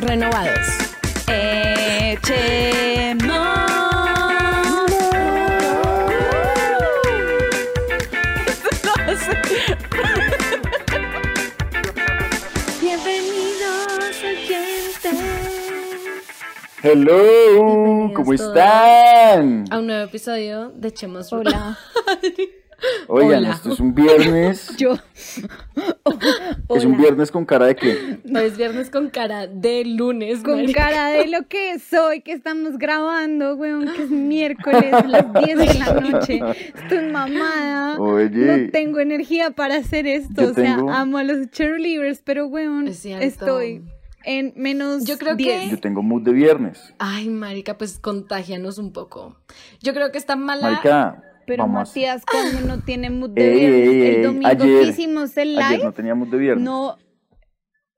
Renovados. 0.00 0.66
Echemos. 1.28 2.34
Bienvenidos 12.80 14.22
oyentes. 14.22 15.14
Hello, 16.82 18.12
¿cómo 18.14 18.34
todos. 18.34 18.40
están? 18.40 19.64
A 19.70 19.78
un 19.78 19.86
nuevo 19.86 20.04
episodio 20.04 20.70
de 20.70 20.88
Echemos. 20.88 21.32
Hola. 21.32 21.78
Oigan, 23.08 23.38
Hola. 23.44 23.50
esto 23.50 23.72
es 23.72 23.80
un 23.80 23.94
viernes. 23.94 24.74
Yo. 24.78 24.96
Es 26.74 26.84
un 26.84 26.96
viernes 26.96 27.30
con 27.30 27.44
cara 27.44 27.66
de 27.66 27.76
qué? 27.76 28.18
Hoy 28.24 28.44
es 28.44 28.56
viernes 28.56 28.90
con 28.90 29.08
cara 29.10 29.46
de 29.46 29.84
lunes. 29.84 30.42
Con 30.42 30.56
marica. 30.56 30.88
cara 30.88 31.08
de 31.08 31.26
lo 31.28 31.46
que 31.48 31.72
es 31.72 31.92
hoy, 31.92 32.20
que 32.22 32.32
estamos 32.32 32.78
grabando, 32.78 33.54
weón, 33.56 33.86
que 33.94 34.02
es 34.04 34.10
miércoles 34.10 34.92
a 34.92 35.06
las 35.06 35.32
10 35.44 35.58
de 35.58 35.74
la 35.74 35.92
noche. 35.94 36.40
Estoy 36.74 37.10
mamada. 37.10 37.98
Oye. 38.00 38.28
No 38.66 38.70
tengo 38.70 39.00
energía 39.00 39.50
para 39.50 39.76
hacer 39.76 40.06
esto. 40.06 40.42
Yo 40.42 40.50
o 40.50 40.54
sea, 40.54 40.76
tengo- 40.76 40.90
amo 40.90 41.18
a 41.18 41.24
los 41.24 41.50
cheerleaders, 41.50 42.20
pero 42.24 42.46
weón, 42.46 42.88
Es 42.88 43.04
estoy 43.04 43.82
en 44.24 44.52
menos 44.56 45.04
Yo 45.04 45.18
creo 45.18 45.34
10. 45.36 45.64
que- 45.64 45.70
Yo 45.70 45.80
tengo 45.80 46.02
mood 46.02 46.22
de 46.22 46.32
viernes. 46.32 46.94
Ay, 46.98 47.28
marica, 47.28 47.76
pues 47.76 47.98
contagianos 47.98 48.78
un 48.78 48.92
poco. 48.92 49.36
Yo 49.80 49.92
creo 49.92 50.10
que 50.12 50.18
está 50.18 50.34
mala. 50.36 50.70
Marica, 50.70 51.22
Pero 51.46 51.64
vamos 51.64 51.76
a- 51.76 51.90
Matías, 51.90 52.24
cuando 52.24 52.60
no 52.66 52.80
tiene 52.82 53.10
mood 53.10 53.30
de 53.30 53.52
Ey, 53.52 53.58
viernes, 53.60 53.88
ey, 53.88 54.00
ey, 54.02 54.14
el 54.16 54.22
domingo 54.22 54.48
ayer- 54.48 54.82
que 54.84 54.88
hicimos 54.88 55.36
el 55.36 55.58
Ayer 55.58 55.70
live, 55.72 55.84
no 55.84 55.92
tenía 55.92 56.14
mood 56.14 56.28
de 56.28 56.38
viernes. 56.38 56.64
no, 56.64 56.96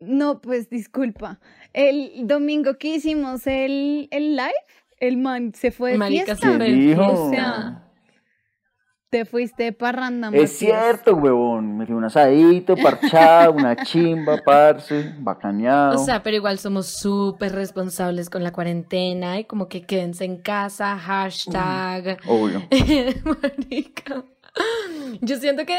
no, 0.01 0.41
pues 0.41 0.69
disculpa. 0.69 1.41
El 1.73 2.27
domingo 2.27 2.75
que 2.79 2.97
hicimos 2.97 3.47
el, 3.47 4.09
el 4.11 4.37
live, 4.37 4.53
el 4.99 5.17
man 5.17 5.53
se 5.55 5.71
fue 5.71 5.93
de 5.93 5.99
Marica, 5.99 6.25
fiesta. 6.37 6.59
¿Quién 6.59 6.89
dijo? 6.89 7.07
O 7.27 7.31
sea, 7.31 7.86
te 9.17 9.25
fuiste 9.25 9.73
parranda, 9.73 10.29
Es 10.35 10.59
cierto, 10.59 11.15
huevón. 11.15 11.79
Me 11.79 11.87
fui 11.87 11.95
un 11.95 12.05
asadito, 12.05 12.77
parchado, 12.77 13.53
una 13.53 13.75
chimba, 13.75 14.37
parce, 14.45 15.15
bacaneado. 15.19 15.99
O 15.99 16.05
sea, 16.05 16.23
pero 16.23 16.37
igual 16.37 16.59
somos 16.59 16.99
súper 16.99 17.53
responsables 17.53 18.29
con 18.29 18.45
la 18.45 18.53
cuarentena 18.53 19.41
y 19.41 19.45
como 19.45 19.69
que 19.69 19.87
quédense 19.87 20.27
en 20.27 20.37
casa, 20.37 20.99
hashtag. 20.99 22.19
Obvio. 22.27 22.63
Marica. 23.43 24.23
Yo 25.21 25.37
siento 25.37 25.65
que 25.65 25.79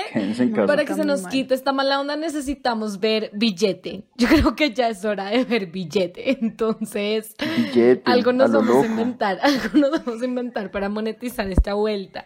para 0.65 0.85
que 0.85 0.93
se 0.93 1.05
nos 1.05 1.23
mal. 1.23 1.31
quite 1.31 1.53
esta 1.53 1.73
mala 1.73 1.99
onda 1.99 2.15
necesitamos 2.15 2.99
ver 2.99 3.29
billete. 3.33 4.03
Yo 4.15 4.27
creo 4.27 4.55
que 4.55 4.73
ya 4.73 4.89
es 4.89 5.05
hora 5.05 5.25
de 5.25 5.43
ver 5.45 5.67
billete. 5.67 6.31
Entonces, 6.41 7.35
Billete, 7.57 8.01
algo 8.05 8.31
a 8.31 8.33
nos 8.33 8.49
lo 8.49 8.59
vamos 8.59 8.83
a 8.83 8.87
inventar, 8.87 9.39
algo 9.43 9.77
nos 9.77 9.91
vamos 10.05 10.21
a 10.21 10.25
inventar 10.25 10.71
para 10.71 10.89
monetizar 10.89 11.47
esta 11.51 11.75
vuelta. 11.75 12.25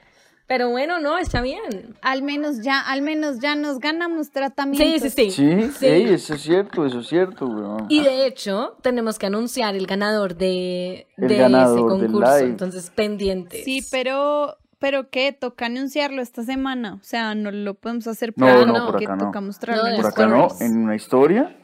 Pero 0.51 0.69
bueno, 0.69 1.00
no, 1.00 1.17
está 1.17 1.39
bien. 1.41 1.95
Al 2.01 2.23
menos 2.23 2.62
ya, 2.62 2.81
al 2.81 3.01
menos 3.01 3.39
ya 3.39 3.56
nos 3.56 3.79
ganamos 3.79 4.28
Sí, 4.28 4.34
tratamientos. 4.34 5.13
sí, 5.13 5.31
sí. 5.31 5.31
Sí, 5.31 5.72
Sí. 5.79 5.85
ey, 5.85 6.09
eso 6.13 6.34
es 6.34 6.41
cierto, 6.41 6.85
eso 6.85 7.00
es 7.00 7.07
cierto, 7.07 7.45
weón. 7.47 7.85
Y 7.88 8.03
de 8.03 8.25
hecho, 8.28 8.75
tenemos 8.81 9.17
que 9.17 9.28
anunciar 9.28 9.75
el 9.78 9.88
ganador 9.88 10.35
de, 10.35 11.07
El 11.16 11.29
de 11.29 11.38
ganador 11.38 11.78
ese 11.79 11.88
del 11.95 12.01
concurso. 12.09 12.35
live. 12.38 12.50
Entonces, 12.50 12.89
pendientes. 12.94 13.63
Sí, 13.63 13.79
pero, 13.91 14.57
pero 14.78 15.09
¿qué? 15.09 15.31
Toca 15.31 15.67
anunciarlo 15.67 16.22
esta 16.22 16.44
semana. 16.44 16.95
O 16.95 17.03
sea, 17.03 17.33
no 17.33 17.50
lo 17.51 17.73
podemos 17.75 18.07
hacer 18.07 18.33
No, 18.35 18.45
por, 18.45 18.68
no, 18.68 18.73
ahora, 18.75 18.85
por 18.91 19.00
que 19.00 19.06
acá 19.06 19.16
no. 19.16 19.25
toca 19.28 19.39
No, 19.39 19.47
mostrarlo 19.47 19.83
de 19.85 19.89
en 19.95 20.01
Por 20.01 20.06
acá 20.12 20.28
no, 20.28 20.50
en 20.59 20.78
una 20.83 20.97
historia, 20.97 21.56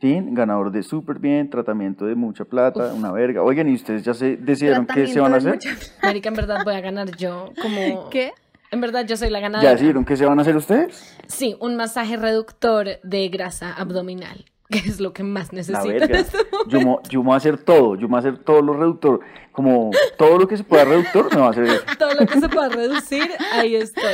sí, 0.00 0.18
ganador 0.30 0.70
de 0.70 0.82
súper 0.82 1.18
bien, 1.18 1.50
tratamiento 1.50 2.06
de 2.06 2.14
mucha 2.14 2.44
plata, 2.44 2.92
una 2.94 3.12
verga. 3.12 3.42
Oigan, 3.42 3.68
¿y 3.68 3.74
ustedes 3.74 4.04
ya 4.04 4.14
se 4.14 4.36
decidieron 4.36 4.86
qué 4.86 5.06
se 5.06 5.20
van 5.20 5.34
a 5.34 5.36
hacer? 5.36 5.58
Marica, 6.02 6.28
en 6.28 6.34
verdad 6.34 6.60
voy 6.64 6.74
a 6.74 6.80
ganar 6.80 7.16
yo. 7.16 7.52
Como... 7.60 8.08
¿Qué? 8.10 8.32
En 8.70 8.80
verdad 8.80 9.06
yo 9.06 9.16
soy 9.16 9.30
la 9.30 9.38
¿Ya 9.38 9.42
ganadora. 9.44 9.70
decidieron 9.72 10.04
qué 10.04 10.16
se 10.16 10.26
van 10.26 10.38
a 10.38 10.42
hacer 10.42 10.56
ustedes? 10.56 11.16
Sí, 11.26 11.56
un 11.60 11.76
masaje 11.76 12.16
reductor 12.16 13.00
de 13.02 13.28
grasa 13.28 13.72
abdominal, 13.72 14.44
que 14.70 14.78
es 14.78 15.00
lo 15.00 15.12
que 15.12 15.22
más 15.22 15.52
necesito. 15.52 15.90
este. 15.90 16.36
Yo, 16.68 16.80
mo- 16.80 17.00
yo 17.08 17.20
me 17.20 17.26
voy 17.26 17.34
a 17.34 17.36
hacer 17.38 17.58
todo, 17.58 17.94
yo 17.94 18.02
me 18.02 18.08
voy 18.08 18.16
a 18.16 18.18
hacer 18.20 18.38
todo 18.38 18.60
lo 18.62 18.74
reductor. 18.74 19.20
Como 19.52 19.90
todo 20.16 20.38
lo 20.38 20.46
que 20.46 20.56
se 20.56 20.62
pueda 20.62 20.84
reductor, 20.84 21.34
me 21.34 21.40
va 21.40 21.48
a 21.48 21.50
hacer 21.50 21.64
eso. 21.64 21.82
Todo 21.98 22.14
lo 22.14 22.26
que 22.28 22.38
se 22.40 22.48
pueda 22.48 22.68
reducir, 22.68 23.24
ahí 23.54 23.74
estoy. 23.74 24.04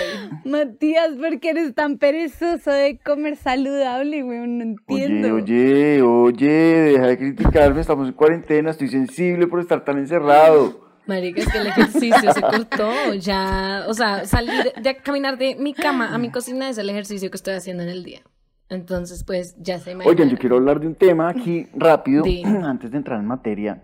Matías, 0.46 1.10
¿por 1.20 1.38
qué 1.38 1.50
eres 1.50 1.74
tan 1.74 1.98
perezoso 1.98 2.70
de 2.70 2.98
comer 3.04 3.36
saludable, 3.36 4.22
güey? 4.22 4.38
No 4.46 4.62
entiendo. 4.62 5.34
Oye, 5.34 6.00
oye, 6.00 6.02
oye, 6.02 6.48
deja 6.48 7.06
de 7.08 7.18
criticarme, 7.18 7.82
estamos 7.82 8.08
en 8.08 8.14
cuarentena, 8.14 8.70
estoy 8.70 8.88
sensible 8.88 9.46
por 9.46 9.60
estar 9.60 9.84
tan 9.84 9.98
encerrado. 9.98 10.80
Marica, 11.06 11.42
es 11.42 11.52
que 11.52 11.58
el 11.58 11.66
ejercicio 11.66 12.32
se 12.32 12.40
cortó. 12.40 13.12
Ya, 13.18 13.84
o 13.86 13.92
sea, 13.92 14.24
salir, 14.24 14.72
ya 14.82 14.94
caminar 14.96 15.36
de 15.36 15.56
mi 15.56 15.74
cama 15.74 16.14
a 16.14 16.16
mi 16.18 16.30
cocina 16.30 16.70
es 16.70 16.78
el 16.78 16.88
ejercicio 16.88 17.30
que 17.30 17.36
estoy 17.36 17.52
haciendo 17.52 17.82
en 17.82 17.90
el 17.90 18.02
día. 18.02 18.22
Entonces, 18.68 19.24
pues, 19.24 19.54
ya 19.58 19.78
se 19.78 19.94
me 19.94 20.04
Oigan, 20.06 20.28
yo 20.30 20.38
quiero 20.38 20.56
hablar 20.56 20.80
de 20.80 20.86
un 20.86 20.94
tema 20.94 21.28
aquí 21.28 21.68
rápido, 21.74 22.24
antes 22.64 22.90
de 22.90 22.96
entrar 22.98 23.20
en 23.20 23.26
materia, 23.26 23.82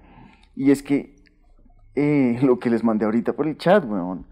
y 0.57 0.71
es 0.71 0.83
que 0.83 1.17
eh, 1.95 2.39
lo 2.43 2.59
que 2.59 2.71
les 2.71 2.83
mandé 2.85 3.05
ahorita 3.05 3.33
por 3.35 3.47
el 3.47 3.57
chat, 3.59 3.85
weón. 3.85 4.27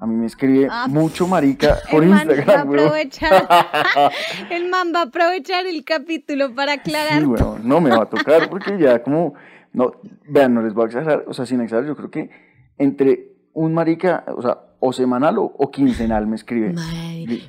A 0.00 0.06
mí 0.06 0.16
me 0.16 0.26
escribe 0.26 0.66
Ah, 0.68 0.86
mucho 0.88 1.28
marica 1.28 1.76
por 1.90 2.02
el 2.02 2.08
man 2.10 2.26
va 2.26 2.32
a 2.32 2.34
Instagram, 2.36 2.68
weón. 2.70 2.84
aprovechar, 2.86 3.48
el 4.50 4.68
man 4.68 4.92
va 4.94 5.00
a 5.00 5.04
aprovechar 5.04 5.64
el 5.66 5.84
capítulo 5.84 6.52
para 6.54 6.72
aclarar 6.72 7.20
Sí, 7.20 7.26
weón, 7.26 7.68
no 7.68 7.80
me 7.80 7.90
va 7.90 8.02
a 8.02 8.08
tocar 8.08 8.50
porque 8.50 8.76
ya 8.78 9.00
como, 9.02 9.34
no, 9.72 9.92
vean, 10.28 10.54
no 10.54 10.62
les 10.62 10.74
voy 10.74 10.84
a 10.84 10.86
exagerar, 10.86 11.24
o 11.28 11.34
sea, 11.34 11.46
sin 11.46 11.60
exagerar, 11.60 11.86
yo 11.88 11.96
creo 11.96 12.10
que 12.10 12.30
entre 12.78 13.28
un 13.52 13.74
marica, 13.74 14.24
o 14.36 14.42
sea, 14.42 14.58
o 14.84 14.92
semanal 14.92 15.38
o, 15.38 15.44
o 15.44 15.70
quincenal 15.70 16.26
me 16.26 16.34
escribe. 16.34 16.70
En 16.70 16.76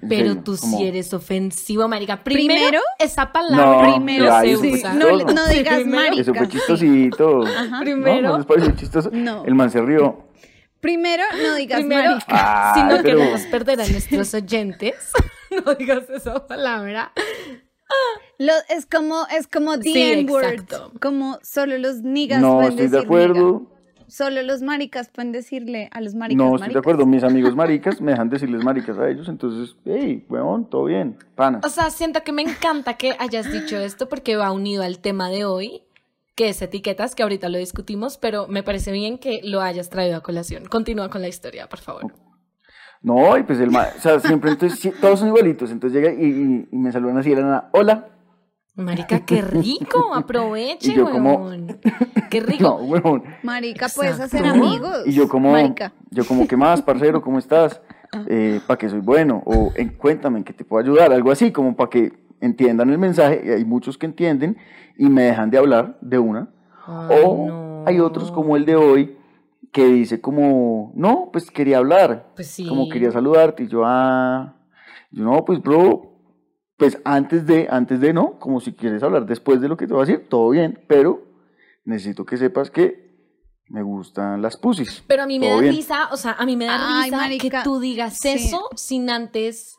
pero 0.08 0.28
serio, 0.28 0.42
tú 0.44 0.56
como- 0.56 0.78
sí 0.78 0.86
eres 0.86 1.12
ofensivo, 1.16 1.88
marica. 1.88 2.24
Primero, 2.24 2.54
Primero, 2.54 2.80
esa 3.00 3.32
palabra 3.34 3.88
No, 3.88 3.96
primero 3.96 4.26
ya, 4.26 4.42
se 4.42 4.56
usa. 4.56 4.70
chistoso. 4.72 4.94
no, 4.94 5.18
no 5.34 5.46
Sí, 5.48 5.58
digas 5.58 5.76
primero- 5.80 6.02
marica. 6.04 6.22
Eso 6.22 6.34
fue 6.36 6.48
chistosito. 6.48 7.42
Primero- 7.82 8.38
¿No? 8.38 8.38
¿No 8.38 8.76
chistoso? 8.76 9.10
No. 9.12 9.44
El 9.46 9.56
man 9.56 9.72
se 9.72 9.82
rió. 9.82 10.28
Primero, 10.80 11.24
no 11.42 11.56
digas 11.56 11.80
Primero, 11.80 12.12
marica. 12.12 12.26
Ah, 12.30 12.74
si 12.76 12.84
no 12.84 13.02
pero- 13.02 13.18
queremos 13.18 13.42
perder 13.48 13.82
a 13.82 13.88
nuestros 13.88 14.34
oyentes, 14.36 14.96
no 15.66 15.74
digas 15.74 16.08
esa 16.12 16.46
palabra. 16.46 17.14
Lo- 18.38 18.54
es 18.70 18.86
como, 18.86 19.26
es 19.36 19.48
como 19.48 19.78
the 19.80 19.84
Sí, 19.92 20.02
N-word. 20.14 20.44
exacto. 20.46 20.92
Como 21.02 21.40
solo 21.44 21.78
los 21.78 22.02
niggas 22.02 22.42
No 22.42 22.56
pueden 22.56 22.72
estoy 22.72 22.86
de 22.88 22.92
decir 22.92 23.06
acuerdo. 23.06 23.60
nigga. 23.60 23.73
Solo 24.14 24.44
los 24.44 24.62
maricas 24.62 25.10
pueden 25.10 25.32
decirle 25.32 25.90
a 25.92 26.00
los 26.00 26.14
maricas 26.14 26.38
No 26.46 26.56
estoy 26.56 26.72
de 26.74 26.78
acuerdo. 26.78 27.08
Mis 27.08 27.24
amigos 27.32 27.56
maricas 27.56 28.00
me 28.00 28.12
dejan 28.12 28.30
decirles 28.30 28.64
maricas 28.64 28.96
a 29.00 29.10
ellos. 29.10 29.28
Entonces, 29.28 29.76
hey, 29.86 30.24
weón, 30.30 30.70
todo 30.70 30.84
bien. 30.86 31.18
Pana. 31.34 31.62
O 31.64 31.70
sea, 31.70 31.90
siento 31.90 32.22
que 32.24 32.32
me 32.32 32.44
encanta 32.44 32.94
que 32.94 33.16
hayas 33.18 33.52
dicho 33.52 33.76
esto 33.80 34.08
porque 34.10 34.36
va 34.36 34.52
unido 34.52 34.84
al 34.84 35.00
tema 35.00 35.32
de 35.32 35.46
hoy, 35.46 35.82
que 36.36 36.50
es 36.50 36.62
etiquetas, 36.62 37.16
que 37.16 37.24
ahorita 37.24 37.50
lo 37.50 37.58
discutimos, 37.58 38.20
pero 38.20 38.48
me 38.48 38.62
parece 38.62 38.92
bien 38.92 39.18
que 39.18 39.42
lo 39.44 39.62
hayas 39.62 39.90
traído 39.90 40.18
a 40.18 40.22
colación. 40.22 40.66
Continúa 40.66 41.10
con 41.10 41.22
la 41.24 41.28
historia, 41.28 41.68
por 41.68 41.80
favor. 41.80 42.14
No, 43.02 43.36
y 43.36 43.42
pues 43.42 43.60
el 43.60 43.72
ma- 43.72 43.88
o 43.98 44.00
sea, 44.00 44.20
siempre 44.20 44.52
entonces 44.52 44.94
todos 45.02 45.18
son 45.20 45.30
igualitos. 45.30 45.72
Entonces 45.72 46.00
llega 46.00 46.14
y, 46.14 46.26
y- 46.28 46.68
y 46.72 46.78
me 46.78 46.92
saludan 46.92 47.18
así 47.18 47.34
la 47.34 47.42
nada, 47.42 47.70
hola. 47.74 48.10
Marica, 48.76 49.20
qué 49.26 49.42
rico, 49.42 50.14
aproveche, 50.16 50.92
Y 50.94 50.96
yo 50.96 51.10
como- 51.12 51.36
weón. 51.46 51.80
Qué 52.30 52.42
No, 52.42 52.48
rico. 52.48 52.76
weón. 52.78 53.24
Marica, 53.44 53.88
puedes 53.96 54.14
Exacto. 54.20 54.38
hacer 54.38 54.48
amigos. 54.50 55.04
Y 55.06 55.12
yo 55.12 55.28
como, 55.30 55.52
Marica. 55.52 55.94
yo 56.10 56.26
como, 56.26 56.48
¿qué 56.48 56.58
más, 56.58 56.82
parcero? 56.82 57.22
¿Cómo 57.22 57.38
estás? 57.38 57.80
Eh, 58.28 58.60
para 58.66 58.78
que 58.80 58.90
soy 58.90 59.02
bueno. 59.02 59.44
O 59.46 59.72
en, 59.76 59.90
cuéntame, 59.90 60.40
¿en 60.40 60.44
qué 60.44 60.54
te 60.54 60.66
puedo 60.66 60.84
ayudar? 60.84 61.14
Algo 61.14 61.32
así, 61.32 61.52
como 61.52 61.76
para 61.76 61.92
que 61.92 62.14
entiendan 62.42 62.90
el 62.90 62.98
mensaje. 62.98 63.42
Y 63.46 63.50
hay 63.52 63.66
muchos 63.66 64.00
que 64.00 64.08
entienden 64.08 64.58
y 64.98 65.10
me 65.10 65.24
dejan 65.24 65.52
de 65.52 65.60
hablar 65.60 65.98
de 66.02 66.18
una. 66.18 66.50
Ay, 66.88 67.18
o 67.24 67.48
no. 67.48 67.84
hay 67.86 68.00
otros 68.00 68.32
como 68.32 68.56
el 68.58 68.66
de 68.66 68.76
hoy 68.76 69.16
que 69.72 69.86
dice 69.86 70.20
como, 70.20 70.92
no, 70.96 71.30
pues 71.32 71.52
quería 71.52 71.78
hablar. 71.78 72.32
Pues 72.36 72.48
sí. 72.48 72.68
Como 72.68 72.90
quería 72.90 73.12
saludarte. 73.12 73.64
Y 73.64 73.68
yo, 73.68 73.84
ah, 73.86 74.56
yo 75.12 75.24
no, 75.24 75.46
pues 75.46 75.62
bro, 75.62 76.13
pues 76.84 77.02
antes 77.06 77.46
de, 77.46 77.68
antes 77.70 78.02
de 78.02 78.12
no, 78.12 78.38
como 78.40 78.60
si 78.60 78.74
quieres 78.74 79.02
hablar 79.04 79.26
después 79.26 79.62
de 79.62 79.70
lo 79.70 79.78
que 79.78 79.88
te 79.88 79.94
voy 79.94 80.04
a 80.04 80.06
decir, 80.06 80.28
todo 80.28 80.50
bien, 80.50 80.84
pero 80.88 81.24
necesito 81.86 82.26
que 82.26 82.36
sepas 82.36 82.70
que 82.70 83.14
me 83.70 83.82
gustan 83.82 84.42
las 84.42 84.58
pussies. 84.58 85.02
Pero 85.08 85.24
a 85.24 85.26
mí 85.26 85.40
me 85.40 85.48
da 85.50 85.60
bien. 85.62 85.74
risa, 85.76 86.10
o 86.12 86.18
sea, 86.18 86.34
a 86.34 86.46
mí 86.46 86.58
me 86.58 86.66
da 86.66 87.00
Ay, 87.00 87.06
risa 87.06 87.18
marica, 87.18 87.60
que 87.60 87.64
tú 87.64 87.80
digas 87.80 88.18
sí. 88.20 88.30
eso 88.32 88.68
sin 88.76 89.10
antes, 89.10 89.78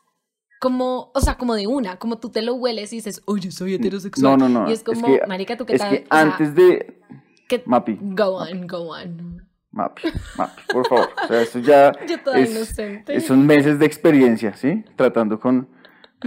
como, 0.61 1.11
o 1.15 1.21
sea, 1.21 1.37
como 1.37 1.55
de 1.55 1.67
una, 1.67 1.99
como 1.99 2.17
tú 2.19 2.31
te 2.31 2.41
lo 2.41 2.55
hueles 2.55 2.91
y 2.95 2.97
dices, 2.97 3.21
oye, 3.27 3.51
soy 3.51 3.75
heterosexual. 3.75 4.39
No, 4.39 4.49
no, 4.49 4.61
no. 4.63 4.71
Y 4.71 4.73
es 4.73 4.83
como, 4.83 5.07
que, 5.07 5.21
marica, 5.27 5.59
tú 5.59 5.67
qué 5.67 5.75
es 5.75 5.81
tal. 5.81 5.91
que 5.91 6.05
o 6.05 6.15
sea, 6.15 6.21
antes 6.23 6.55
de. 6.55 7.01
que- 7.49 7.63
Mapi, 7.67 7.99
Go 8.01 8.39
on, 8.39 8.67
go 8.67 8.95
on. 8.95 9.47
Mapi, 9.73 10.09
Mapi, 10.39 10.63
por 10.73 10.89
favor. 10.89 11.11
O 11.23 11.29
sea, 11.29 11.43
esto 11.43 11.59
ya. 11.59 11.93
Yo 12.09 12.19
toda 12.23 12.39
es- 12.39 12.51
inocente. 12.51 13.21
Son 13.21 13.45
meses 13.45 13.79
de 13.79 13.85
experiencia, 13.85 14.55
¿sí? 14.57 14.83
Tratando 14.97 15.39
con, 15.39 15.69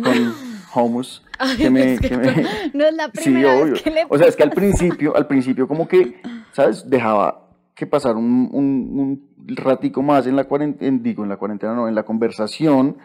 con 0.03 0.35
homus. 0.73 1.23
Ay, 1.39 1.57
que 1.57 1.69
me, 1.69 1.93
es 1.93 1.99
que 2.01 2.09
que 2.09 2.17
me- 2.17 2.43
No 2.73 2.85
es 2.85 2.93
la 2.95 3.05
Sí, 3.13 3.23
primera 3.31 3.53
obvio. 3.55 3.73
vez 3.73 3.81
que 3.83 3.91
le 3.91 4.05
O 4.09 4.17
sea, 4.17 4.27
es 4.27 4.35
que 4.35 4.43
al 4.43 4.51
principio, 4.51 5.15
al 5.15 5.27
principio 5.27 5.67
como 5.67 5.87
que, 5.87 6.21
¿sabes? 6.51 6.89
Dejaba 6.89 7.43
que 7.75 7.85
pasara 7.85 8.15
un, 8.15 8.49
un, 8.51 9.21
un 9.47 9.55
ratico 9.55 10.01
más 10.01 10.25
en 10.25 10.35
la 10.35 10.45
cuarentena, 10.45 10.97
digo, 11.01 11.23
en 11.23 11.29
la 11.29 11.37
cuarentena 11.37 11.73
no, 11.75 11.87
en 11.87 11.93
la 11.93 12.03
conversación, 12.03 12.97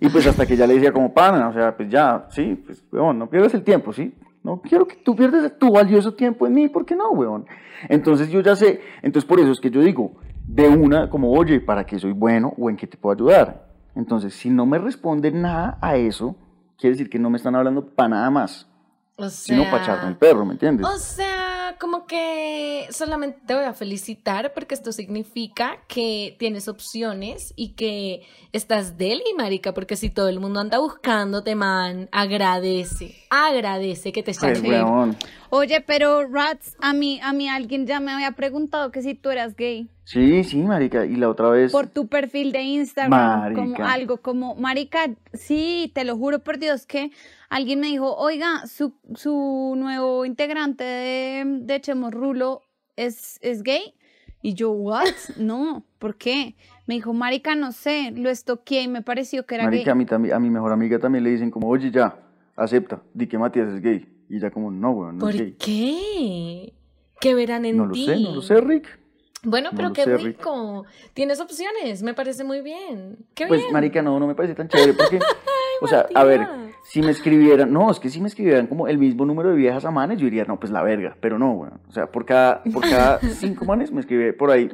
y 0.00 0.08
pues 0.08 0.26
hasta 0.26 0.46
que 0.46 0.56
ya 0.56 0.66
le 0.66 0.74
decía 0.74 0.92
como 0.92 1.12
pana, 1.12 1.48
o 1.48 1.52
sea, 1.52 1.76
pues 1.76 1.90
ya, 1.90 2.26
sí, 2.30 2.60
pues, 2.66 2.82
weón, 2.90 3.18
no 3.18 3.28
pierdas 3.28 3.52
el 3.54 3.62
tiempo, 3.62 3.92
¿sí? 3.92 4.14
No 4.42 4.60
quiero 4.62 4.86
que 4.88 4.96
tú 4.96 5.14
pierdas 5.14 5.52
tu 5.58 5.70
valioso 5.70 6.14
tiempo 6.14 6.46
en 6.46 6.54
mí, 6.54 6.68
¿por 6.68 6.84
qué 6.86 6.96
no, 6.96 7.10
weón? 7.10 7.44
Entonces 7.88 8.30
yo 8.30 8.40
ya 8.40 8.56
sé, 8.56 8.80
entonces 9.02 9.28
por 9.28 9.40
eso 9.40 9.52
es 9.52 9.60
que 9.60 9.70
yo 9.70 9.80
digo, 9.82 10.14
de 10.46 10.68
una, 10.68 11.10
como, 11.10 11.30
oye, 11.32 11.60
¿para 11.60 11.84
qué 11.84 11.98
soy 11.98 12.12
bueno 12.12 12.54
o 12.56 12.70
en 12.70 12.76
qué 12.76 12.86
te 12.86 12.96
puedo 12.96 13.14
ayudar? 13.14 13.66
Entonces, 13.94 14.34
si 14.34 14.48
no 14.50 14.64
me 14.66 14.78
responden 14.78 15.42
nada 15.42 15.76
a 15.82 15.96
eso, 15.96 16.34
quiere 16.78 16.96
decir 16.96 17.10
que 17.10 17.18
no 17.18 17.30
me 17.30 17.36
están 17.36 17.54
hablando 17.54 17.86
para 17.86 18.08
nada 18.10 18.30
más, 18.30 18.68
O 19.16 19.28
sino 19.28 19.62
sea, 19.62 19.70
para 19.70 19.84
echarme 19.84 20.08
el 20.08 20.16
perro, 20.16 20.44
¿me 20.44 20.54
entiendes? 20.54 20.84
O 20.86 20.98
sea, 20.98 21.76
como 21.78 22.04
que 22.06 22.88
solamente 22.90 23.38
te 23.46 23.54
voy 23.54 23.64
a 23.64 23.72
felicitar 23.72 24.52
porque 24.54 24.74
esto 24.74 24.90
significa 24.90 25.78
que 25.86 26.34
tienes 26.38 26.66
opciones 26.66 27.52
y 27.54 27.74
que 27.74 28.22
estás 28.52 28.98
deli, 28.98 29.22
marica, 29.36 29.72
porque 29.72 29.94
si 29.94 30.10
todo 30.10 30.28
el 30.28 30.40
mundo 30.40 30.58
anda 30.58 30.78
buscándote, 30.78 31.54
man, 31.54 32.08
agradece, 32.10 33.14
agradece 33.30 34.10
que 34.10 34.24
te 34.24 34.32
weón. 34.62 35.16
Oye, 35.50 35.80
pero 35.80 36.26
Rats, 36.28 36.76
a 36.80 36.92
mí, 36.92 37.20
a 37.22 37.32
mí 37.32 37.48
alguien 37.48 37.86
ya 37.86 38.00
me 38.00 38.10
había 38.10 38.32
preguntado 38.32 38.90
que 38.90 39.02
si 39.02 39.14
tú 39.14 39.30
eras 39.30 39.54
gay. 39.54 39.88
Sí, 40.04 40.44
sí, 40.44 40.58
marica. 40.58 41.06
Y 41.06 41.16
la 41.16 41.30
otra 41.30 41.48
vez. 41.48 41.72
Por 41.72 41.86
tu 41.86 42.08
perfil 42.08 42.52
de 42.52 42.62
Instagram, 42.62 43.40
Marica. 43.40 43.60
como 43.60 43.76
algo 43.86 44.16
como, 44.18 44.54
Marica, 44.56 45.10
sí, 45.32 45.90
te 45.94 46.04
lo 46.04 46.16
juro 46.16 46.40
por 46.40 46.58
Dios 46.58 46.86
que 46.86 47.10
alguien 47.54 47.78
me 47.78 47.86
dijo, 47.86 48.12
oiga, 48.16 48.66
su, 48.66 48.94
su 49.14 49.74
nuevo 49.76 50.24
integrante 50.24 50.82
de, 50.82 51.44
de 51.60 51.80
Chemos 51.80 52.12
Rulo 52.12 52.62
es, 52.96 53.38
es 53.42 53.62
gay. 53.62 53.94
Y 54.42 54.54
yo, 54.54 54.72
¿what? 54.72 55.04
No, 55.36 55.84
¿por 56.00 56.16
qué? 56.16 56.56
Me 56.86 56.94
dijo, 56.94 57.12
Marica, 57.12 57.54
no 57.54 57.70
sé, 57.70 58.10
lo 58.14 58.28
estoqueé 58.28 58.82
y 58.82 58.88
me 58.88 59.02
pareció 59.02 59.46
que 59.46 59.54
era 59.54 59.64
Marica, 59.64 59.92
a 59.92 59.94
gay. 59.94 59.98
mi, 59.98 60.06
tambi- 60.06 60.32
a 60.32 60.40
mi 60.40 60.50
mejor 60.50 60.72
amiga 60.72 60.98
también 60.98 61.22
le 61.22 61.30
dicen 61.30 61.50
como, 61.52 61.68
oye, 61.68 61.90
ya, 61.92 62.18
acepta, 62.56 63.00
di 63.14 63.26
que 63.28 63.38
Matías 63.38 63.68
es 63.68 63.80
gay. 63.80 64.04
Y 64.28 64.38
ella 64.38 64.50
como, 64.50 64.70
no, 64.72 64.90
weón, 64.90 65.18
no 65.18 65.20
¿Por 65.20 65.30
es 65.30 65.36
gay. 65.36 65.52
qué? 65.52 66.72
¿Qué 67.20 67.34
verán 67.34 67.64
en 67.66 67.76
No 67.76 67.86
lo 67.86 67.94
ti? 67.94 68.04
sé, 68.04 68.18
no 68.20 68.34
lo 68.34 68.42
sé, 68.42 68.60
Rick. 68.60 68.98
Bueno, 69.44 69.70
No 69.70 69.76
pero 69.76 69.92
qué 69.92 70.04
sé, 70.04 70.16
Rick. 70.16 70.38
rico. 70.38 70.84
Tienes 71.14 71.38
opciones, 71.38 72.02
me 72.02 72.14
parece 72.14 72.42
muy 72.42 72.62
bien. 72.62 73.18
Qué 73.34 73.46
Pues, 73.46 73.60
bien. 73.60 73.72
marica, 73.72 74.02
no, 74.02 74.18
no 74.18 74.26
me 74.26 74.34
parece 74.34 74.54
tan 74.56 74.68
chévere 74.68 74.92
porque, 74.94 75.20
o 75.80 75.86
sea, 75.86 76.06
a 76.14 76.24
ver. 76.24 76.40
Si 76.84 77.00
me 77.00 77.10
escribieran, 77.10 77.72
no, 77.72 77.90
es 77.90 77.98
que 77.98 78.10
si 78.10 78.20
me 78.20 78.28
escribieran 78.28 78.66
como 78.66 78.86
el 78.86 78.98
mismo 78.98 79.24
número 79.24 79.50
de 79.50 79.56
viejas 79.56 79.84
a 79.86 79.90
manes, 79.90 80.18
yo 80.18 80.26
diría, 80.26 80.44
no, 80.44 80.60
pues 80.60 80.70
la 80.70 80.82
verga, 80.82 81.16
pero 81.20 81.38
no, 81.38 81.52
weón. 81.52 81.80
O 81.88 81.92
sea, 81.92 82.06
por 82.06 82.26
cada, 82.26 82.62
por 82.62 82.82
cada 82.82 83.18
cinco 83.34 83.64
manes 83.64 83.90
me 83.90 84.00
escribe 84.00 84.34
por 84.34 84.50
ahí 84.50 84.70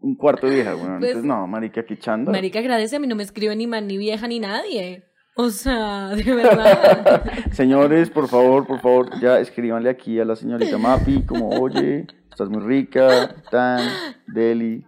un 0.00 0.14
cuarto 0.14 0.46
de 0.46 0.54
vieja, 0.54 0.76
weón. 0.76 1.00
Pues, 1.00 1.10
Entonces, 1.10 1.24
no, 1.24 1.46
marica, 1.48 1.84
qué 1.84 1.98
chanda. 1.98 2.30
Marica, 2.30 2.60
agradece, 2.60 2.96
a 2.96 3.00
mí 3.00 3.08
no 3.08 3.16
me 3.16 3.24
escribe 3.24 3.54
ni 3.56 3.66
man, 3.66 3.88
ni 3.88 3.98
vieja, 3.98 4.28
ni 4.28 4.38
nadie. 4.38 5.04
O 5.34 5.50
sea, 5.50 6.08
de 6.16 6.22
verdad. 6.22 7.24
Señores, 7.52 8.10
por 8.10 8.28
favor, 8.28 8.66
por 8.66 8.80
favor, 8.80 9.20
ya 9.20 9.40
escríbanle 9.40 9.90
aquí 9.90 10.20
a 10.20 10.24
la 10.24 10.36
señorita 10.36 10.78
Mapi, 10.78 11.22
como, 11.22 11.48
oye, 11.48 12.06
estás 12.30 12.48
muy 12.48 12.62
rica, 12.62 13.34
tan, 13.50 13.80
deli. 14.28 14.84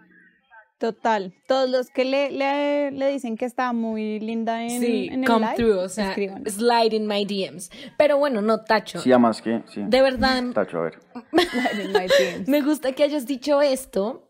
Total. 0.83 1.33
Todos 1.47 1.71
los 1.71 1.91
que 1.91 2.05
le, 2.05 2.33
le, 2.33 2.91
le 2.91 3.09
dicen 3.09 3.37
que 3.37 3.45
está 3.45 3.73
muy 3.73 4.19
linda 4.19 4.65
en, 4.65 4.81
sí, 4.81 5.09
en 5.13 5.23
el 5.23 5.29
come 5.29 5.47
live, 5.47 5.55
through, 5.55 5.79
o 5.79 5.89
sea, 5.89 6.09
escriban. 6.09 6.45
slide 6.45 6.93
in 6.93 7.07
my 7.07 7.25
DMs. 7.25 7.71
Pero 7.97 8.19
bueno, 8.19 8.43
no, 8.43 8.65
Tacho. 8.65 8.99
Sí, 9.01 9.13
además 9.13 9.41
que, 9.41 9.63
sí. 9.73 9.81
De 9.87 10.03
verdad, 10.03 10.43
Tacho, 10.53 10.79
a 10.79 10.83
ver. 10.83 10.99
Slide 11.31 11.85
in 11.85 11.93
my 11.93 12.09
DMs. 12.09 12.49
me 12.49 12.63
gusta 12.63 12.91
que 12.91 13.05
hayas 13.05 13.29
dicho 13.29 13.63
esto, 13.63 14.29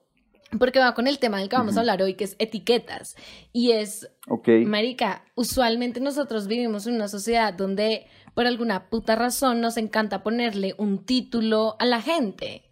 porque 0.58 0.78
va 0.78 0.92
con 0.92 1.06
el 1.06 1.18
tema 1.18 1.38
del 1.38 1.48
que 1.48 1.56
vamos 1.56 1.78
a 1.78 1.80
hablar 1.80 2.02
hoy, 2.02 2.16
que 2.16 2.24
es 2.24 2.36
etiquetas. 2.38 3.16
Y 3.50 3.70
es, 3.70 4.10
Ok. 4.28 4.48
Marica, 4.66 5.24
usualmente 5.34 6.00
nosotros 6.00 6.48
vivimos 6.48 6.86
en 6.86 6.96
una 6.96 7.08
sociedad 7.08 7.54
donde 7.54 8.04
por 8.34 8.46
alguna 8.46 8.90
puta 8.90 9.16
razón 9.16 9.62
nos 9.62 9.78
encanta 9.78 10.22
ponerle 10.22 10.74
un 10.76 11.06
título 11.06 11.76
a 11.78 11.86
la 11.86 12.02
gente. 12.02 12.64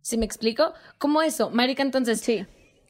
¿Sí 0.00 0.18
me 0.18 0.24
explico? 0.24 0.72
¿Cómo 0.98 1.22
eso? 1.22 1.50
Marica, 1.50 1.82
entonces, 1.84 2.20
Sí, 2.20 2.44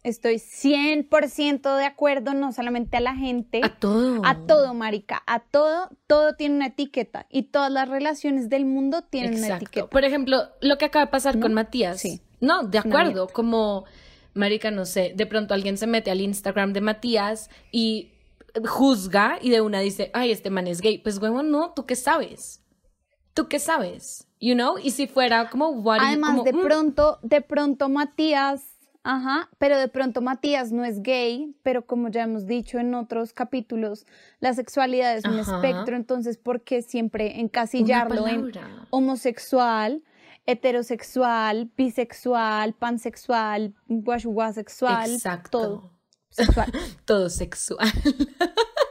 estoy 0.09 0.37
100% 0.37 1.77
de 1.77 1.85
acuerdo, 1.85 2.33
no 2.33 2.53
solamente 2.53 2.97
a 2.97 3.01
la 3.01 3.15
gente, 3.15 3.61
a 3.63 3.71
todo. 3.71 4.23
a 4.25 4.47
todo, 4.47 4.73
marica, 4.73 5.23
a 5.27 5.41
todo, 5.41 5.91
todo 6.07 6.35
tiene 6.35 6.57
una 6.57 6.67
etiqueta 6.67 7.27
y 7.29 7.45
todas 7.45 7.73
las 7.73 7.89
relaciones 7.89 8.49
del 8.49 8.67
mundo 8.67 9.03
tienen 9.03 9.37
una 9.37 9.57
etiqueta. 9.57 9.89
Por 9.89 10.05
ejemplo, 10.05 10.49
lo 10.61 10.79
que 10.79 10.85
acaba 10.85 11.07
de 11.07 11.11
pasar 11.11 11.37
¿No? 11.37 11.43
con 11.43 11.55
Matías. 11.55 12.01
Sí. 12.01 12.21
No, 12.41 12.63
de 12.63 12.79
acuerdo. 12.79 13.27
Como, 13.29 13.85
Marica, 14.35 14.71
no 14.71 14.85
sé, 14.85 15.13
de 15.17 15.27
pronto 15.27 15.55
alguien 15.55 15.77
se 15.77 15.87
mete 15.87 16.11
al 16.11 16.21
Instagram 16.21 16.73
de 16.73 16.81
Matías 16.81 17.51
y 17.73 18.13
juzga 18.65 19.39
y 19.43 19.51
de 19.51 19.61
una 19.61 19.81
dice, 19.81 20.11
ay, 20.15 20.31
este 20.31 20.51
man 20.51 20.69
es 20.69 20.81
gay. 20.81 20.99
Pues, 20.99 21.19
huevón, 21.19 21.51
no, 21.51 21.73
¿tú 21.75 21.85
qué 21.85 21.97
sabes? 21.97 22.63
¿Tú 23.35 23.49
qué 23.49 23.59
sabes? 23.59 24.29
You 24.39 24.55
know? 24.55 24.79
Y 24.79 24.93
si 24.93 25.09
fuera 25.09 25.51
como, 25.51 25.71
what 25.71 25.99
Además, 26.01 26.31
como, 26.31 26.45
de 26.45 26.53
mm, 26.53 26.63
pronto, 26.63 27.19
de 27.23 27.41
pronto 27.41 27.89
Matías, 27.89 28.76
ajá, 29.07 29.49
pero 29.59 29.79
de 29.79 29.89
pronto 29.89 30.21
Matías 30.21 30.73
no 30.73 30.85
es 30.85 31.03
gay, 31.03 31.55
pero 31.63 31.87
como 31.87 32.09
ya 32.09 32.25
hemos 32.25 32.47
dicho 32.47 32.79
en 32.79 32.95
otros 32.95 33.33
capítulos, 33.33 34.05
la 34.41 34.53
sexualidad 34.53 35.17
es 35.17 35.25
un 35.25 35.39
Ajá. 35.39 35.57
espectro, 35.57 35.97
entonces, 35.97 36.39
¿por 36.39 36.63
qué 36.63 36.83
siempre 36.83 37.41
encasillarlo 37.41 38.27
en 38.27 38.53
homosexual, 38.91 40.03
heterosexual, 40.45 41.71
bisexual, 41.77 42.75
pansexual, 42.75 43.75
guasexual, 43.87 45.19
todo. 45.51 45.93
Sexual, 46.31 46.73
Todo 47.05 47.31
sexual. 47.31 47.89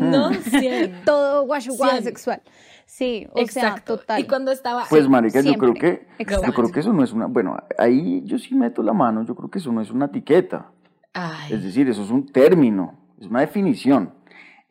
no, 0.00 0.32
sí. 0.34 0.92
todo 1.04 1.44
guasexual 1.46 1.90
Cien. 1.90 2.02
sexual. 2.04 2.42
Sí, 2.86 3.28
o 3.32 3.34
sea, 3.36 3.42
Exacto. 3.44 3.98
total. 3.98 4.20
Y 4.20 4.24
cuando 4.24 4.50
estaba... 4.50 4.84
Pues, 4.90 5.08
marica, 5.08 5.40
yo 5.42 5.54
creo 5.54 5.72
siempre. 5.74 5.80
que, 6.16 6.22
Exacto. 6.24 6.46
yo 6.48 6.52
creo 6.52 6.72
que 6.72 6.80
eso 6.80 6.92
no 6.92 7.04
es 7.04 7.12
una, 7.12 7.26
bueno, 7.26 7.56
ahí 7.78 8.22
yo 8.24 8.36
sí 8.38 8.54
meto 8.56 8.82
la 8.82 8.92
mano, 8.92 9.24
yo 9.24 9.36
creo 9.36 9.48
que 9.48 9.58
eso 9.60 9.70
no 9.70 9.80
es 9.80 9.90
una 9.92 10.06
etiqueta. 10.06 10.72
Ay. 11.12 11.52
Es 11.52 11.62
decir, 11.62 11.88
eso 11.88 12.02
es 12.02 12.10
un 12.10 12.26
término, 12.32 12.98
es 13.20 13.26
una 13.28 13.40
definición. 13.40 14.12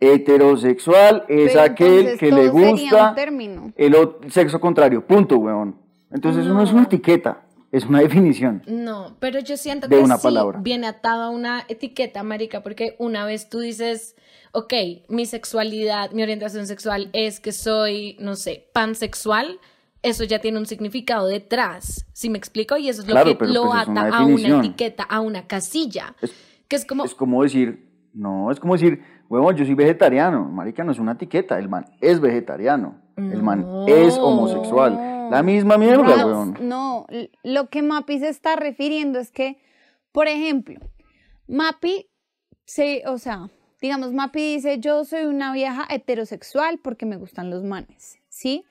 Heterosexual 0.01 1.25
es 1.27 1.51
Pero 1.53 1.61
aquel 1.61 2.17
que 2.17 2.29
todo 2.29 2.39
le 2.39 2.49
sería 2.49 2.71
gusta 2.71 3.09
un 3.09 3.15
término. 3.15 3.71
el 3.75 3.93
ot- 3.95 4.29
sexo 4.29 4.59
contrario, 4.59 5.05
punto, 5.05 5.37
weón. 5.37 5.75
Entonces 6.11 6.43
eso 6.45 6.53
no 6.53 6.63
es 6.63 6.71
una 6.73 6.83
etiqueta, 6.83 7.41
es 7.71 7.85
una 7.85 7.99
definición. 8.07 8.61
No, 8.67 9.15
pero 9.19 9.39
yo 9.39 9.57
siento 9.57 9.87
De 9.87 9.97
que 9.97 10.03
una 10.03 10.17
sí 10.17 10.23
palabra. 10.23 10.59
viene 10.61 10.87
atado 10.87 11.23
a 11.23 11.29
una 11.29 11.65
etiqueta, 11.67 12.23
marica, 12.23 12.61
porque 12.63 12.95
una 12.99 13.25
vez 13.25 13.49
tú 13.49 13.59
dices, 13.59 14.15
ok, 14.53 14.73
mi 15.09 15.25
sexualidad, 15.25 16.11
mi 16.11 16.23
orientación 16.23 16.67
sexual 16.67 17.09
es 17.13 17.39
que 17.39 17.51
soy, 17.51 18.17
no 18.19 18.35
sé, 18.35 18.67
pansexual, 18.73 19.59
eso 20.01 20.23
ya 20.23 20.39
tiene 20.39 20.57
un 20.57 20.65
significado 20.65 21.27
detrás, 21.27 22.05
¿sí 22.13 22.29
me 22.29 22.37
explico? 22.37 22.77
Y 22.77 22.87
eso 22.89 23.01
es 23.01 23.07
lo 23.07 23.11
Claro, 23.13 23.31
que 23.31 23.35
pero 23.35 23.51
lo 23.51 23.63
pues 23.65 23.75
ata 23.87 24.07
a 24.17 24.25
una 24.25 24.59
etiqueta, 24.59 25.03
a 25.03 25.19
una 25.19 25.45
casilla, 25.45 26.15
Es- 26.21 26.31
que 26.69 26.75
es 26.77 26.85
como, 26.85 27.03
Es 27.03 27.13
como 27.15 27.43
decir, 27.43 27.85
no, 28.13 28.49
es 28.51 28.59
como 28.59 28.73
decir, 28.73 29.01
huevón, 29.27 29.55
yo 29.57 29.65
soy 29.65 29.73
vegetariano. 29.75 30.45
Marica, 30.45 30.83
no 30.83 30.91
es 30.91 30.99
una 30.99 31.11
etiqueta, 31.13 31.59
el 31.59 31.67
man 31.67 31.85
es 31.99 32.19
vegetariano. 32.21 32.95
El 33.17 33.43
man 33.43 33.61
No. 33.61 33.87
es 33.87 34.17
homosexual. 34.17 34.93
La 35.29 35.43
misma 35.43 35.77
mierda, 35.77 36.03
Raps, 36.03 36.25
weón. 36.25 36.57
No, 36.61 37.05
lo 37.43 37.69
que 37.69 37.81
Mapi 37.81 38.19
se 38.19 38.29
está 38.29 38.55
refiriendo 38.55 39.19
es 39.19 39.31
que, 39.31 39.57
por 40.11 40.27
ejemplo, 40.27 40.79
Mapi, 41.47 42.07
se, 42.65 43.03
o 43.07 43.17
sea, 43.17 43.49
digamos, 43.81 44.13
Mapi 44.13 44.55
dice, 44.55 44.79
yo 44.79 45.03
soy 45.05 45.25
una 45.25 45.53
vieja 45.53 45.85
heterosexual 45.89 46.79
porque 46.79 47.05
me 47.05 47.17
gustan 47.17 47.49
los 47.49 47.63
manes, 47.63 48.19
¿sí? 48.29 48.65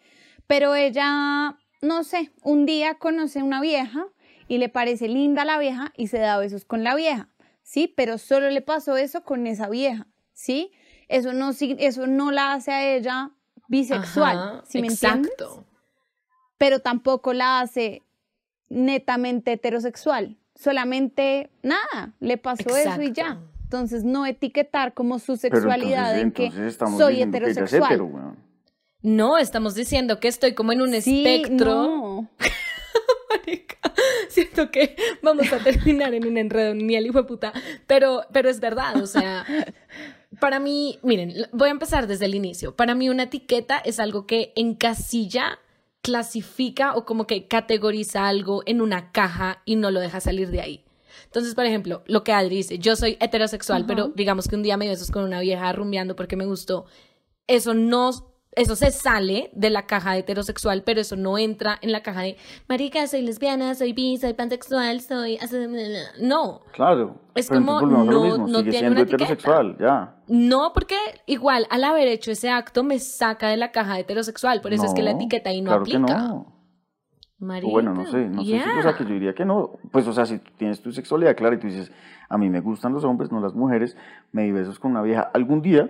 Pero 0.46 0.74
ella, 0.74 1.58
no 1.82 2.04
sé, 2.04 2.32
un 2.42 2.66
día 2.66 2.94
conoce 2.94 3.40
a 3.40 3.44
una 3.44 3.60
vieja 3.60 4.06
y 4.46 4.58
le 4.58 4.68
parece 4.68 5.08
linda 5.08 5.44
la 5.44 5.58
vieja 5.58 5.92
y 5.96 6.06
se 6.06 6.18
da 6.18 6.38
besos 6.38 6.64
con 6.64 6.84
la 6.84 6.94
vieja, 6.94 7.28
¿sí? 7.62 7.92
Pero 7.96 8.18
solo 8.18 8.50
le 8.50 8.62
pasó 8.62 8.96
eso 8.96 9.24
con 9.24 9.46
esa 9.46 9.68
vieja, 9.68 10.06
¿sí? 10.32 10.72
eso 11.08 11.32
no, 11.32 11.50
eso 11.50 12.06
no 12.06 12.30
la 12.30 12.52
hace 12.52 12.70
a 12.70 12.94
ella 12.94 13.30
bisexual, 13.66 14.38
Ajá, 14.38 14.62
¿sí 14.66 14.80
me 14.80 14.88
entiendes? 14.88 15.32
Pero 16.58 16.80
tampoco 16.80 17.32
la 17.32 17.60
hace 17.60 18.02
netamente 18.68 19.52
heterosexual. 19.52 20.36
Solamente 20.54 21.50
nada, 21.62 22.14
le 22.20 22.36
pasó 22.36 22.76
eso 22.76 23.00
y 23.00 23.12
ya. 23.12 23.40
Entonces, 23.62 24.02
no 24.04 24.26
etiquetar 24.26 24.94
como 24.94 25.18
su 25.18 25.38
Pero 25.38 25.56
sexualidad 25.56 26.18
entonces, 26.18 26.80
en 26.80 26.88
que 26.88 26.96
soy 26.96 27.16
que 27.16 27.22
heterosexual. 27.22 28.36
No, 29.02 29.38
estamos 29.38 29.74
diciendo 29.74 30.18
que 30.20 30.28
estoy 30.28 30.54
como 30.54 30.72
en 30.72 30.80
un 30.82 31.00
Sí, 31.00 31.24
espectro. 31.26 31.66
no. 31.66 32.30
Siento 34.28 34.70
que 34.70 34.96
vamos 35.22 35.52
a 35.52 35.58
terminar 35.58 36.14
en 36.14 36.26
un 36.26 36.36
enredo 36.38 36.74
ni 36.74 36.96
el 36.96 37.06
hijo 37.06 37.18
de 37.18 37.24
puta. 37.24 37.52
Pero, 37.86 38.22
pero 38.32 38.48
es 38.48 38.60
verdad, 38.60 38.96
o 38.96 39.06
sea, 39.06 39.44
para 40.40 40.58
mí, 40.60 40.98
miren, 41.02 41.34
voy 41.52 41.68
a 41.68 41.72
empezar 41.72 42.06
desde 42.06 42.26
el 42.26 42.34
inicio. 42.34 42.74
Para 42.76 42.94
mí 42.94 43.08
una 43.08 43.24
etiqueta 43.24 43.78
es 43.78 44.00
algo 44.00 44.26
que 44.26 44.52
encasilla, 44.56 45.58
clasifica 46.08 46.94
o 46.94 47.04
como 47.04 47.26
que 47.26 47.46
categoriza 47.48 48.28
algo 48.28 48.62
en 48.64 48.80
una 48.80 49.12
caja 49.12 49.60
y 49.66 49.76
no 49.76 49.90
lo 49.90 50.00
deja 50.00 50.20
salir 50.20 50.50
de 50.50 50.62
ahí. 50.62 50.84
Entonces, 51.26 51.54
por 51.54 51.66
ejemplo, 51.66 52.02
lo 52.06 52.24
que 52.24 52.32
Adri 52.32 52.56
dice, 52.56 52.78
yo 52.78 52.96
soy 52.96 53.18
heterosexual, 53.20 53.84
pero 53.84 54.08
digamos 54.16 54.48
que 54.48 54.56
un 54.56 54.62
día 54.62 54.78
me 54.78 54.88
besos 54.88 55.10
con 55.10 55.22
una 55.22 55.40
vieja 55.40 55.70
rumbeando 55.74 56.16
porque 56.16 56.34
me 56.34 56.46
gustó. 56.46 56.86
Eso 57.46 57.74
no, 57.74 58.27
eso 58.58 58.76
se 58.76 58.90
sale 58.90 59.50
de 59.54 59.70
la 59.70 59.86
caja 59.86 60.12
de 60.12 60.18
heterosexual, 60.20 60.82
pero 60.84 61.00
eso 61.00 61.16
no 61.16 61.38
entra 61.38 61.78
en 61.80 61.92
la 61.92 62.02
caja 62.02 62.22
de 62.22 62.36
marica, 62.68 63.06
soy 63.06 63.22
lesbiana, 63.22 63.74
soy 63.74 63.92
bi, 63.92 64.16
soy 64.18 64.34
pansexual, 64.34 65.00
soy... 65.00 65.38
No, 66.20 66.60
Claro. 66.72 67.20
Es 67.34 67.48
pero 67.48 67.60
como 67.60 67.80
lo 67.80 68.04
no- 68.04 68.22
mismo, 68.22 68.38
no 68.48 68.58
sigue 68.58 68.62
tiene 68.70 68.78
siendo 68.78 68.92
una 68.92 69.02
heterosexual, 69.02 69.76
ya. 69.78 70.16
no, 70.26 70.72
porque 70.74 70.96
igual 71.26 71.66
al 71.70 71.84
haber 71.84 72.08
hecho 72.08 72.32
ese 72.32 72.50
acto 72.50 72.82
me 72.82 72.98
saca 72.98 73.48
de 73.48 73.56
la 73.56 73.70
caja 73.70 73.94
de 73.94 74.00
heterosexual, 74.00 74.60
por 74.60 74.72
eso 74.72 74.84
es 74.86 74.92
que 74.94 75.02
la 75.02 75.12
etiqueta 75.12 75.50
ahí 75.50 75.60
no 75.60 75.68
claro 75.70 75.82
aplica. 75.82 75.98
Que 76.06 76.12
no. 76.14 76.54
Marica, 77.40 77.70
bueno, 77.70 77.94
no 77.94 78.04
sé, 78.06 78.28
no 78.28 78.42
sé 78.44 78.48
si, 78.60 78.78
o 78.78 78.82
sea, 78.82 78.96
que 78.96 79.04
yo 79.04 79.10
diría 79.10 79.32
que 79.32 79.44
no. 79.44 79.78
Pues, 79.92 80.08
o 80.08 80.12
sea, 80.12 80.26
si 80.26 80.38
tú 80.40 80.50
tienes 80.56 80.82
tu 80.82 80.90
sexualidad 80.90 81.36
clara 81.36 81.54
y 81.54 81.60
tú 81.60 81.68
dices, 81.68 81.92
a 82.28 82.36
mí 82.36 82.50
me 82.50 82.58
gustan 82.60 82.92
los 82.92 83.04
hombres, 83.04 83.30
no 83.30 83.38
las 83.40 83.54
mujeres, 83.54 83.96
me 84.32 84.42
di 84.42 84.50
besos 84.50 84.80
con 84.80 84.90
una 84.90 85.02
vieja 85.02 85.30
algún 85.32 85.62
día, 85.62 85.88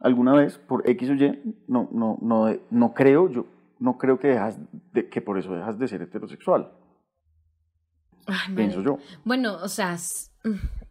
alguna 0.00 0.34
vez, 0.34 0.58
por 0.58 0.88
X 0.88 1.10
o 1.10 1.14
Y, 1.14 1.54
no, 1.68 1.88
no, 1.92 2.18
no, 2.20 2.54
no 2.70 2.94
creo, 2.94 3.30
yo 3.30 3.46
no 3.78 3.98
creo 3.98 4.18
que 4.18 4.28
dejas 4.28 4.58
de, 4.92 5.08
que 5.08 5.20
por 5.20 5.38
eso 5.38 5.52
dejas 5.54 5.78
de 5.78 5.88
ser 5.88 6.02
heterosexual, 6.02 6.72
Ay, 8.26 8.54
pienso 8.54 8.82
yo. 8.82 8.98
Bueno, 9.24 9.56
o 9.62 9.68
sea, 9.68 9.94
s- 9.94 10.30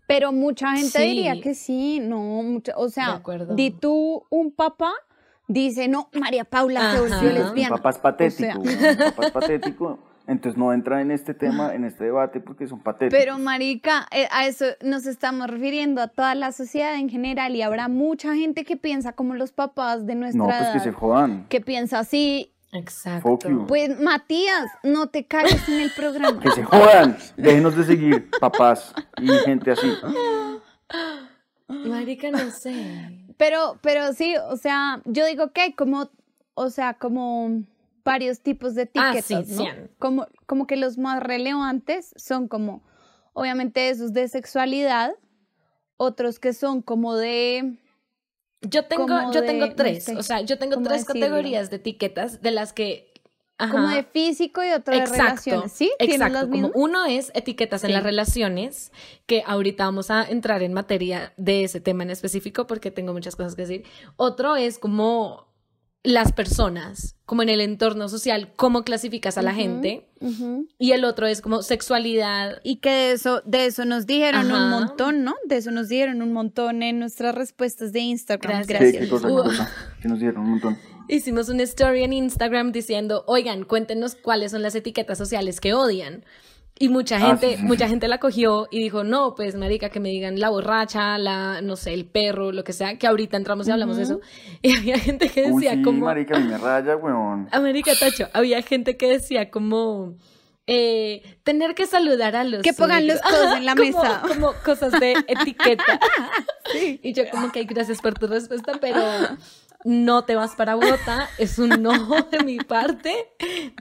Pero 0.07 0.31
mucha 0.31 0.69
gente 0.75 0.99
Sí. 0.99 1.03
diría 1.03 1.41
que 1.41 1.55
sí, 1.55 1.99
no, 1.99 2.19
mucha- 2.43 2.73
o 2.77 2.85
De 2.85 2.91
sea, 2.91 3.13
acuerdo. 3.15 3.55
di 3.55 3.71
tú 3.71 4.23
un 4.29 4.51
papá, 4.51 4.91
dice, 5.47 5.87
no, 5.87 6.09
María 6.13 6.45
Paula 6.45 6.91
se 6.91 6.97
Ajá. 6.97 6.99
volvió 6.99 7.29
Mi 7.31 7.39
lesbiana. 7.39 7.75
Mi 7.75 7.77
papá 7.81 7.89
es 7.89 7.97
patético, 7.97 8.59
O 8.59 9.11
papá 9.15 9.25
es 9.27 9.31
patético, 9.31 9.99
entonces 10.27 10.57
no 10.57 10.73
entra 10.73 11.01
en 11.01 11.11
este 11.11 11.33
tema, 11.33 11.73
en 11.73 11.85
este 11.85 12.05
debate, 12.05 12.39
porque 12.39 12.67
son 12.67 12.79
patéticos. 12.79 13.17
Pero 13.19 13.37
marica, 13.37 14.07
eh, 14.11 14.27
a 14.31 14.45
eso 14.47 14.65
nos 14.83 15.05
estamos 15.05 15.47
refiriendo 15.47 16.01
a 16.01 16.07
toda 16.07 16.35
la 16.35 16.51
sociedad 16.51 16.95
en 16.95 17.09
general 17.09 17.55
y 17.55 17.61
habrá 17.61 17.87
mucha 17.87 18.33
gente 18.33 18.63
que 18.63 18.77
piensa 18.77 19.13
como 19.13 19.35
los 19.35 19.51
papás 19.51 20.05
de 20.05 20.15
nuestra 20.15 20.39
no, 20.39 20.45
pues 20.45 20.59
edad, 20.59 20.73
que 20.73 20.79
se 20.79 20.91
jodan. 20.91 21.45
que 21.47 21.61
piensa 21.61 21.99
así. 21.99 22.51
exacto. 22.71 23.29
Fuck 23.29 23.47
you. 23.47 23.67
Pues 23.67 23.99
Matías, 23.99 24.65
no 24.83 25.07
te 25.07 25.25
calles 25.25 25.67
en 25.69 25.81
el 25.81 25.91
programa. 25.91 26.39
Que 26.39 26.51
se 26.51 26.63
jodan, 26.63 27.17
déjenos 27.37 27.75
de 27.75 27.83
seguir, 27.83 28.29
papás 28.39 28.93
y 29.21 29.27
gente 29.45 29.71
así. 29.71 29.91
Marica, 31.67 32.31
no 32.31 32.51
sé. 32.51 33.25
Pero, 33.37 33.77
pero 33.81 34.13
sí, 34.13 34.35
o 34.49 34.57
sea, 34.57 35.01
yo 35.05 35.25
digo 35.25 35.51
que 35.51 35.61
hay 35.61 35.73
como, 35.73 36.09
o 36.53 36.69
sea, 36.69 36.93
como 36.93 37.63
varios 38.05 38.39
tipos 38.41 38.75
de 38.75 38.89
Ah, 38.95 39.13
sí, 39.21 39.33
¿no? 39.35 39.43
cien. 39.43 39.91
Como, 39.99 40.27
como 40.45 40.67
que 40.67 40.77
los 40.77 40.97
más 40.97 41.21
relevantes 41.21 42.13
son 42.15 42.47
como, 42.47 42.83
obviamente, 43.33 43.89
esos 43.89 44.13
de 44.13 44.27
sexualidad, 44.29 45.15
otros 45.97 46.39
que 46.39 46.53
son 46.53 46.81
como 46.81 47.15
de, 47.15 47.77
Yo 48.61 48.85
tengo, 48.85 49.05
Como 49.07 49.31
yo 49.33 49.41
de- 49.41 49.47
tengo 49.47 49.65
no 49.67 49.75
tres, 49.75 50.05
sé, 50.05 50.15
o 50.15 50.23
sea, 50.23 50.41
yo 50.41 50.57
tengo 50.57 50.75
¿cómo 50.75 50.87
tres 50.87 51.05
decirlo? 51.05 51.21
categorías 51.27 51.69
de 51.69 51.75
etiquetas 51.77 52.41
de 52.41 52.51
las 52.51 52.71
que... 52.73 53.11
Ajá. 53.57 53.71
como 53.71 53.87
de 53.87 54.03
físico 54.03 54.61
y 54.65 54.71
otro 54.73 54.93
de 54.93 54.99
Exacto, 54.99 55.23
relaciones, 55.23 55.71
¿sí? 55.71 55.89
¿Tienes 55.97 56.15
exacto. 56.17 56.33
las 56.39 56.47
Como 56.47 56.71
uno 56.75 57.05
es 57.05 57.31
etiquetas 57.35 57.85
en 57.85 57.93
las 57.93 58.03
relaciones, 58.03 58.91
que 59.27 59.43
ahorita 59.45 59.85
vamos 59.85 60.11
a 60.11 60.23
entrar 60.29 60.61
en 60.61 60.73
materia 60.73 61.31
de 61.37 61.63
ese 61.63 61.79
tema 61.79 62.03
en 62.03 62.09
específico 62.09 62.67
porque 62.67 62.91
tengo 62.91 63.13
muchas 63.13 63.37
cosas 63.37 63.55
que 63.55 63.61
decir. 63.61 63.85
Otro 64.17 64.57
es 64.57 64.77
como 64.77 65.44
las 66.05 66.31
personas, 66.31 67.15
como 67.25 67.41
en 67.43 67.49
el 67.49 67.59
entorno 67.61 68.07
social, 68.09 68.51
cómo 68.55 68.83
clasificas 68.83 69.37
a 69.37 69.41
la 69.41 69.53
gente. 69.53 70.07
Y 70.79 70.91
el 70.91 71.03
otro 71.05 71.27
es 71.27 71.41
como 71.41 71.61
sexualidad. 71.61 72.59
Y 72.63 72.77
que 72.77 72.89
de 72.89 73.11
eso, 73.11 73.41
de 73.45 73.65
eso 73.65 73.85
nos 73.85 74.05
dijeron 74.05 74.51
Ajá. 74.51 74.63
un 74.63 74.69
montón, 74.69 75.23
¿no? 75.23 75.35
De 75.45 75.57
eso 75.57 75.71
nos 75.71 75.89
dijeron 75.89 76.21
un 76.21 76.33
montón 76.33 76.83
en 76.83 76.99
nuestras 76.99 77.35
respuestas 77.35 77.91
de 77.93 77.99
Instagram. 78.01 78.63
Gracias. 78.65 78.79
¿Qué, 78.79 78.97
Gracias. 78.97 79.03
qué 79.03 79.09
cosa, 79.09 79.27
qué 79.27 79.33
Uh. 79.33 79.43
cosa? 79.43 79.71
Que 80.01 80.07
nos 80.07 80.19
dieron 80.19 80.41
un 80.43 80.49
montón. 80.51 80.77
Hicimos 81.07 81.49
una 81.49 81.63
story 81.63 82.03
en 82.03 82.13
Instagram 82.13 82.71
diciendo, 82.71 83.23
oigan, 83.27 83.63
cuéntenos 83.63 84.15
cuáles 84.15 84.51
son 84.51 84.63
las 84.63 84.73
etiquetas 84.73 85.17
sociales 85.17 85.59
que 85.61 85.73
odian. 85.73 86.23
Y 86.77 86.89
mucha 86.89 87.15
Ah, 87.17 87.27
gente, 87.27 87.51
sí, 87.51 87.55
sí. 87.57 87.63
mucha 87.63 87.87
gente 87.87 88.07
la 88.09 88.17
cogió 88.17 88.67
y 88.69 88.79
dijo, 88.79 89.05
no, 89.05 89.33
pues 89.33 89.55
marica, 89.55 89.87
que 89.89 90.01
me 90.01 90.09
digan 90.09 90.39
la 90.41 90.49
borracha, 90.49 91.17
la, 91.17 91.61
no 91.61 91.77
sé, 91.77 91.93
el 91.93 92.05
perro, 92.05 92.51
lo 92.51 92.65
que 92.65 92.73
sea, 92.73 92.97
que 92.97 93.07
ahorita 93.07 93.37
entramos 93.37 93.67
y 93.67 93.71
hablamos 93.71 93.95
de 93.95 94.03
eso. 94.03 94.19
Y 94.61 94.75
había 94.75 94.97
gente 94.99 95.29
que 95.29 95.43
Uy, 95.49 95.63
decía 95.63 95.77
sí, 95.77 95.81
como, 95.83 96.05
marica, 96.05 96.35
a 96.35 96.39
mí 96.39 96.47
me 96.49 96.57
raya, 96.57 96.97
weón. 96.97 97.47
América 97.53 97.91
Tacho, 97.97 98.27
había 98.33 98.61
gente 98.61 98.97
que 98.97 99.07
decía 99.09 99.49
como 99.51 100.15
eh, 100.67 101.21
tener 101.43 101.75
que 101.75 101.85
saludar 101.85 102.35
a 102.35 102.43
los 102.43 102.61
Que 102.63 102.73
pongan 102.73 103.07
los 103.07 103.21
codos 103.21 103.55
en 103.55 103.65
la 103.65 103.75
como- 103.75 103.87
mesa. 103.87 104.21
Como 104.27 104.51
cosas 104.65 104.91
de 104.99 105.13
etiqueta. 105.27 105.99
Y 107.01 107.13
yo 107.13 107.29
como 107.29 107.51
que 107.53 107.59
"Ay, 107.59 107.65
gracias 107.65 108.01
por 108.01 108.15
tu 108.15 108.27
respuesta, 108.27 108.73
pero 108.81 108.99
no 109.85 110.25
te 110.25 110.35
vas 110.35 110.55
para 110.55 110.75
Bogotá, 110.75 111.29
es 111.37 111.59
un 111.59 111.69
no 111.81 111.91
de 112.31 112.43
mi 112.43 112.57
parte, 112.57 113.13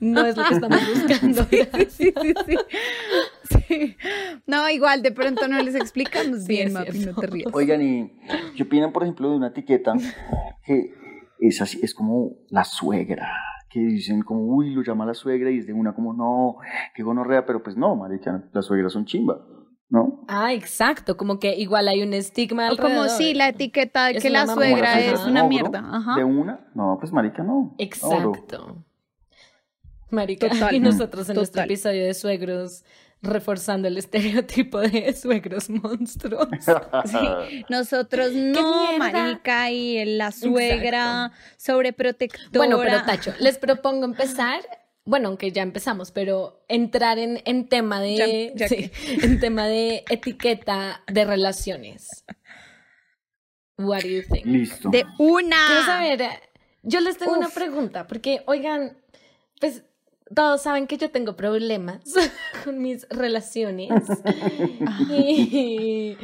no 0.00 0.24
es 0.26 0.36
lo 0.36 0.44
que 0.44 0.54
estamos 0.54 0.80
buscando. 0.94 1.44
Sí, 1.44 2.12
sí, 2.12 2.12
sí. 2.46 2.56
Sí. 3.68 3.96
No, 4.46 4.68
igual, 4.68 5.02
de 5.02 5.12
pronto 5.12 5.48
no 5.48 5.60
les 5.60 5.74
explicamos 5.74 6.42
Sí, 6.42 6.48
bien, 6.48 6.72
Mapi, 6.72 6.98
no 6.98 7.14
te 7.14 7.26
rías. 7.26 7.52
Oigan, 7.52 7.82
¿y 7.82 8.12
qué 8.56 8.62
opinan, 8.62 8.92
por 8.92 9.02
ejemplo, 9.02 9.30
de 9.30 9.36
una 9.36 9.48
etiqueta 9.48 9.94
que 10.64 10.94
es 11.40 11.60
así, 11.62 11.80
es 11.82 11.94
como 11.94 12.32
la 12.50 12.64
suegra? 12.64 13.32
Que 13.70 13.80
dicen 13.80 14.22
como, 14.22 14.42
uy, 14.42 14.74
lo 14.74 14.82
llama 14.82 15.06
la 15.06 15.14
suegra 15.14 15.50
y 15.50 15.58
es 15.58 15.66
de 15.66 15.72
una 15.72 15.94
como, 15.94 16.12
no, 16.12 16.56
qué 16.94 17.02
gonorrea, 17.02 17.46
pero 17.46 17.62
pues 17.62 17.76
no, 17.76 17.96
marica, 17.96 18.44
las 18.52 18.66
suegras 18.66 18.92
son 18.92 19.06
chimba, 19.06 19.42
¿no? 19.88 20.24
Ah, 20.28 20.52
exacto, 20.52 21.16
como 21.16 21.38
que 21.38 21.54
igual 21.56 21.88
hay 21.88 22.02
un 22.02 22.14
estigma 22.14 22.72
O 22.72 22.76
como 22.76 23.08
si 23.08 23.34
la 23.34 23.48
etiqueta 23.48 24.06
de 24.06 24.12
Es 24.18 24.22
que 24.22 24.30
la 24.30 24.46
suegra 24.46 24.98
es 25.00 25.20
un 25.20 25.30
una 25.30 25.44
mierda. 25.44 25.84
Ajá. 25.92 26.16
¿De 26.16 26.24
una? 26.24 26.66
No, 26.74 26.96
pues 26.98 27.12
marica, 27.12 27.42
no. 27.42 27.74
Exacto. 27.78 28.84
Marica, 30.10 30.48
Total. 30.50 30.74
y 30.74 30.80
nosotros 30.80 31.28
en 31.28 31.36
nuestro 31.36 31.62
episodio 31.62 32.04
de 32.04 32.14
suegros 32.14 32.84
reforzando 33.24 33.88
el 33.88 33.96
estereotipo 33.98 34.80
de 34.80 35.12
suegros 35.16 35.70
monstruos. 35.70 36.48
Sí, 37.06 37.64
Nosotros 37.68 38.32
no, 38.32 38.98
marica, 38.98 39.70
y 39.70 40.04
la 40.16 40.30
suegra 40.32 41.32
sobreprotectora. 41.56 42.50
Bueno, 42.52 42.78
pero 42.78 43.02
Tacho, 43.04 43.32
les 43.40 43.58
propongo 43.58 44.04
empezar, 44.04 44.60
bueno, 45.04 45.28
aunque 45.28 45.52
ya 45.52 45.62
empezamos, 45.62 46.10
pero 46.10 46.64
entrar 46.68 47.18
en, 47.18 47.42
en 47.44 47.68
tema 47.68 48.00
de 48.00 48.16
Ya- 48.54 48.66
ya 48.66 48.68
sí, 48.68 48.90
en 49.22 49.38
tema 49.40 49.66
de 49.66 50.04
etiqueta 50.08 51.02
de 51.06 51.24
relaciones. 51.24 52.24
What 53.78 54.02
do 54.02 54.08
you 54.08 54.22
think? 54.22 54.46
Listo. 54.46 54.88
De 54.90 55.04
una. 55.18 55.66
Quiero 55.66 55.84
saber, 55.84 56.22
yo 56.82 57.00
les 57.00 57.18
tengo 57.18 57.32
una 57.32 57.48
pregunta, 57.48 58.06
porque, 58.06 58.42
oigan, 58.46 58.96
pues 59.60 59.82
todos 60.34 60.62
saben 60.62 60.86
que 60.86 60.96
yo 60.96 61.10
tengo 61.10 61.36
problemas 61.36 62.00
con 62.64 62.80
mis 62.80 63.06
relaciones. 63.10 63.90
y, 65.10 66.16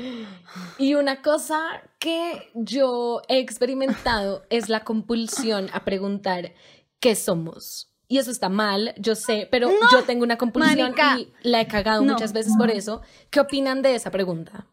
y 0.79 0.95
una 0.95 1.23
cosa 1.23 1.83
que 1.99 2.51
yo 2.55 3.21
he 3.29 3.39
experimentado 3.39 4.45
es 4.49 4.69
la 4.69 4.85
compulsión 4.85 5.69
a 5.73 5.85
preguntar 5.85 6.53
qué 7.01 7.15
somos. 7.15 7.90
Y 8.11 8.19
eso 8.19 8.33
está 8.33 8.49
mal, 8.49 8.93
yo 8.99 9.15
sé, 9.15 9.47
pero 9.53 9.71
yo 9.93 10.03
tengo 10.03 10.25
una 10.25 10.37
compulsión 10.37 10.91
marica. 10.91 11.17
y 11.17 11.33
la 11.49 11.61
he 11.61 11.69
cagado 11.69 12.03
No. 12.05 12.15
muchas 12.15 12.33
veces 12.33 12.53
por 12.59 12.69
eso. 12.69 13.03
¿Qué 13.31 13.39
opinan 13.39 13.83
de 13.83 13.95
esa 13.95 14.11
pregunta? 14.11 14.67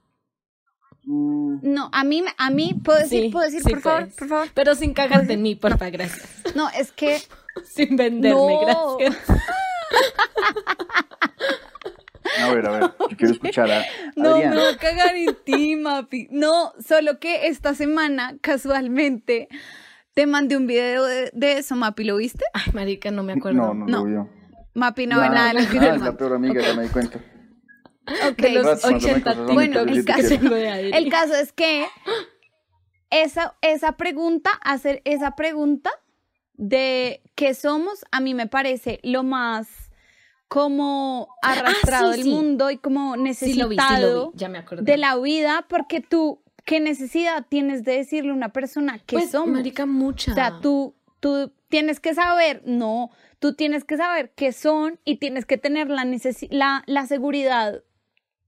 Mm, 1.03 1.59
No, 1.61 1.89
a 1.93 2.03
mí, 2.03 2.23
a 2.35 2.49
mí, 2.49 2.73
¿puedo 2.83 2.97
decir, 2.97 3.25
Sí, 3.25 3.29
¿puedo 3.29 3.45
decir, 3.45 3.61
sí 3.63 3.69
por 3.69 3.81
favor, 3.81 3.99
puedes. 4.01 4.15
por 4.15 4.27
favor? 4.27 4.47
Pero 4.55 4.73
sin 4.73 4.93
cagarte 4.95 5.33
en 5.33 5.43
mí, 5.43 5.53
porfa, 5.55 5.89
gracias. 5.91 6.27
No, 6.55 6.67
es 6.69 6.91
que 6.91 7.21
Sin 7.63 7.95
venderme, 7.95 8.39
No. 8.39 8.97
gracias. 8.97 9.17
a 12.39 12.49
ver, 12.53 12.65
a 12.67 12.71
ver. 12.71 12.81
Yo 13.09 13.17
quiero 13.17 13.33
escuchar 13.33 13.71
a 13.71 13.85
No, 14.15 14.31
Adriana. 14.35 14.55
me 14.55 14.61
voy 14.61 14.73
a 14.73 14.77
cagar 14.77 15.15
en 15.15 15.35
ti, 15.43 15.75
Mapi. 15.75 16.27
No, 16.31 16.73
solo 16.85 17.19
que 17.19 17.47
esta 17.47 17.73
semana, 17.75 18.35
casualmente, 18.41 19.47
te 20.17 20.25
mandé 20.25 20.57
un 20.57 20.65
video 20.65 21.05
de, 21.05 21.29
de 21.31 21.59
eso, 21.59 21.75
Mapi, 21.75 22.03
¿lo 22.03 22.15
viste? 22.15 22.43
Ay, 22.51 22.71
marica, 22.73 23.11
no 23.11 23.21
me 23.21 23.33
acuerdo. 23.33 23.59
No, 23.59 23.73
no, 23.75 23.85
No. 23.85 23.97
lo 23.99 24.05
vio. 24.05 24.29
Mapi 24.73 25.05
no 25.05 25.21
ve 25.21 25.29
nada 25.29 25.53
de 25.53 25.61
lo 25.61 25.69
que 25.69 25.75
yo 25.75 25.83
es 25.93 26.01
la 26.01 26.17
peor 26.17 26.33
amiga, 26.33 26.59
ya 26.59 26.73
me 26.73 26.83
di 26.83 26.89
cuenta. 26.89 27.19
Ok. 28.27 28.37
De 28.37 28.51
los 28.53 28.65
Rats, 28.65 28.83
mándame 28.83 29.05
80 29.13 29.29
cosas 29.35 29.49
a 29.51 29.53
Bueno, 29.53 29.79
el 29.81 30.05
caso-. 30.05 30.33
El 30.95 31.09
caso 31.11 31.35
es 31.35 31.53
que 31.53 31.85
esa, 33.11 33.57
esa 33.61 33.91
pregunta, 33.91 34.49
hacer 34.63 35.03
esa 35.05 35.35
pregunta 35.35 35.91
de 36.55 37.21
qué 37.35 37.53
somos, 37.53 38.03
a 38.11 38.19
mí 38.19 38.33
me 38.33 38.47
parece 38.47 38.99
lo 39.03 39.21
más 39.21 39.67
como 40.47 41.27
arrastrado 41.43 42.09
Ah, 42.09 42.13
sí, 42.13 42.17
del 42.17 42.23
sí. 42.23 42.33
mundo 42.33 42.71
y 42.71 42.77
como 42.77 43.13
Sí 43.13 43.19
lo 43.19 43.23
vi, 43.23 43.33
sí 43.35 43.45
necesitado 43.53 44.15
lo 44.25 44.31
vi, 44.31 44.37
ya 44.39 44.49
me 44.49 44.63
de 44.81 44.97
la 44.97 45.15
vida, 45.17 45.67
porque 45.69 46.01
tú, 46.01 46.41
¿qué 46.67 46.81
necesidad 46.81 47.45
tienes 47.47 47.85
de 47.85 47.93
decirle 47.93 48.31
a 48.31 48.33
una 48.33 48.49
persona 48.51 48.99
qué 49.05 49.15
pues, 49.15 49.31
somos? 49.31 49.53
marica, 49.53 49.85
mucha. 49.85 50.31
O 50.31 50.35
sea, 50.35 50.59
tú, 50.59 50.93
tú 51.21 51.53
tienes 51.69 52.01
que 52.01 52.13
saber, 52.13 52.61
no, 52.65 53.09
tú 53.39 53.53
tienes 53.53 53.85
que 53.85 53.95
saber 53.95 54.33
qué 54.35 54.51
son 54.51 54.99
y 55.05 55.15
tienes 55.15 55.45
que 55.45 55.57
tener 55.57 55.89
la, 55.89 56.03
necesi- 56.03 56.49
la, 56.51 56.83
la 56.85 57.07
seguridad 57.07 57.83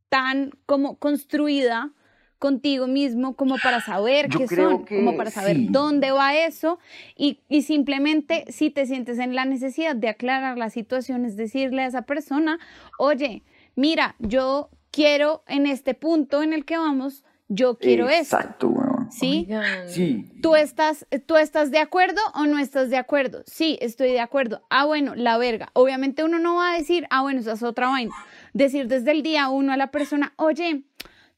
tan 0.10 0.52
como 0.66 0.98
construida 1.00 1.94
contigo 2.40 2.88
mismo 2.88 3.38
como 3.38 3.56
para 3.58 3.80
saber 3.80 4.30
Yo 4.30 4.40
qué 4.40 4.48
son, 4.48 4.84
que 4.84 4.98
como 4.98 5.16
para 5.16 5.32
saber 5.32 5.56
sí. 5.56 5.68
dónde 5.70 6.12
va 6.12 6.36
eso 6.36 6.78
y, 7.16 7.40
y 7.48 7.62
simplemente 7.62 8.44
si 8.50 8.70
te 8.70 8.86
sientes 8.86 9.18
en 9.20 9.34
la 9.34 9.46
necesidad 9.46 9.96
de 9.96 10.10
aclarar 10.10 10.58
la 10.58 10.70
situación, 10.70 11.24
es 11.24 11.38
decirle 11.38 11.84
a 11.84 11.86
esa 11.88 12.02
persona, 12.02 12.60
oye, 12.98 13.44
mira, 13.76 14.16
yo 14.20 14.70
quiero 14.92 15.44
en 15.48 15.68
este 15.68 15.94
punto 15.94 16.44
en 16.44 16.52
el 16.52 16.66
que 16.66 16.78
vamos, 16.78 17.24
yo 17.50 17.78
quiero 17.78 18.08
esto, 18.10 18.38
Exacto, 18.38 18.68
weón. 18.70 19.12
¿sí? 19.12 19.46
Oigan. 19.50 19.90
Sí. 19.90 20.32
¿Tú 20.42 20.56
estás, 20.56 21.06
¿Tú 21.26 21.36
estás 21.36 21.72
de 21.72 21.80
acuerdo 21.80 22.22
o 22.36 22.46
no 22.46 22.60
estás 22.60 22.90
de 22.90 22.98
acuerdo? 22.98 23.42
Sí, 23.48 23.78
estoy 23.82 24.12
de 24.12 24.20
acuerdo. 24.20 24.62
Ah, 24.70 24.86
bueno, 24.86 25.16
la 25.16 25.38
verga. 25.38 25.70
Obviamente 25.74 26.24
uno 26.24 26.38
no 26.40 26.56
va 26.56 26.74
a 26.74 26.78
decir, 26.78 27.08
ah, 27.10 27.22
bueno, 27.24 27.40
esa 27.40 27.54
es 27.54 27.64
otra 27.64 27.90
vaina. 27.90 28.14
Decir 28.54 28.88
desde 28.88 29.12
el 29.12 29.24
día 29.24 29.50
uno 29.50 29.74
a 29.74 29.78
la 29.78 29.88
persona, 29.92 30.34
oye, 30.38 30.84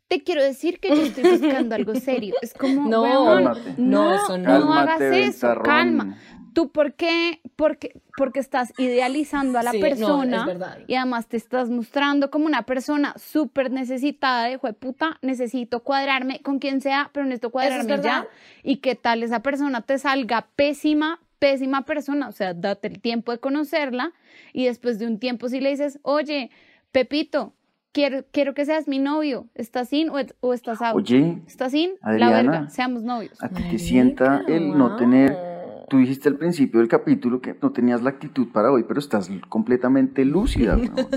te 0.09 0.21
quiero 0.23 0.43
decir 0.43 0.81
que 0.81 0.89
yo 0.89 1.01
estoy 1.01 1.23
buscando 1.37 1.75
algo 1.75 1.95
serio. 1.95 2.35
Es 2.41 2.53
como, 2.53 2.81
No, 2.89 3.39
no, 3.39 3.53
no, 3.77 4.15
eso 4.15 4.37
no. 4.37 4.59
no 4.59 4.73
hagas 4.73 4.99
eso, 4.99 5.47
ventarrón. 5.47 5.63
calma. 5.65 6.17
¿Tú 6.53 6.71
por 6.71 6.93
qué? 6.93 7.39
Porque, 7.55 8.01
porque 8.17 8.39
estás 8.39 8.73
idealizando 8.77 9.57
a 9.57 9.63
la 9.63 9.71
Sí, 9.71 9.77
no, 9.77 9.83
persona 9.83 10.37
es 10.41 10.45
verdad. 10.45 10.77
y 10.87 10.95
además 10.95 11.27
te 11.27 11.37
estás 11.37 11.69
mostrando 11.69 12.29
como 12.29 12.45
una 12.45 12.63
persona 12.63 13.13
súper 13.17 13.71
necesitada 13.71 14.45
de 14.45 14.57
puta, 14.73 15.17
necesito 15.21 15.81
cuadrarme 15.81 16.41
con 16.41 16.59
quien 16.59 16.81
sea, 16.81 17.09
pero 17.13 17.25
necesito 17.25 17.51
cuadrarme 17.51 18.01
ya. 18.01 18.27
Y 18.63 18.77
qué 18.77 18.95
tal 18.95 19.23
esa 19.23 19.41
persona 19.41 19.81
te 19.81 19.97
salga 19.97 20.47
pésima, 20.55 21.19
pésima 21.39 21.83
persona, 21.85 22.27
o 22.27 22.31
sea, 22.33 22.53
date 22.53 22.87
el 22.89 22.99
tiempo 22.99 23.31
de 23.31 23.39
conocerla 23.39 24.11
y 24.53 24.65
después 24.65 24.99
de 24.99 25.07
un 25.07 25.19
tiempo 25.19 25.47
si 25.47 25.61
le 25.61 25.69
dices, 25.69 25.99
oye, 26.03 26.51
Pepito, 26.91 27.53
quiero, 27.93 28.25
quiero 28.31 28.53
que 28.53 28.65
seas 28.65 28.87
mi 28.87 28.99
novio, 28.99 29.47
¿estás 29.55 29.89
sin 29.89 30.09
o, 30.09 30.17
o 30.41 30.53
estás 30.53 30.81
out? 30.81 30.95
Oye, 30.97 31.41
¿Estás 31.47 31.71
sin? 31.71 31.91
La 32.01 32.09
Adriana. 32.11 32.51
verga, 32.51 32.69
seamos 32.69 33.03
novios. 33.03 33.41
a 33.41 33.47
ti 33.49 33.63
te 33.71 33.79
sienta 33.79 34.43
el 34.47 34.77
no 34.77 34.89
wow. 34.89 34.97
tener... 34.97 35.50
Tú 35.91 35.97
dijiste 35.97 36.29
al 36.29 36.37
principio 36.37 36.79
del 36.79 36.87
capítulo 36.87 37.41
que 37.41 37.53
no 37.61 37.73
tenías 37.73 38.01
la 38.01 38.11
actitud 38.11 38.47
para 38.53 38.71
hoy, 38.71 38.85
pero 38.87 38.97
estás 39.01 39.29
completamente 39.49 40.23
lúcida. 40.23 40.77
weón. 40.77 41.09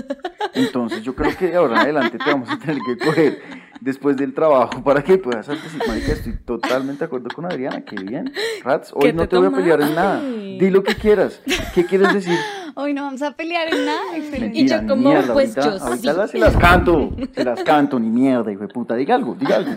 Entonces 0.53 1.01
yo 1.01 1.15
creo 1.15 1.33
que 1.37 1.47
de 1.47 1.55
ahora 1.55 1.75
en 1.75 1.79
adelante 1.83 2.17
te 2.17 2.29
vamos 2.29 2.49
a 2.49 2.59
tener 2.59 2.79
que 2.85 2.97
coger 2.97 3.41
después 3.79 4.17
del 4.17 4.33
trabajo 4.33 4.83
para 4.83 5.01
que 5.01 5.17
puedas 5.17 5.47
decir, 5.47 5.81
marica, 5.87 6.11
estoy 6.11 6.33
totalmente 6.43 6.99
de 6.99 7.05
acuerdo 7.05 7.29
con 7.33 7.45
Adriana, 7.45 7.85
qué 7.85 7.95
bien. 7.95 8.33
Rats, 8.65 8.91
hoy 8.93 9.03
¿Qué 9.03 9.13
no 9.13 9.29
te 9.29 9.37
voy 9.37 9.47
a 9.47 9.51
pelear 9.51 9.81
en 9.81 9.95
nada. 9.95 10.21
Di 10.21 10.69
lo 10.69 10.83
que 10.83 10.95
quieras. 10.95 11.41
¿Qué 11.73 11.85
quieres 11.85 12.13
decir? 12.13 12.37
Hoy 12.75 12.93
no 12.93 13.03
vamos 13.03 13.21
a 13.21 13.31
pelear 13.31 13.73
en 13.73 13.85
nada. 13.85 14.17
excelente. 14.17 14.59
Y 14.59 14.67
yo 14.67 14.85
como, 14.85 15.07
mierda, 15.09 15.31
pues, 15.33 15.57
ahorita, 15.57 15.77
yo 15.77 15.85
ahorita 15.85 16.11
sí. 16.11 16.17
las- 16.17 16.31
se 16.31 16.37
las 16.39 16.57
canto, 16.57 17.15
se 17.33 17.43
las 17.45 17.63
canto, 17.63 17.97
ni 17.97 18.09
mierda, 18.09 18.51
hijo 18.51 18.63
de 18.63 18.67
puta, 18.73 18.93
diga 18.97 19.15
algo, 19.15 19.35
diga 19.35 19.55
algo. 19.55 19.71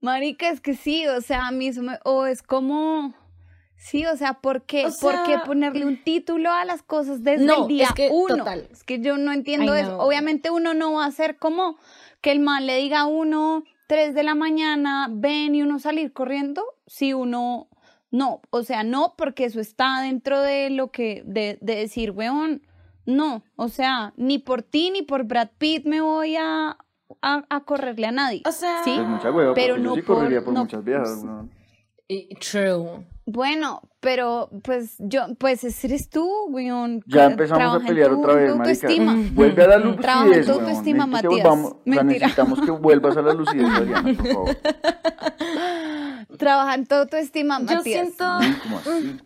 Marica, 0.00 0.48
es 0.48 0.60
que 0.62 0.74
sí, 0.74 1.06
o 1.06 1.20
sea, 1.20 1.46
a 1.46 1.50
mí 1.50 1.68
eso 1.68 1.82
me, 1.82 1.98
o 2.04 2.26
es 2.26 2.42
como, 2.42 3.14
sí, 3.84 4.06
o 4.06 4.16
sea, 4.16 4.34
¿por 4.34 4.62
qué, 4.62 4.86
O 4.86 4.90
¿por 5.00 5.22
qué 5.24 5.38
ponerle 5.44 5.84
un 5.84 6.02
título 6.02 6.50
a 6.50 6.64
las 6.64 6.82
cosas 6.82 7.22
desde 7.22 7.44
No, 7.44 7.62
el 7.62 7.68
día 7.68 7.86
es 7.88 7.92
que, 7.92 8.08
uno? 8.10 8.36
total. 8.38 8.66
Es 8.70 8.82
que 8.82 9.00
yo 9.00 9.16
no 9.18 9.32
entiendo 9.32 9.76
I 9.76 9.80
eso. 9.80 9.90
know. 9.96 10.00
Obviamente 10.06 10.50
uno 10.50 10.72
no 10.74 10.94
va 10.94 11.04
a 11.04 11.08
hacer 11.08 11.36
como 11.36 11.76
que 12.20 12.32
el 12.32 12.40
man 12.40 12.66
le 12.66 12.78
diga 12.78 13.00
a 13.00 13.06
uno, 13.06 13.62
tres 13.86 14.14
de 14.14 14.22
la 14.22 14.34
mañana, 14.34 15.08
ven 15.10 15.54
y 15.54 15.62
uno 15.62 15.78
salir 15.78 16.12
corriendo, 16.12 16.64
si 16.86 17.12
uno, 17.12 17.68
no, 18.10 18.40
o 18.50 18.62
sea, 18.62 18.82
no, 18.84 19.14
porque 19.18 19.44
eso 19.44 19.60
está 19.60 20.00
dentro 20.00 20.40
de 20.40 20.70
lo 20.70 20.90
que, 20.90 21.22
de, 21.26 21.58
de 21.60 21.76
decir, 21.76 22.10
weón, 22.12 22.62
no, 23.06 23.42
o 23.56 23.68
sea, 23.68 24.14
ni 24.16 24.38
por 24.38 24.62
ti 24.62 24.90
ni 24.90 25.02
por 25.02 25.24
Brad 25.24 25.50
Pitt 25.58 25.84
me 25.84 26.00
voy 26.00 26.36
a, 26.36 26.78
a, 27.20 27.44
a 27.50 27.60
correrle 27.64 28.06
a 28.06 28.12
nadie. 28.12 28.40
O 28.46 28.52
sea, 28.52 28.82
¿sí? 28.84 28.92
Es 28.92 29.06
mucha 29.06 29.30
hueva, 29.30 29.52
Pero 29.52 29.76
no 29.76 29.90
yo 29.90 29.94
sí 29.96 30.02
correría 30.02 30.42
por 30.42 30.54
no- 30.54 30.60
muchas 30.60 30.82
viejas. 30.82 31.20
weón. 31.22 31.50
True. 32.40 33.06
Bueno, 33.26 33.80
pero 34.00 34.50
pues 34.62 34.96
yo, 34.98 35.22
pues 35.38 35.64
ese 35.64 35.86
eres 35.86 36.10
tú, 36.10 36.30
weón. 36.50 37.02
Ya 37.06 37.24
empezamos 37.24 37.52
a 37.62 37.64
trabaja 37.64 37.86
pelear 37.86 38.10
tu 38.10 38.20
otra 38.20 38.34
vez, 38.34 38.54
marica. 38.54 38.70
autoestima. 38.86 39.16
Vuelve 39.32 39.64
a 39.64 39.68
la 39.68 39.78
lucidez, 39.78 40.00
Trabaja 40.02 40.34
en 40.34 40.44
tu 40.44 40.52
autoestima, 40.52 41.06
Matías. 41.06 41.32
volvamos- 41.32 41.72
o 41.72 41.74
sea, 41.74 41.80
Mentira. 42.02 42.26
necesitamos 42.26 42.60
que 42.60 42.70
vuelvas 42.70 43.16
a 43.16 43.22
la 43.22 43.32
lucidez, 43.32 43.66
Adriana, 43.70 44.12
por 44.16 44.26
favor. 44.32 44.56
Trabaja 46.38 46.74
en 46.74 46.86
tu 46.86 46.94
autoestima, 46.94 47.58
Yo 47.60 47.64
Matías. 47.76 47.82
siento, 47.84 48.40
Sí, 48.42 48.52
como 48.62 48.78
así. 48.78 49.16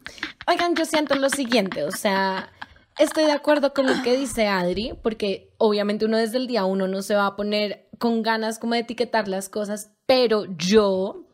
oigan, 0.47 0.75
yo 0.77 0.85
siento 0.85 1.15
lo 1.17 1.31
siguiente, 1.31 1.85
o 1.85 1.91
sea, 1.91 2.51
estoy 2.99 3.25
de 3.25 3.33
acuerdo 3.33 3.73
con 3.75 3.87
lo 3.87 4.03
que 4.03 4.17
dice 4.17 4.47
Adri, 4.47 4.93
porque 5.03 5.51
obviamente 5.59 6.05
uno 6.05 6.17
desde 6.19 6.37
el 6.39 6.47
día 6.47 6.65
uno 6.65 6.87
no 6.87 7.03
se 7.03 7.15
va 7.15 7.27
a 7.27 7.37
poner 7.37 7.89
con 7.99 8.23
ganas 8.23 8.59
como 8.59 8.75
de 8.75 8.81
etiquetar 8.81 9.27
las 9.27 9.49
cosas, 9.49 9.91
pero 10.07 10.45
yo, 10.57 11.25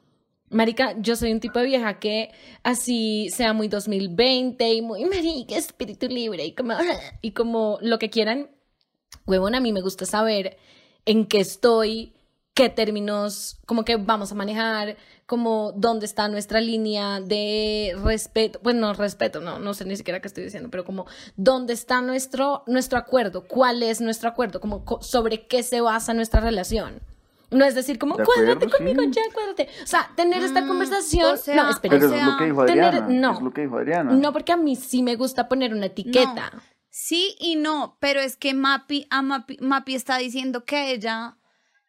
marica, 0.54 0.94
yo 1.00 1.16
soy 1.16 1.32
un 1.32 1.40
tipo 1.40 1.58
de 1.58 1.66
vieja 1.66 1.98
que 1.98 2.30
así 2.62 3.28
sea 3.30 3.52
muy 3.52 3.68
2020 3.68 4.72
y 4.72 4.82
muy 4.82 5.04
marica, 5.04 5.56
espíritu 5.56 6.06
libre 6.08 6.44
y 6.46 6.52
como, 6.54 6.74
y 7.20 7.32
como 7.32 7.78
lo 7.82 7.98
que 7.98 8.10
quieran, 8.10 8.50
huevón, 9.26 9.54
a 9.54 9.60
mí 9.60 9.72
me 9.72 9.80
gusta 9.82 10.06
saber 10.06 10.56
en 11.06 11.26
qué 11.26 11.40
estoy, 11.40 12.14
qué 12.54 12.68
términos, 12.68 13.58
como 13.66 13.84
que 13.84 13.96
vamos 13.96 14.32
a 14.32 14.34
manejar, 14.34 14.96
como 15.26 15.72
dónde 15.72 16.06
está 16.06 16.28
nuestra 16.28 16.60
línea 16.60 17.20
de 17.20 17.96
respeto, 18.04 18.60
pues 18.62 18.76
no 18.76 18.92
respeto, 18.94 19.40
no, 19.40 19.58
no 19.58 19.74
sé 19.74 19.84
ni 19.84 19.96
siquiera 19.96 20.20
qué 20.20 20.28
estoy 20.28 20.44
diciendo, 20.44 20.68
pero 20.70 20.84
como 20.84 21.06
dónde 21.36 21.72
está 21.72 22.00
nuestro, 22.00 22.62
nuestro 22.66 22.98
acuerdo, 22.98 23.46
cuál 23.48 23.82
es 23.82 24.00
nuestro 24.00 24.28
acuerdo, 24.28 24.60
como 24.60 24.84
co- 24.84 25.02
sobre 25.02 25.46
qué 25.46 25.62
se 25.62 25.80
basa 25.80 26.14
nuestra 26.14 26.40
relación. 26.40 27.00
No 27.50 27.64
es 27.64 27.74
decir 27.74 27.98
como, 27.98 28.16
De 28.16 28.22
acuerdo, 28.22 28.44
cuádrate 28.44 28.68
conmigo 28.70 29.02
sí. 29.02 29.10
ya, 29.12 29.22
cuádrate. 29.32 29.68
O 29.82 29.86
sea, 29.86 30.10
tener 30.16 30.42
esta 30.42 30.62
Mm, 30.62 30.68
conversación. 30.68 31.34
o 31.34 31.36
sea, 31.36 31.56
no, 31.62 31.70
espera. 31.70 31.96
Pero 31.98 32.10
o 32.10 32.14
es 32.14 32.24
lo 32.26 32.36
que 32.36 32.44
dijo 32.46 32.64
tener- 32.66 33.08
no. 33.08 33.32
Es 33.34 33.40
lo 33.42 33.50
que 33.52 33.60
dijo 33.62 33.78
Adriana. 33.78 34.12
No, 34.12 34.32
porque 34.32 34.52
a 34.52 34.56
mí 34.56 34.76
sí 34.76 35.02
me 35.02 35.16
gusta 35.16 35.48
poner 35.48 35.72
una 35.74 35.86
etiqueta. 35.86 36.52
Sí 36.90 37.34
y 37.40 37.56
no, 37.56 37.96
pero 38.00 38.20
es 38.20 38.36
que 38.36 38.54
Mapi, 38.54 39.06
a 39.10 39.20
Mapi, 39.22 39.58
Mapi 39.60 39.94
está 39.94 40.18
diciendo 40.18 40.64
que 40.64 40.76
a 40.76 40.86
ella 40.90 41.36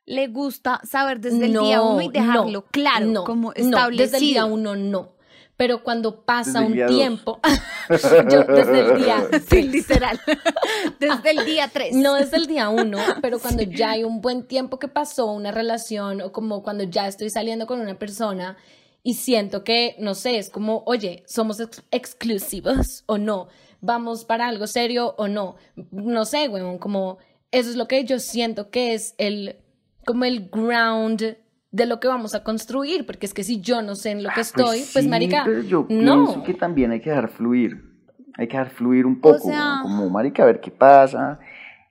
le 0.05 0.27
gusta 0.27 0.81
saber 0.83 1.19
desde 1.19 1.45
el 1.45 1.53
día 1.53 1.81
uno 1.81 2.01
y 2.01 2.09
dejarlo 2.09 2.43
no, 2.51 2.65
claro, 2.65 3.05
no, 3.07 3.23
como 3.23 3.49
no, 3.49 3.53
establecido. 3.55 4.03
desde 4.11 4.17
el 4.17 4.23
día 4.33 4.45
uno 4.45 4.75
no. 4.75 5.14
Pero 5.57 5.83
cuando 5.83 6.25
pasa 6.25 6.61
Desde 6.61 6.83
un 6.83 6.89
tiempo, 6.89 7.39
yo 7.89 8.43
desde 8.43 8.79
el 8.81 8.97
día, 8.97 9.27
Sí, 9.49 9.61
literal. 9.63 10.19
desde 10.99 11.31
el 11.31 11.45
día 11.45 11.69
3. 11.71 11.95
no 11.95 12.15
desde 12.15 12.37
el 12.37 12.47
día 12.47 12.67
uno, 12.69 12.97
pero 13.21 13.39
cuando 13.39 13.63
ya 13.63 13.91
hay 13.91 14.03
un 14.03 14.19
buen 14.21 14.47
tiempo 14.47 14.79
que 14.79 14.87
pasó 14.89 15.27
una 15.27 15.51
relación 15.51 16.19
o 16.21 16.31
como 16.33 16.61
cuando 16.61 16.83
ya 16.83 17.07
estoy 17.07 17.29
saliendo 17.29 17.67
con 17.67 17.79
una 17.79 17.97
persona 17.97 18.57
y 19.01 19.13
siento 19.13 19.63
que, 19.63 19.95
no 19.99 20.13
sé, 20.15 20.37
es 20.39 20.49
como, 20.49 20.83
oye, 20.87 21.23
somos 21.27 21.59
ex- 21.59 21.83
exclusivos 21.91 23.03
o 23.05 23.17
no, 23.17 23.47
vamos 23.79 24.25
para 24.25 24.47
algo 24.47 24.67
serio 24.67 25.13
o 25.17 25.27
no, 25.27 25.55
no 25.91 26.25
sé, 26.25 26.49
weón, 26.49 26.79
como 26.79 27.17
eso 27.51 27.69
es 27.69 27.75
lo 27.75 27.87
que 27.87 28.03
yo 28.03 28.19
siento 28.19 28.69
que 28.71 28.93
es 28.93 29.13
el, 29.19 29.57
como 30.05 30.25
el 30.25 30.49
ground 30.49 31.37
de 31.75 31.85
lo 31.85 31.99
que 31.99 32.07
vamos 32.07 32.33
a 32.35 32.43
construir, 32.43 33.05
porque 33.05 33.25
es 33.25 33.33
que 33.33 33.43
si 33.43 33.59
yo 33.59 33.81
no 33.81 33.95
sé 33.95 34.11
en 34.11 34.23
lo 34.23 34.29
que 34.33 34.39
estoy, 34.39 34.77
pues, 34.93 35.03
sí, 35.03 35.09
marica, 35.09 35.43
pero 35.45 35.61
yo 35.61 35.85
no. 35.89 36.23
pienso 36.23 36.43
que 36.43 36.53
también 36.53 36.91
hay 36.91 37.01
que 37.01 37.09
dejar 37.09 37.27
fluir. 37.27 37.93
Hay 38.37 38.47
que 38.47 38.57
dejar 38.57 38.69
fluir 38.69 39.05
un 39.05 39.19
poco, 39.19 39.49
como 39.81 40.09
marica, 40.09 40.43
a 40.43 40.45
ver 40.45 40.61
qué 40.61 40.71
pasa 40.71 41.39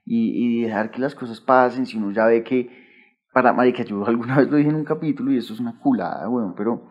y, 0.05 0.59
y 0.59 0.63
dejar 0.63 0.89
que 0.89 0.99
las 0.99 1.13
cosas 1.13 1.39
pasen. 1.39 1.85
Si 1.85 1.97
uno 1.97 2.11
ya 2.11 2.25
ve 2.25 2.43
que, 2.43 2.69
para 3.31 3.53
marica, 3.53 3.83
yo 3.83 4.05
alguna 4.07 4.37
vez 4.37 4.49
lo 4.49 4.57
dije 4.57 4.69
en 4.69 4.75
un 4.75 4.85
capítulo 4.85 5.31
y 5.31 5.37
esto 5.37 5.53
es 5.53 5.59
una 5.59 5.79
culada, 5.79 6.27
weón, 6.29 6.55
pero 6.55 6.87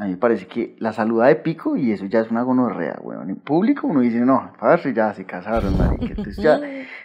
A 0.00 0.04
mí 0.04 0.12
me 0.12 0.16
parece 0.16 0.46
que 0.46 0.76
la 0.78 0.94
saluda 0.94 1.26
de 1.26 1.36
pico 1.36 1.76
y 1.76 1.92
eso 1.92 2.06
ya 2.06 2.20
es 2.20 2.30
una 2.30 2.40
gonorrea, 2.40 2.98
weón. 3.02 3.28
En 3.28 3.36
público 3.36 3.86
uno 3.86 4.00
dice, 4.00 4.20
no, 4.20 4.50
parce, 4.58 4.94
ya 4.94 5.12
se 5.12 5.26
casaron, 5.26 5.76
marica. 5.76 6.06
Entonces 6.16 6.38
ya, 6.38 6.58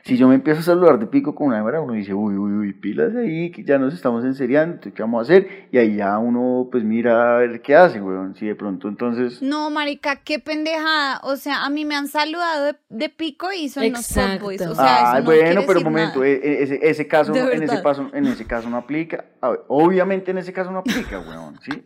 si 0.03 0.15
yo 0.15 0.29
me 0.29 0.36
empiezo 0.36 0.62
a 0.62 0.63
saludar 0.63 0.97
de 0.97 1.05
pico 1.05 1.36
con 1.36 1.47
una 1.47 1.60
hembra, 1.60 1.81
uno 1.81 1.91
dice, 1.91 2.13
uy, 2.13 2.38
uy, 2.38 2.53
uy, 2.53 2.71
pilas 2.71 3.13
ahí, 3.13 3.51
que 3.51 3.65
ya 3.65 3.77
nos 3.77 3.93
estamos 3.93 4.23
enseriando, 4.23 4.75
entonces, 4.75 4.93
¿qué 4.93 5.03
vamos 5.03 5.19
a 5.19 5.23
hacer? 5.23 5.67
Y 5.73 5.77
ahí 5.77 5.97
ya 5.97 6.17
uno, 6.19 6.69
pues 6.71 6.86
mira 6.86 7.36
a 7.36 7.39
ver 7.39 7.62
qué 7.62 7.75
hace, 7.75 7.99
weón. 7.99 8.34
Si 8.36 8.45
de 8.45 8.55
pronto 8.55 8.88
entonces... 8.88 9.41
No, 9.41 9.69
marica, 9.69 10.15
qué 10.23 10.39
pendejada. 10.39 11.19
O 11.23 11.36
sea, 11.36 11.65
a 11.65 11.69
mí 11.69 11.84
me 11.84 11.97
han 11.97 12.08
saludado 12.08 12.63
de, 12.63 12.75
de 12.88 13.10
pico 13.10 13.47
y 13.51 13.67
son 13.67 13.91
los 13.91 14.10
Exacto. 14.10 14.38
fuckboys. 14.38 14.62
O 14.62 14.73
sea, 14.73 14.99
eso 15.01 15.12
Ay, 15.15 15.21
no 15.21 15.31
quiere 15.31 15.43
bueno, 15.53 15.62
pero 15.67 15.79
un 15.79 15.84
momento, 15.84 16.23
e- 16.23 16.36
e- 16.36 16.63
ese, 16.63 16.79
ese 16.81 17.08
caso, 17.10 17.36
en 17.36 17.62
ese 17.62 17.79
paso, 17.79 18.10
en 18.13 18.25
ese 18.25 18.45
caso 18.45 18.69
no 18.69 18.77
aplica. 18.77 19.25
A 19.41 19.49
ver, 19.49 19.60
obviamente 19.67 20.31
en 20.31 20.38
ese 20.38 20.53
caso 20.53 20.71
no 20.71 20.79
aplica, 20.79 21.19
weón, 21.19 21.60
¿sí? 21.60 21.84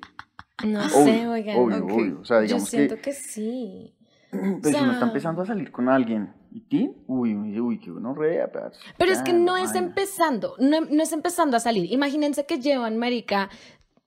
No 0.64 0.80
Obvio, 0.80 0.90
sé, 1.06 1.28
oigan. 1.28 1.58
obvio, 1.58 1.86
obvio. 1.86 2.20
O 2.22 2.26
sea, 2.26 2.38
Yo 2.38 2.44
digamos 2.44 2.70
siento 2.70 2.96
que, 2.96 3.02
que 3.02 3.14
sí. 3.14 3.96
pero 4.32 4.78
si 4.78 4.84
uno 4.84 4.94
está 4.94 5.06
empezando 5.06 5.42
a 5.42 5.46
salir 5.46 5.72
con 5.72 5.90
alguien, 5.90 6.34
¿y 6.52 6.62
ti? 6.62 6.92
Uy, 7.08 7.36
uy, 7.36 7.60
uy, 7.60 7.80
que 7.80 7.92
uno 7.92 8.14
rea, 8.14 8.52
parce. 8.52 8.80
Pero 8.98 9.12
es 9.12 9.22
que 9.22 9.34
no 9.34 9.58
es 9.58 9.74
empezando, 9.76 10.56
no, 10.60 10.82
no 10.82 11.02
es 11.04 11.12
empezando 11.14 11.58
a 11.58 11.60
salir. 11.60 11.92
Imagínense 11.92 12.46
que 12.46 12.60
llevan, 12.60 12.98
marica, 12.98 13.50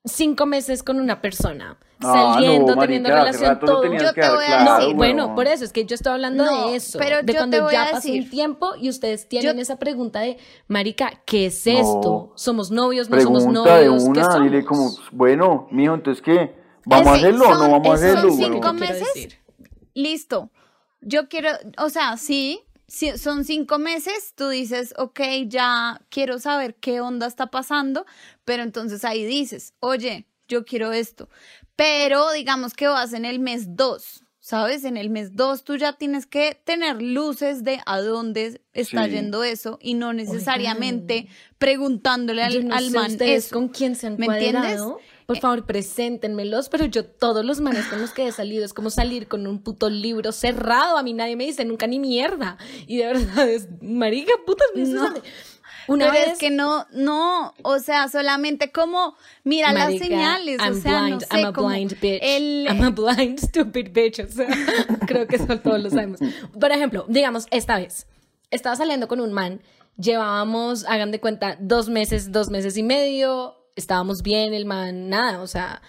cinco 0.05 0.47
meses 0.47 0.83
con 0.83 0.99
una 1.01 1.21
persona, 1.21 1.77
Ah, 2.05 2.33
saliendo, 2.35 2.75
no, 2.75 2.81
teniendo 2.83 3.09
relación, 3.11 3.53
no 3.53 3.59
todo. 3.61 3.85
Yo 3.85 4.13
te 4.13 4.29
voy 4.29 4.45
a 4.47 4.65
No, 4.65 4.79
decir- 4.79 4.97
bueno, 4.97 5.35
por 5.37 5.47
eso 5.47 5.65
es 5.65 5.73
que 5.73 5.85
yo 5.87 5.95
estoy 5.95 6.13
hablando 6.13 6.45
No, 6.45 6.71
de 6.71 6.77
eso, 6.77 6.99
pero 6.99 7.23
de 7.23 7.33
yo 7.33 7.39
cuando 7.39 7.57
te 7.59 7.63
voy 7.63 7.73
ya 7.73 7.83
a 7.83 7.91
pasó 7.93 8.09
decir- 8.09 8.23
un 8.25 8.31
tiempo 8.31 8.73
y 8.81 8.89
ustedes 8.89 9.29
tienen 9.29 9.55
Yo- 9.57 9.63
esa 9.63 9.77
pregunta 9.79 10.21
de, 10.21 10.39
marica, 10.67 11.13
¿qué 11.25 11.47
es 11.47 11.65
No. 11.67 11.73
esto? 11.73 12.33
¿Somos 12.35 12.71
novios? 12.73 13.09
¿No 13.09 13.21
somos 13.21 13.43
Pregunta 13.45 13.77
de 13.79 13.87
novios? 13.87 14.03
¿Qué 14.05 14.09
una, 14.11 14.25
somos? 14.25 14.43
dile 14.51 14.65
como, 14.65 14.91
bueno, 15.13 15.69
mijo, 15.71 15.95
entonces 15.95 16.23
¿qué? 16.23 16.55
¿Vamos 16.85 17.07
a 17.07 17.13
hacerlo 17.15 17.45
o 17.49 17.55
no 17.55 17.71
vamos 17.71 17.89
a 17.89 17.95
hacerlo, 17.95 18.23
son 18.23 18.33
cinco 18.39 18.61
Quiero 18.61 18.73
meses. 18.75 19.07
decir. 19.15 19.39
Listo. 19.95 20.51
Yo 21.01 21.29
quiero, 21.29 21.51
o 21.79 21.89
sea, 21.91 22.17
sí, 22.17 22.63
sí, 22.87 23.17
son 23.19 23.45
cinco 23.45 23.79
meses, 23.79 24.33
tú 24.35 24.49
dices, 24.49 24.95
ok, 24.97 25.21
ya 25.47 26.01
quiero 26.11 26.39
saber 26.39 26.75
qué 26.77 27.01
onda 27.01 27.27
está 27.27 27.47
pasando, 27.51 28.05
pero 28.45 28.63
entonces 28.63 29.05
ahí 29.05 29.25
dices, 29.25 29.75
oye, 29.81 30.27
yo 30.49 30.65
quiero 30.65 30.93
esto. 30.93 31.29
Pero 31.77 32.33
digamos 32.33 32.75
que 32.75 32.87
vas 32.89 33.13
en 33.15 33.25
el 33.25 33.39
mes 33.41 33.75
dos, 33.77 34.25
¿sabes? 34.41 34.85
En 34.85 34.97
el 34.97 35.09
mes 35.09 35.35
dos 35.35 35.65
tú 35.65 35.77
ya 35.77 35.95
tienes 35.95 36.27
que 36.27 36.61
tener 36.65 37.01
luces 37.01 37.65
de 37.65 37.81
a 37.87 38.01
dónde 38.01 38.61
está 38.73 39.05
Sí. 39.07 39.13
yendo 39.13 39.43
eso 39.45 39.79
y 39.81 39.95
no 39.95 40.13
necesariamente 40.13 41.29
preguntándole 41.59 42.43
al, 42.43 42.69
no 42.69 42.75
al 42.75 42.91
man 42.91 43.17
eso. 43.21 43.55
con 43.55 43.69
quién 43.69 43.97
se 43.97 44.09
han 44.09 44.17
¿Me 44.19 44.27
entiendes? 44.27 44.81
Por 45.27 45.39
favor, 45.39 45.65
preséntenmelos, 45.67 46.69
pero 46.69 46.85
yo 46.87 47.05
todos 47.05 47.45
los 47.45 47.61
manes 47.61 47.87
con 47.87 48.01
los 48.01 48.11
que 48.13 48.27
he 48.27 48.33
salido 48.33 48.65
es 48.65 48.73
como 48.75 48.91
salir 48.91 49.29
con 49.29 49.47
un 49.47 49.63
puto 49.63 49.89
libro 49.91 50.33
cerrado. 50.33 50.97
A 50.99 51.03
mí 51.03 51.13
nadie 51.13 51.37
me 51.37 51.45
dice 51.45 51.65
nunca 51.65 51.87
ni 51.87 51.99
mierda. 51.99 52.57
Y 52.87 52.99
de 52.99 53.07
verdad 53.07 53.49
es, 53.49 53.69
marica, 53.81 54.33
putas, 54.47 54.67
me 54.75 54.83
No. 54.85 55.15
Una 55.89 56.13
Pero 56.13 56.13
vez 56.27 56.33
es 56.35 56.39
que 56.39 56.51
no, 56.51 56.87
no, 56.93 57.55
o 57.63 57.79
sea, 57.81 58.09
solamente 58.09 58.71
como, 58.71 59.17
mira 59.43 59.73
las 59.73 59.87
Marica, 59.87 60.05
señales, 60.05 60.61
I'm 60.61 60.73
o 60.79 60.81
sea, 60.81 60.93
no 61.01 61.07
blind, 61.07 61.21
sé, 61.23 61.27
I'm 61.37 61.47
a 61.47 61.53
como 61.53 61.69
blind 61.71 62.01
bitch. 62.01 62.19
el- 62.23 62.67
I'm 62.69 62.83
a 62.85 62.91
blind 62.91 63.39
stupid 63.41 63.89
bitch. 63.93 64.21
O 64.21 64.29
sea, 64.29 64.47
creo 65.09 65.27
que 65.27 65.37
eso 65.37 65.59
todos 65.59 65.83
lo 65.83 65.91
sabemos. 65.91 66.21
Por 66.61 66.71
ejemplo, 66.71 67.05
digamos, 67.09 67.47
esta 67.51 67.79
vez, 67.79 68.07
estaba 68.53 68.77
saliendo 68.77 69.09
con 69.09 69.19
un 69.19 69.33
man, 69.33 69.61
llevábamos, 69.99 70.85
hagan 70.85 71.11
de 71.11 71.19
cuenta, 71.21 71.57
dos 71.61 71.89
meses, 71.89 72.31
dos 72.31 72.49
meses 72.49 72.77
y 72.77 72.85
medio, 72.85 73.57
estábamos 73.77 74.23
bien, 74.23 74.55
el 74.55 74.65
man, 74.67 75.09
nada, 75.09 75.41
o 75.41 75.47
sea, 75.47 75.83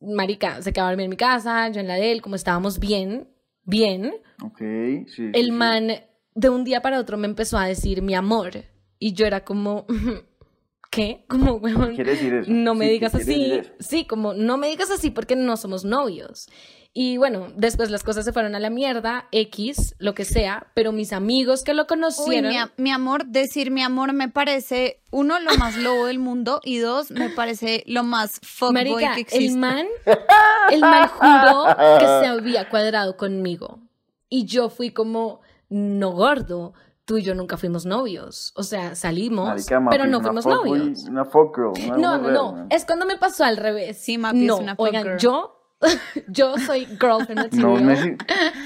marica, 0.00 0.60
se 0.62 0.72
quedaba 0.72 0.88
a 0.88 0.92
dormir 0.92 1.04
en 1.04 1.10
mi 1.10 1.16
casa, 1.16 1.68
yo 1.68 1.80
en 1.80 1.88
la 1.88 1.94
de 1.94 2.12
él, 2.12 2.22
como 2.22 2.36
estábamos 2.36 2.78
bien, 2.78 3.28
bien, 3.64 4.14
Ok, 4.42 4.58
sí, 5.06 5.30
el 5.32 5.46
sí. 5.46 5.50
man 5.52 5.88
de 6.34 6.48
un 6.48 6.64
día 6.64 6.82
para 6.82 6.98
otro 6.98 7.16
me 7.16 7.26
empezó 7.26 7.56
a 7.58 7.66
decir 7.66 8.02
mi 8.02 8.14
amor 8.14 8.64
y 8.98 9.12
yo 9.12 9.26
era 9.26 9.44
como 9.44 9.86
¿qué? 10.90 11.24
Como 11.28 11.54
huevón, 11.54 11.90
¿Qué 11.90 11.94
quiere 11.96 12.10
decir 12.12 12.34
eso? 12.34 12.50
no 12.50 12.74
me 12.74 12.84
Sí, 12.86 12.88
¿qué 12.88 12.92
digas 12.94 13.14
así. 13.14 13.62
Sí, 13.80 14.04
como 14.06 14.34
no 14.34 14.56
me 14.58 14.68
digas 14.68 14.90
así 14.90 15.10
porque 15.10 15.36
no 15.36 15.56
somos 15.56 15.84
novios. 15.84 16.48
Y 16.96 17.16
bueno, 17.16 17.48
después 17.56 17.90
las 17.90 18.04
cosas 18.04 18.24
se 18.24 18.32
fueron 18.32 18.54
a 18.54 18.60
la 18.60 18.70
mierda, 18.70 19.26
X, 19.32 19.96
lo 19.98 20.14
que 20.14 20.24
sea, 20.24 20.68
pero 20.74 20.92
mis 20.92 21.12
amigos 21.12 21.64
que 21.64 21.74
lo 21.74 21.82
Uy, 21.82 21.86
conocieron 21.88 22.50
mi, 22.50 22.56
a- 22.56 22.70
mi 22.76 22.92
amor, 22.92 23.26
decir 23.26 23.72
mi 23.72 23.82
amor 23.82 24.12
me 24.12 24.28
parece, 24.28 25.00
uno, 25.10 25.40
lo 25.40 25.56
más 25.56 25.76
lobo 25.76 26.06
del 26.06 26.20
mundo, 26.20 26.60
y 26.62 26.78
dos, 26.78 27.10
me 27.10 27.30
parece 27.30 27.82
lo 27.88 28.04
más 28.04 28.38
fuckboy 28.44 28.74
Marica, 28.74 29.14
que 29.16 29.22
existe. 29.22 29.44
el 29.44 29.56
man, 29.58 29.86
el 30.70 30.80
man 30.82 31.08
juró 31.08 31.66
que 31.98 32.06
se 32.06 32.26
había 32.26 32.68
cuadrado 32.68 33.16
conmigo. 33.16 33.80
Y 34.28 34.44
yo 34.46 34.70
fui 34.70 34.90
como, 34.90 35.40
no 35.68 36.12
gordo, 36.12 36.74
tú 37.04 37.18
y 37.18 37.22
yo 37.22 37.34
nunca 37.34 37.56
fuimos 37.56 37.86
novios. 37.86 38.52
O 38.54 38.62
sea, 38.62 38.94
salimos, 38.94 39.48
Marica, 39.48 39.80
Mapi, 39.80 39.96
pero 39.96 40.08
no 40.08 40.20
fuimos 40.20 40.46
novios. 40.46 41.04
Una 41.08 41.24
fuck 41.24 41.56
girl. 41.56 41.72
una 41.88 41.96
No, 41.96 42.12
no, 42.18 42.18
mujer, 42.18 42.32
no. 42.34 42.66
Es 42.70 42.84
cuando 42.84 43.04
me 43.04 43.18
pasó 43.18 43.42
al 43.44 43.56
revés. 43.56 43.98
Sí, 43.98 44.16
Mapi, 44.16 44.42
es 44.42 44.46
no, 44.46 44.58
una 44.58 44.76
fuck 44.76 44.86
oigan, 44.86 45.02
girl. 45.04 45.18
yo, 45.18 45.53
yo 46.28 46.56
soy 46.58 46.86
girlfriend 46.86 47.52
No, 47.54 47.78
neci- 47.78 48.16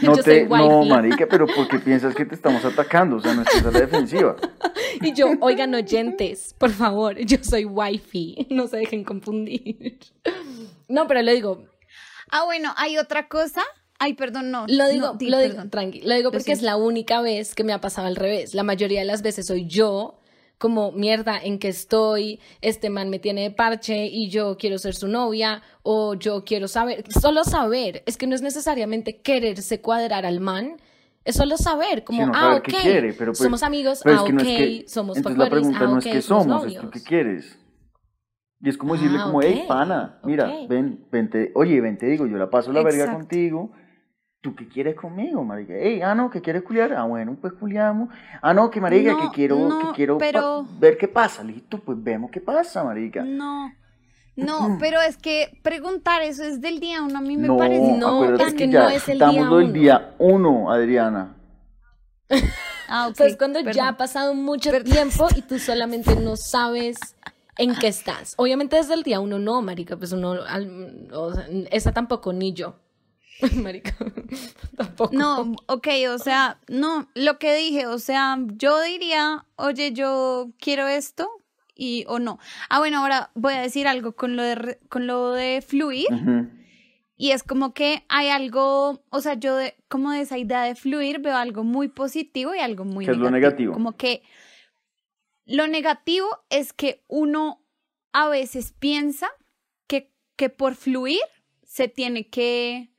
no, 0.02 0.14
Yo 0.16 0.22
te, 0.22 0.48
soy 0.48 0.58
no, 0.58 0.84
marica, 0.84 1.26
pero 1.28 1.46
porque 1.46 1.78
piensas 1.78 2.14
que 2.14 2.24
te 2.24 2.34
estamos 2.34 2.64
atacando, 2.64 3.16
o 3.16 3.20
sea, 3.20 3.34
no 3.34 3.42
estás 3.42 3.64
a 3.66 3.70
la 3.70 3.80
defensiva. 3.80 4.36
Y 5.00 5.12
yo, 5.12 5.28
oigan, 5.40 5.72
oyentes, 5.76 6.54
por 6.58 6.70
favor, 6.70 7.16
yo 7.18 7.36
soy 7.42 7.64
wifey. 7.64 8.48
No 8.50 8.66
se 8.66 8.78
dejen 8.78 9.04
confundir. 9.04 9.96
No, 10.88 11.06
pero 11.06 11.22
lo 11.22 11.30
digo, 11.32 11.64
Ah, 12.30 12.44
bueno, 12.44 12.72
hay 12.76 12.98
otra 12.98 13.28
cosa. 13.28 13.62
Ay, 13.98 14.14
perdón, 14.14 14.50
no. 14.50 14.64
Lo 14.68 14.88
digo, 14.88 15.08
no, 15.08 15.14
di, 15.14 15.28
lo 15.28 15.38
digo, 15.38 15.68
tranqui, 15.70 16.02
lo 16.02 16.14
digo 16.14 16.28
Lo 16.28 16.32
porque 16.32 16.52
es 16.52 16.62
la 16.62 16.76
única 16.76 17.20
vez 17.20 17.54
que 17.54 17.64
me 17.64 17.72
ha 17.72 17.80
pasado 17.80 18.06
al 18.06 18.16
revés. 18.16 18.54
La 18.54 18.62
mayoría 18.62 19.00
de 19.00 19.06
las 19.06 19.22
veces 19.22 19.46
soy 19.46 19.66
yo, 19.66 20.20
como 20.58 20.92
mierda, 20.92 21.38
en 21.42 21.58
que 21.58 21.68
estoy, 21.68 22.40
este 22.60 22.90
man 22.90 23.10
me 23.10 23.18
tiene 23.18 23.42
de 23.42 23.50
parche 23.52 24.06
y 24.06 24.28
yo 24.28 24.56
quiero 24.58 24.78
ser 24.78 24.94
su 24.94 25.08
novia, 25.08 25.62
o 25.82 26.14
yo 26.14 26.44
quiero 26.44 26.68
saber, 26.68 27.04
solo 27.12 27.44
saber, 27.44 28.02
es 28.06 28.16
que 28.16 28.26
no 28.26 28.34
es 28.34 28.42
necesariamente 28.42 29.20
quererse 29.20 29.80
cuadrar 29.80 30.26
al 30.26 30.40
man, 30.40 30.76
es 31.24 31.36
solo 31.36 31.56
saber, 31.56 32.04
como, 32.04 32.24
Sino 32.24 32.32
ah, 32.34 32.56
ok, 32.56 32.68
quiere, 32.82 33.12
pero 33.12 33.32
pues- 33.32 33.38
somos 33.38 33.62
amigos, 33.62 34.00
pero 34.02 34.20
ah, 34.20 34.24
que 34.26 34.32
no 34.32 34.40
ok, 34.42 34.48
es 34.48 34.56
que- 34.56 34.88
somos 34.88 35.16
Entonces 35.16 35.38
la 35.38 35.48
pregunta 35.50 35.78
ah, 35.82 35.86
no 35.86 35.98
ok, 35.98 36.06
es 36.06 36.12
que 36.12 36.22
somos 36.22 36.46
es 36.46 36.48
tú 36.64 36.80
novios. 36.80 36.90
qué 36.92 37.02
quieres. 37.02 37.58
Y 38.60 38.68
es 38.68 38.76
como 38.76 38.94
decirle 38.94 39.18
Ah, 39.20 39.24
como, 39.24 39.40
hey, 39.42 39.60
ok, 39.62 39.68
pana, 39.68 40.18
mira, 40.24 40.48
ok. 40.48 40.68
ven, 40.68 41.06
vente, 41.12 41.52
oye, 41.54 41.80
ven, 41.80 41.96
te 41.96 42.06
digo, 42.06 42.26
yo 42.26 42.36
la 42.38 42.50
paso 42.50 42.72
la 42.72 42.82
verga 42.82 43.04
Exacto. 43.04 43.18
contigo. 43.18 43.70
¿Tú 44.40 44.54
qué 44.54 44.68
quieres 44.68 44.94
conmigo, 44.94 45.42
marica? 45.42 45.72
Hey, 45.76 46.00
ah, 46.02 46.14
no, 46.14 46.30
que 46.30 46.40
quieres 46.40 46.62
culiar. 46.62 46.92
Ah, 46.92 47.02
bueno, 47.04 47.36
pues 47.40 47.52
culiamos. 47.54 48.08
Ah, 48.40 48.54
no, 48.54 48.70
que 48.70 48.80
marica, 48.80 49.12
No, 49.12 49.20
que 49.20 49.28
quiero, 49.34 49.58
no, 49.58 49.78
que 49.90 49.96
quiero 49.96 50.16
pero- 50.18 50.64
ver 50.78 50.96
qué 50.96 51.08
pasa. 51.08 51.42
Listo, 51.42 51.80
pues 51.80 52.00
vemos 52.02 52.30
qué 52.30 52.40
pasa, 52.40 52.84
marica. 52.84 53.24
No. 53.24 53.72
No, 54.36 54.76
pero 54.80 55.00
es 55.00 55.16
que 55.16 55.58
preguntar 55.64 56.22
eso 56.22 56.44
es 56.44 56.60
del 56.60 56.78
día 56.78 57.02
uno, 57.02 57.18
a 57.18 57.20
mí 57.20 57.36
me 57.36 57.48
no, 57.48 57.56
parece. 57.56 57.92
No, 57.98 58.24
es 58.36 58.54
que, 58.54 58.68
ya 58.68 58.84
no 58.84 58.88
es 58.90 59.08
el 59.08 59.14
estamos 59.14 59.34
día 59.34 59.44
lo 59.44 59.56
del 59.56 59.64
uno. 59.66 59.74
día 59.74 60.14
uno, 60.18 60.70
Adriana. 60.70 61.34
Ah, 62.90 63.08
ok, 63.08 63.12
O 63.12 63.14
sea, 63.16 63.26
es 63.26 63.36
cuando 63.36 63.60
ya 63.60 63.88
ha 63.88 63.96
pasado 63.98 64.32
mucho 64.34 64.70
Perdón. 64.70 64.90
tiempo 64.92 65.28
y 65.36 65.42
tú 65.42 65.58
solamente 65.58 66.16
no 66.16 66.36
sabes 66.36 66.96
en 67.58 67.74
qué 67.74 67.88
estás. 67.88 68.32
Obviamente 68.38 68.76
desde 68.76 68.94
el 68.94 69.02
día 69.02 69.20
uno 69.20 69.38
no, 69.38 69.60
marica, 69.60 69.98
pues 69.98 70.12
uno, 70.12 70.32
al- 70.48 71.06
o 71.12 71.34
sea, 71.34 71.46
esa 71.70 71.92
tampoco, 71.92 72.32
ni 72.32 72.54
yo. 72.54 72.76
Marica, 73.62 73.96
tampoco. 74.76 75.14
No, 75.14 75.54
ok, 75.66 75.88
o 76.10 76.18
sea, 76.18 76.58
no, 76.68 77.08
lo 77.14 77.38
que 77.38 77.54
dije, 77.54 77.86
o 77.86 77.98
sea, 77.98 78.38
yo 78.56 78.80
diría, 78.82 79.46
oye, 79.56 79.92
yo 79.92 80.50
quiero 80.58 80.88
esto 80.88 81.28
y 81.74 82.04
o 82.08 82.18
no. 82.18 82.38
Ah, 82.68 82.78
bueno, 82.80 82.98
ahora 82.98 83.30
voy 83.34 83.54
a 83.54 83.60
decir 83.60 83.86
algo 83.86 84.12
con 84.12 84.36
lo 84.36 84.42
de, 84.42 84.78
con 84.88 85.06
lo 85.06 85.32
de 85.32 85.62
fluir 85.66 86.06
y 87.20 87.32
es 87.32 87.42
como 87.42 87.74
que 87.74 88.04
hay 88.08 88.28
algo, 88.28 89.02
o 89.10 89.20
sea, 89.20 89.34
yo 89.34 89.56
de, 89.56 89.76
como 89.88 90.12
de 90.12 90.20
esa 90.20 90.38
idea 90.38 90.62
de 90.62 90.76
fluir 90.76 91.18
veo 91.18 91.36
algo 91.36 91.64
muy 91.64 91.88
positivo 91.88 92.54
y 92.54 92.60
algo 92.60 92.84
muy 92.84 93.04
¿Qué 93.04 93.10
es 93.10 93.16
lo 93.16 93.30
negativo? 93.30 93.72
Como 93.72 93.96
que 93.96 94.22
lo 95.44 95.66
negativo 95.66 96.28
es 96.48 96.72
que 96.72 97.02
uno 97.08 97.60
a 98.12 98.28
veces 98.28 98.72
piensa 98.78 99.28
que, 99.88 100.12
que 100.36 100.48
por 100.48 100.76
fluir 100.76 101.20
se 101.64 101.88
tiene 101.88 102.28
que 102.28 102.90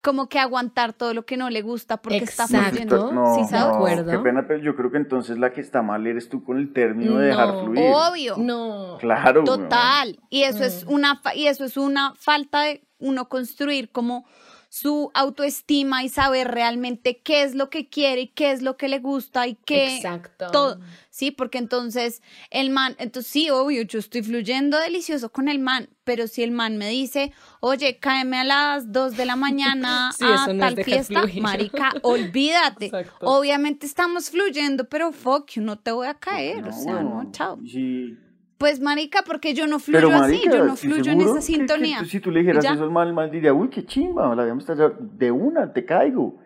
como 0.00 0.28
que 0.28 0.38
aguantar 0.38 0.92
todo 0.92 1.12
lo 1.12 1.26
que 1.26 1.36
no 1.36 1.50
le 1.50 1.60
gusta 1.62 1.96
porque 1.96 2.18
está 2.18 2.46
fluyendo. 2.46 3.12
No, 3.12 3.34
¿Sí 3.34 3.52
no, 3.52 3.58
acuerdo. 3.58 4.10
qué 4.10 4.18
pena, 4.18 4.46
pero 4.46 4.60
yo 4.62 4.76
creo 4.76 4.90
que 4.92 4.96
entonces 4.98 5.38
la 5.38 5.52
que 5.52 5.60
está 5.60 5.82
mal 5.82 6.06
eres 6.06 6.28
tú 6.28 6.44
con 6.44 6.56
el 6.58 6.72
término 6.72 7.18
de 7.18 7.26
dejar 7.28 7.60
fluir. 7.64 7.80
Obvio. 7.92 8.36
No. 8.38 8.96
Claro. 9.00 9.42
Total. 9.44 10.18
Y 10.30 10.42
eso 10.44 10.62
es 10.64 10.84
Mm. 10.86 10.92
una 10.92 11.16
fa- 11.16 11.34
y 11.34 11.46
eso 11.48 11.64
es 11.64 11.76
una 11.76 12.14
falta 12.16 12.62
de 12.62 12.84
uno 13.00 13.28
construir 13.28 13.90
como 13.90 14.24
su 14.70 15.10
autoestima 15.14 16.04
y 16.04 16.08
saber 16.10 16.48
realmente 16.48 17.18
qué 17.18 17.42
es 17.42 17.54
lo 17.54 17.70
que 17.70 17.88
quiere 17.88 18.22
y 18.22 18.26
qué 18.28 18.52
es 18.52 18.60
lo 18.62 18.76
que 18.76 18.88
le 18.88 18.98
gusta 18.98 19.46
y 19.46 19.54
qué 19.54 19.96
Exacto. 19.96 20.50
todo, 20.50 20.80
sí, 21.10 21.30
porque 21.30 21.56
entonces 21.58 22.22
el 22.50 22.68
man, 22.70 22.94
entonces 22.98 23.32
sí, 23.32 23.48
obvio, 23.50 23.82
yo 23.82 23.98
estoy 23.98 24.22
fluyendo 24.22 24.78
delicioso 24.78 25.30
con 25.32 25.48
el 25.48 25.58
man, 25.58 25.88
pero 26.04 26.26
si 26.26 26.42
el 26.42 26.50
man 26.50 26.76
me 26.76 26.88
dice, 26.90 27.32
oye, 27.60 27.98
cáeme 27.98 28.38
a 28.40 28.44
las 28.44 28.92
2 28.92 29.16
de 29.16 29.24
la 29.24 29.36
mañana 29.36 30.10
Sí, 30.16 30.24
a 30.26 30.46
tal 30.58 30.84
fiesta, 30.84 31.22
fluir. 31.22 31.42
marica, 31.42 31.92
olvídate. 32.02 32.86
Exacto. 32.86 33.26
Obviamente 33.26 33.86
estamos 33.86 34.30
fluyendo, 34.30 34.88
pero 34.88 35.12
fuck 35.12 35.50
you, 35.52 35.62
no 35.62 35.78
te 35.78 35.92
voy 35.92 36.06
a 36.08 36.14
caer, 36.14 36.64
o 36.68 36.72
sea, 36.72 37.02
no, 37.02 37.30
chao. 37.32 37.58
Sí. 37.64 38.16
Pues 38.58 38.80
marica, 38.80 39.22
porque 39.24 39.54
yo 39.54 39.66
no 39.68 39.78
fluyo 39.78 40.08
Pero, 40.08 40.16
así, 40.22 40.42
yo 40.44 40.64
no 40.64 40.76
¿sí 40.76 40.88
fluyo 40.88 41.12
en 41.12 41.20
esa 41.20 41.30
que- 41.34 41.38
que 41.38 41.42
sintonía. 41.42 41.98
tú- 42.00 42.06
si 42.06 42.18
tú 42.20 42.30
le 42.32 42.40
dijeras 42.40 42.64
Ya. 42.64 42.72
eso 42.74 42.82
al 42.82 42.90
mal, 42.90 43.06
el 43.08 43.14
mal 43.14 43.30
diría, 43.30 43.54
uy, 43.54 43.70
qué 43.70 43.86
chimba, 43.86 44.34
la 44.34 44.42
habíamos 44.42 44.64
estado 44.68 44.96
de 44.98 45.30
una, 45.30 45.72
te 45.72 45.84
caigo. 45.84 46.40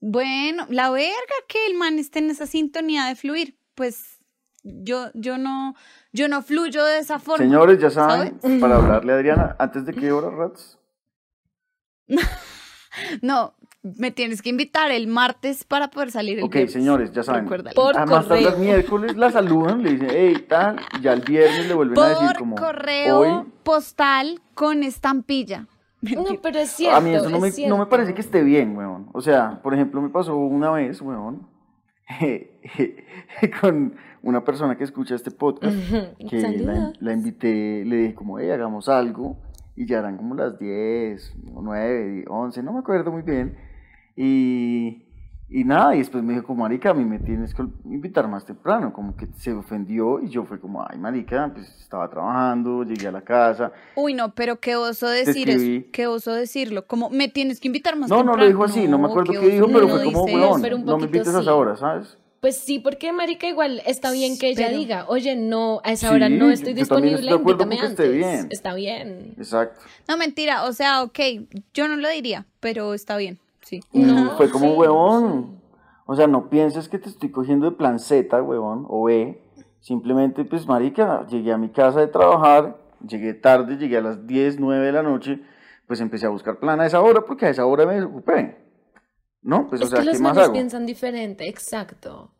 Bueno, 0.00 0.64
la 0.70 0.90
verga 0.90 1.34
que 1.48 1.66
el 1.66 1.74
man 1.76 1.98
esté 1.98 2.20
en 2.20 2.30
esa 2.30 2.46
sintonía 2.46 3.06
de 3.06 3.16
fluir, 3.16 3.58
pues 3.74 4.18
yo, 4.62 5.10
yo 5.14 5.38
no, 5.38 5.74
yo 6.12 6.28
no 6.28 6.40
fluyo 6.42 6.84
de 6.84 6.98
esa 7.00 7.18
forma. 7.18 7.44
Señores, 7.44 7.78
ya 7.80 7.90
saben, 7.90 8.40
¿sabes? 8.40 8.60
para 8.60 8.76
hablarle 8.76 9.12
a 9.12 9.16
Adriana, 9.16 9.56
¿antes 9.58 9.84
de 9.84 9.92
qué 9.92 10.12
hora, 10.12 10.30
Rats? 10.30 10.78
No, 13.22 13.54
me 13.82 14.10
tienes 14.10 14.42
que 14.42 14.50
invitar 14.50 14.90
el 14.90 15.06
martes 15.06 15.64
para 15.64 15.88
poder 15.88 16.10
salir 16.10 16.38
el 16.38 16.44
Ok, 16.44 16.52
viernes. 16.52 16.72
señores, 16.72 17.12
ya 17.12 17.22
saben. 17.22 17.46
Por 17.46 17.96
Además, 17.96 18.26
correo. 18.26 18.50
los 18.50 18.58
miércoles 18.58 19.16
la 19.16 19.30
saludan, 19.30 19.82
le 19.82 19.92
dicen, 19.92 20.08
hey, 20.10 20.44
tal, 20.48 20.76
y 20.98 21.02
ya 21.02 21.12
el 21.14 21.22
viernes 21.22 21.66
le 21.66 21.74
vuelven 21.74 21.98
a 21.98 22.08
decir 22.08 22.26
Por 22.28 22.38
como, 22.38 22.56
correo 22.56 23.18
hoy, 23.18 23.44
postal 23.62 24.40
con 24.54 24.82
estampilla. 24.82 25.66
No, 26.02 26.24
pero 26.42 26.58
es 26.58 26.70
cierto. 26.70 26.96
a 26.96 27.00
mí 27.00 27.14
eso 27.14 27.28
no 27.28 27.44
es 27.44 27.58
me, 27.58 27.66
no 27.68 27.76
me 27.78 27.86
parece 27.86 28.14
que 28.14 28.20
esté 28.22 28.42
bien, 28.42 28.76
weón. 28.76 29.08
O 29.12 29.20
sea, 29.20 29.60
por 29.62 29.74
ejemplo, 29.74 30.00
me 30.00 30.08
pasó 30.10 30.36
una 30.36 30.70
vez, 30.70 31.00
weón, 31.02 31.46
con 33.60 33.94
una 34.22 34.44
persona 34.44 34.76
que 34.76 34.84
escucha 34.84 35.14
este 35.14 35.30
podcast, 35.30 35.76
que 36.28 36.40
la, 36.58 36.92
la 36.98 37.12
invité, 37.12 37.84
le 37.86 37.96
dije 37.96 38.14
como, 38.14 38.38
hey, 38.38 38.50
hagamos 38.50 38.88
algo, 38.88 39.38
y 39.76 39.86
ya 39.86 39.98
eran 39.98 40.16
como 40.16 40.34
las 40.34 40.58
10, 40.58 41.34
o 41.54 41.62
9, 41.62 42.24
11, 42.28 42.62
no 42.62 42.72
me 42.72 42.80
acuerdo 42.80 43.10
muy 43.12 43.22
bien, 43.22 43.56
y, 44.16 45.02
y 45.48 45.64
nada, 45.64 45.94
y 45.94 45.98
después 45.98 46.22
me 46.22 46.34
dijo 46.34 46.46
como, 46.46 46.62
marica, 46.62 46.90
a 46.90 46.94
mí 46.94 47.04
me 47.04 47.18
tienes 47.18 47.54
que 47.54 47.62
invitar 47.84 48.28
más 48.28 48.44
temprano, 48.44 48.92
como 48.92 49.16
que 49.16 49.26
se 49.36 49.52
ofendió, 49.52 50.20
y 50.20 50.28
yo 50.28 50.44
fue 50.44 50.60
como, 50.60 50.86
ay, 50.88 50.98
marica, 50.98 51.50
pues 51.52 51.68
estaba 51.80 52.08
trabajando, 52.08 52.84
llegué 52.84 53.08
a 53.08 53.12
la 53.12 53.22
casa, 53.22 53.72
Uy, 53.96 54.14
no, 54.14 54.34
pero 54.34 54.60
qué 54.60 54.76
oso 54.76 55.08
decir 55.08 55.50
eso, 55.50 55.86
qué 55.92 56.06
oso 56.06 56.32
decirlo, 56.32 56.86
como 56.86 57.10
me 57.10 57.28
tienes 57.28 57.58
que 57.60 57.68
invitar 57.68 57.96
más 57.96 58.08
no, 58.10 58.16
no 58.16 58.22
temprano. 58.22 58.42
lo 58.42 58.48
dijo 58.48 58.64
así, 58.64 58.86
no, 58.88 58.98
me 58.98 59.06
acuerdo 59.08 59.32
qué 59.32 59.48
dijo, 59.50 59.64
oso, 59.66 59.74
pero 59.74 59.86
no 59.88 59.94
fue 59.94 60.04
como, 60.04 60.24
weón, 60.24 60.64
un 60.74 60.84
no 60.84 60.98
me 60.98 61.04
invites 61.06 61.34
a 61.34 61.40
esa 61.40 61.54
hora, 61.54 61.76
¿sabes? 61.76 62.16
Pues 62.40 62.56
sí, 62.56 62.78
porque 62.78 63.12
marica 63.12 63.46
igual 63.48 63.82
está 63.84 64.10
bien 64.12 64.38
que 64.38 64.48
ella 64.48 64.68
Pero- 64.68 64.78
diga, 64.78 65.04
oye, 65.08 65.36
no, 65.36 65.82
a 65.84 65.92
esa 65.92 66.08
Sí, 66.08 66.14
hora 66.14 66.30
no 66.30 66.48
estoy 66.50 66.72
disponible, 66.72 67.16
estoy 67.20 67.36
invítame 67.36 67.74
antes. 67.74 67.90
esté 67.90 68.08
bien. 68.08 68.46
Está 68.48 68.72
bien. 68.72 69.34
Exacto. 69.36 69.78
No, 70.08 70.16
mentira, 70.16 70.64
o 70.64 70.72
sea, 70.72 71.02
ok, 71.02 71.18
yo 71.74 71.86
no 71.86 71.96
lo 71.96 72.08
diría, 72.08 72.46
pero 72.60 72.94
está 72.94 73.18
bien, 73.18 73.38
sí. 73.62 73.80
Y 73.92 74.00
No, 74.02 74.30
fue 74.36 74.50
como, 74.50 74.66
sí, 74.66 74.72
huevón. 74.76 75.60
O 76.06 76.16
sea, 76.16 76.26
no 76.26 76.48
pienses 76.50 76.88
que 76.88 76.98
te 76.98 77.08
estoy 77.08 77.30
cogiendo 77.30 77.70
de 77.70 77.76
plan 77.76 77.98
Z, 77.98 78.42
huevón, 78.42 78.84
o 78.88 79.04
B. 79.04 79.42
Simplemente, 79.80 80.44
pues, 80.44 80.66
marica, 80.66 81.26
llegué 81.26 81.52
a 81.52 81.58
mi 81.58 81.70
casa 81.70 82.00
de 82.00 82.08
trabajar, 82.08 82.78
llegué 83.06 83.32
tarde, 83.34 83.76
llegué 83.76 83.96
a 83.98 84.02
las 84.02 84.26
10, 84.26 84.58
9 84.60 84.86
de 84.86 84.92
la 84.92 85.02
noche, 85.02 85.40
pues 85.86 86.00
empecé 86.00 86.26
a 86.26 86.30
buscar 86.30 86.58
plan 86.58 86.80
a 86.80 86.86
esa 86.86 87.00
hora 87.00 87.22
porque 87.24 87.46
a 87.46 87.50
esa 87.50 87.64
hora 87.66 87.86
me 87.86 87.94
desocupé. 87.94 88.58
¿No? 89.42 89.68
Pues, 89.68 89.80
es 89.80 89.86
o 89.86 89.90
sea, 89.90 90.00
que 90.00 90.04
¿qué 90.04 90.10
los 90.12 90.20
más 90.20 90.34
manes 90.34 90.44
hago? 90.44 90.52
piensan 90.52 90.84
diferente, 90.84 91.48
exacto. 91.48 92.32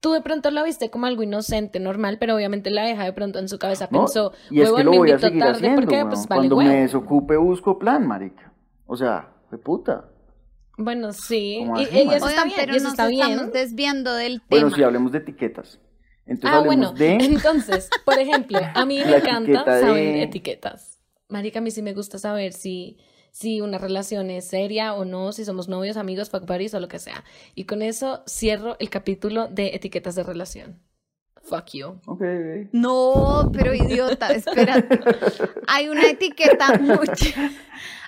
Tú 0.00 0.12
de 0.12 0.20
pronto 0.20 0.50
la 0.50 0.62
viste 0.62 0.90
como 0.90 1.06
algo 1.06 1.22
inocente, 1.22 1.80
normal, 1.80 2.18
pero 2.20 2.34
obviamente 2.36 2.70
la 2.70 2.84
vieja 2.84 3.04
de 3.04 3.12
pronto 3.12 3.38
en 3.38 3.48
su 3.48 3.58
cabeza 3.58 3.88
¿No? 3.90 4.00
pensó, 4.00 4.32
y 4.50 4.60
es 4.60 4.70
que 4.70 4.84
lo 4.84 4.92
me 4.92 4.98
voy 4.98 5.10
a 5.10 5.18
seguir 5.18 5.40
tarde 5.40 5.52
haciendo, 5.54 5.80
porque 5.80 6.04
pues 6.06 6.26
vale 6.28 6.38
Cuando 6.40 6.56
huevo. 6.56 6.70
me 6.70 6.80
desocupe 6.82 7.36
busco 7.36 7.78
plan, 7.78 8.06
marica. 8.06 8.52
O 8.86 8.96
sea, 8.96 9.28
de 9.50 9.58
puta. 9.58 10.08
Bueno, 10.78 11.12
sí. 11.12 11.56
¿Cómo 11.60 11.78
Y, 11.80 11.84
así, 11.84 11.94
y 11.96 11.98
eso 12.00 12.06
marica? 12.06 12.16
está 12.16 12.26
Oigan, 12.26 12.44
bien, 12.48 12.56
pero 12.60 12.72
eso 12.74 12.84
nos 12.84 12.92
está 12.92 13.06
bien. 13.08 13.30
estamos 13.30 13.52
desviando 13.52 14.14
del 14.14 14.42
Bueno, 14.48 14.66
tema. 14.66 14.76
si 14.76 14.82
hablemos 14.84 15.12
de 15.12 15.18
etiquetas. 15.18 15.80
Entonces 16.24 16.58
Ah, 16.58 16.62
bueno, 16.64 16.92
de... 16.92 17.14
entonces, 17.20 17.90
por 18.04 18.18
ejemplo, 18.18 18.60
a 18.74 18.86
mí 18.86 19.02
me 19.04 19.16
encanta 19.16 19.38
etiqueta 19.38 19.80
saber 19.80 20.04
de- 20.14 20.22
etiquetas. 20.22 21.00
Marica, 21.28 21.58
a 21.58 21.62
mí 21.62 21.70
sí 21.70 21.82
me 21.82 21.94
gusta 21.94 22.18
saber 22.18 22.52
si, 22.52 22.96
si 23.32 23.60
una 23.60 23.78
relación 23.78 24.30
es 24.30 24.46
seria 24.46 24.94
o 24.94 25.04
no, 25.04 25.32
si 25.32 25.44
somos 25.44 25.68
novios, 25.68 25.96
amigos, 25.96 26.30
fuck 26.30 26.46
buddies 26.46 26.74
o 26.74 26.80
lo 26.80 26.88
que 26.88 26.98
sea. 26.98 27.24
Y 27.54 27.64
con 27.64 27.82
eso 27.82 28.22
cierro 28.28 28.76
el 28.78 28.88
capítulo 28.88 29.48
de 29.48 29.74
etiquetas 29.74 30.14
de 30.14 30.22
relación. 30.22 30.80
Fuck 31.42 31.70
you. 31.72 31.86
Ok, 32.06 32.20
ok. 32.20 32.68
No, 32.72 33.50
pero 33.54 33.74
idiota, 33.74 34.28
espera. 34.32 34.84
Hay 35.66 35.88
una 35.88 36.06
etiqueta 36.10 36.78
muy, 36.78 37.06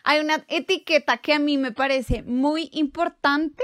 hay 0.04 0.20
una 0.20 0.44
etiqueta 0.48 1.18
que 1.18 1.34
a 1.34 1.38
mí 1.38 1.58
me 1.58 1.72
parece 1.72 2.22
muy 2.22 2.68
importante 2.72 3.62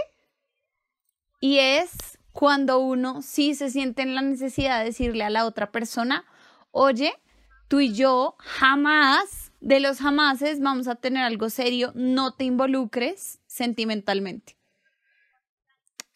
y 1.41 1.59
es 1.59 2.19
cuando 2.33 2.79
uno 2.81 3.23
sí 3.23 3.55
se 3.55 3.71
siente 3.71 4.03
en 4.03 4.15
la 4.15 4.23
necesidad 4.23 4.81
de 4.81 4.87
decirle 4.87 5.25
a 5.25 5.31
la 5.31 5.47
otra 5.47 5.73
persona, 5.73 6.25
oye, 6.71 7.15
tú 7.69 7.81
y 7.81 7.93
yo 7.95 8.37
jamás, 8.39 9.53
de 9.61 9.81
los 9.81 9.99
jamases, 9.99 10.61
vamos 10.61 10.87
a 10.87 10.97
tener 10.97 11.25
algo 11.25 11.51
serio, 11.51 11.93
no 11.95 12.35
te 12.35 12.45
involucres 12.45 13.41
sentimentalmente. 13.47 14.57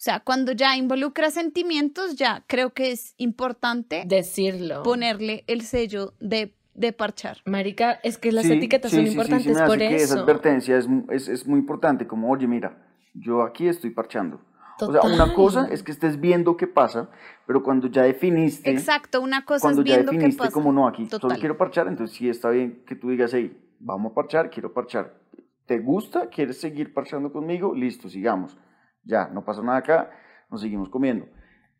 O 0.00 0.02
sea, 0.02 0.20
cuando 0.20 0.52
ya 0.52 0.76
involucras 0.76 1.34
sentimientos, 1.34 2.16
ya 2.16 2.44
creo 2.46 2.72
que 2.72 2.90
es 2.90 3.14
importante 3.18 4.04
Decirlo. 4.06 4.82
ponerle 4.82 5.44
el 5.46 5.62
sello 5.62 6.14
de, 6.20 6.54
de 6.80 6.92
parchar. 6.92 7.38
Marica, 7.44 7.92
es 8.02 8.18
que 8.18 8.32
las 8.32 8.44
Sí, 8.46 8.52
etiquetas 8.54 8.90
sí, 8.90 8.96
son 8.96 9.04
sí, 9.06 9.10
sí, 9.10 9.16
importantes 9.16 9.44
sí 9.44 9.50
me 9.52 9.60
hace 9.60 9.66
por 9.68 9.78
que 9.78 9.94
Esa 9.96 10.14
eso. 10.14 10.22
advertencia 10.22 10.76
es, 10.78 10.88
es, 11.10 11.28
es 11.28 11.46
muy 11.46 11.58
importante, 11.60 12.06
como, 12.06 12.30
oye, 12.30 12.46
mira, 12.46 12.78
yo 13.14 13.42
aquí 13.42 13.68
estoy 13.68 13.90
parchando. 13.90 14.40
O 14.82 14.90
sea, 14.92 15.02
Total. 15.02 15.12
una 15.12 15.34
cosa 15.34 15.66
es 15.70 15.82
que 15.82 15.92
estés 15.92 16.18
viendo 16.18 16.56
qué 16.56 16.66
pasa, 16.66 17.10
pero 17.46 17.62
cuando 17.62 17.86
ya 17.88 18.02
definiste, 18.02 18.70
Exacto, 18.70 19.20
una 19.20 19.44
cosa 19.44 19.60
cuando 19.62 19.82
es 19.82 19.88
ya 19.88 19.94
viendo 19.96 20.12
qué 20.12 20.16
definiste 20.16 20.38
pasa. 20.38 20.52
como 20.52 20.72
no, 20.72 20.88
aquí 20.88 21.04
solo 21.06 21.20
Total. 21.20 21.38
quiero 21.38 21.58
parchar, 21.58 21.86
entonces 21.86 22.16
sí 22.16 22.30
está 22.30 22.48
bien 22.48 22.82
que 22.86 22.96
tú 22.96 23.10
digas, 23.10 23.32
hey, 23.34 23.54
vamos 23.78 24.12
a 24.12 24.14
parchar, 24.14 24.48
quiero 24.48 24.72
parchar. 24.72 25.20
¿Te 25.66 25.78
gusta? 25.80 26.28
¿Quieres 26.30 26.58
seguir 26.60 26.94
parchando 26.94 27.30
conmigo? 27.30 27.74
Listo, 27.74 28.08
sigamos. 28.08 28.56
Ya, 29.04 29.28
no 29.28 29.44
pasa 29.44 29.62
nada 29.62 29.78
acá, 29.78 30.10
nos 30.50 30.62
seguimos 30.62 30.88
comiendo. 30.88 31.26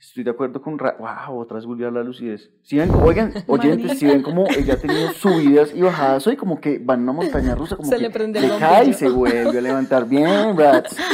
Estoy 0.01 0.25
de 0.25 0.31
acuerdo 0.31 0.63
con... 0.63 0.79
Ra 0.79 0.97
wow, 0.99 1.39
otra 1.39 1.57
vez 1.57 1.67
volvió 1.67 1.89
a 1.89 1.91
la 1.91 2.03
lucidez. 2.03 2.51
Si 2.63 2.79
ven, 2.79 2.91
oigan, 2.91 3.35
oyentes, 3.47 3.99
si 3.99 4.07
ven 4.07 4.23
como 4.23 4.47
ella 4.49 4.75
ha 4.75 4.77
tenido 4.79 5.13
subidas 5.13 5.75
y 5.75 5.83
bajadas 5.83 6.27
hoy, 6.27 6.37
como 6.37 6.59
que 6.59 6.79
van 6.79 7.01
a 7.01 7.03
una 7.03 7.13
montaña 7.13 7.55
rusa, 7.55 7.77
como 7.77 7.87
Se 7.87 7.97
que 7.97 8.03
le 8.03 8.11
prende 8.11 8.39
el 8.39 8.51
se 8.51 8.59
cae 8.59 8.89
y 8.89 8.95
se 8.95 9.11
vuelve 9.11 9.59
a 9.59 9.61
levantar. 9.61 10.09
Bien, 10.09 10.57
rats. 10.57 10.97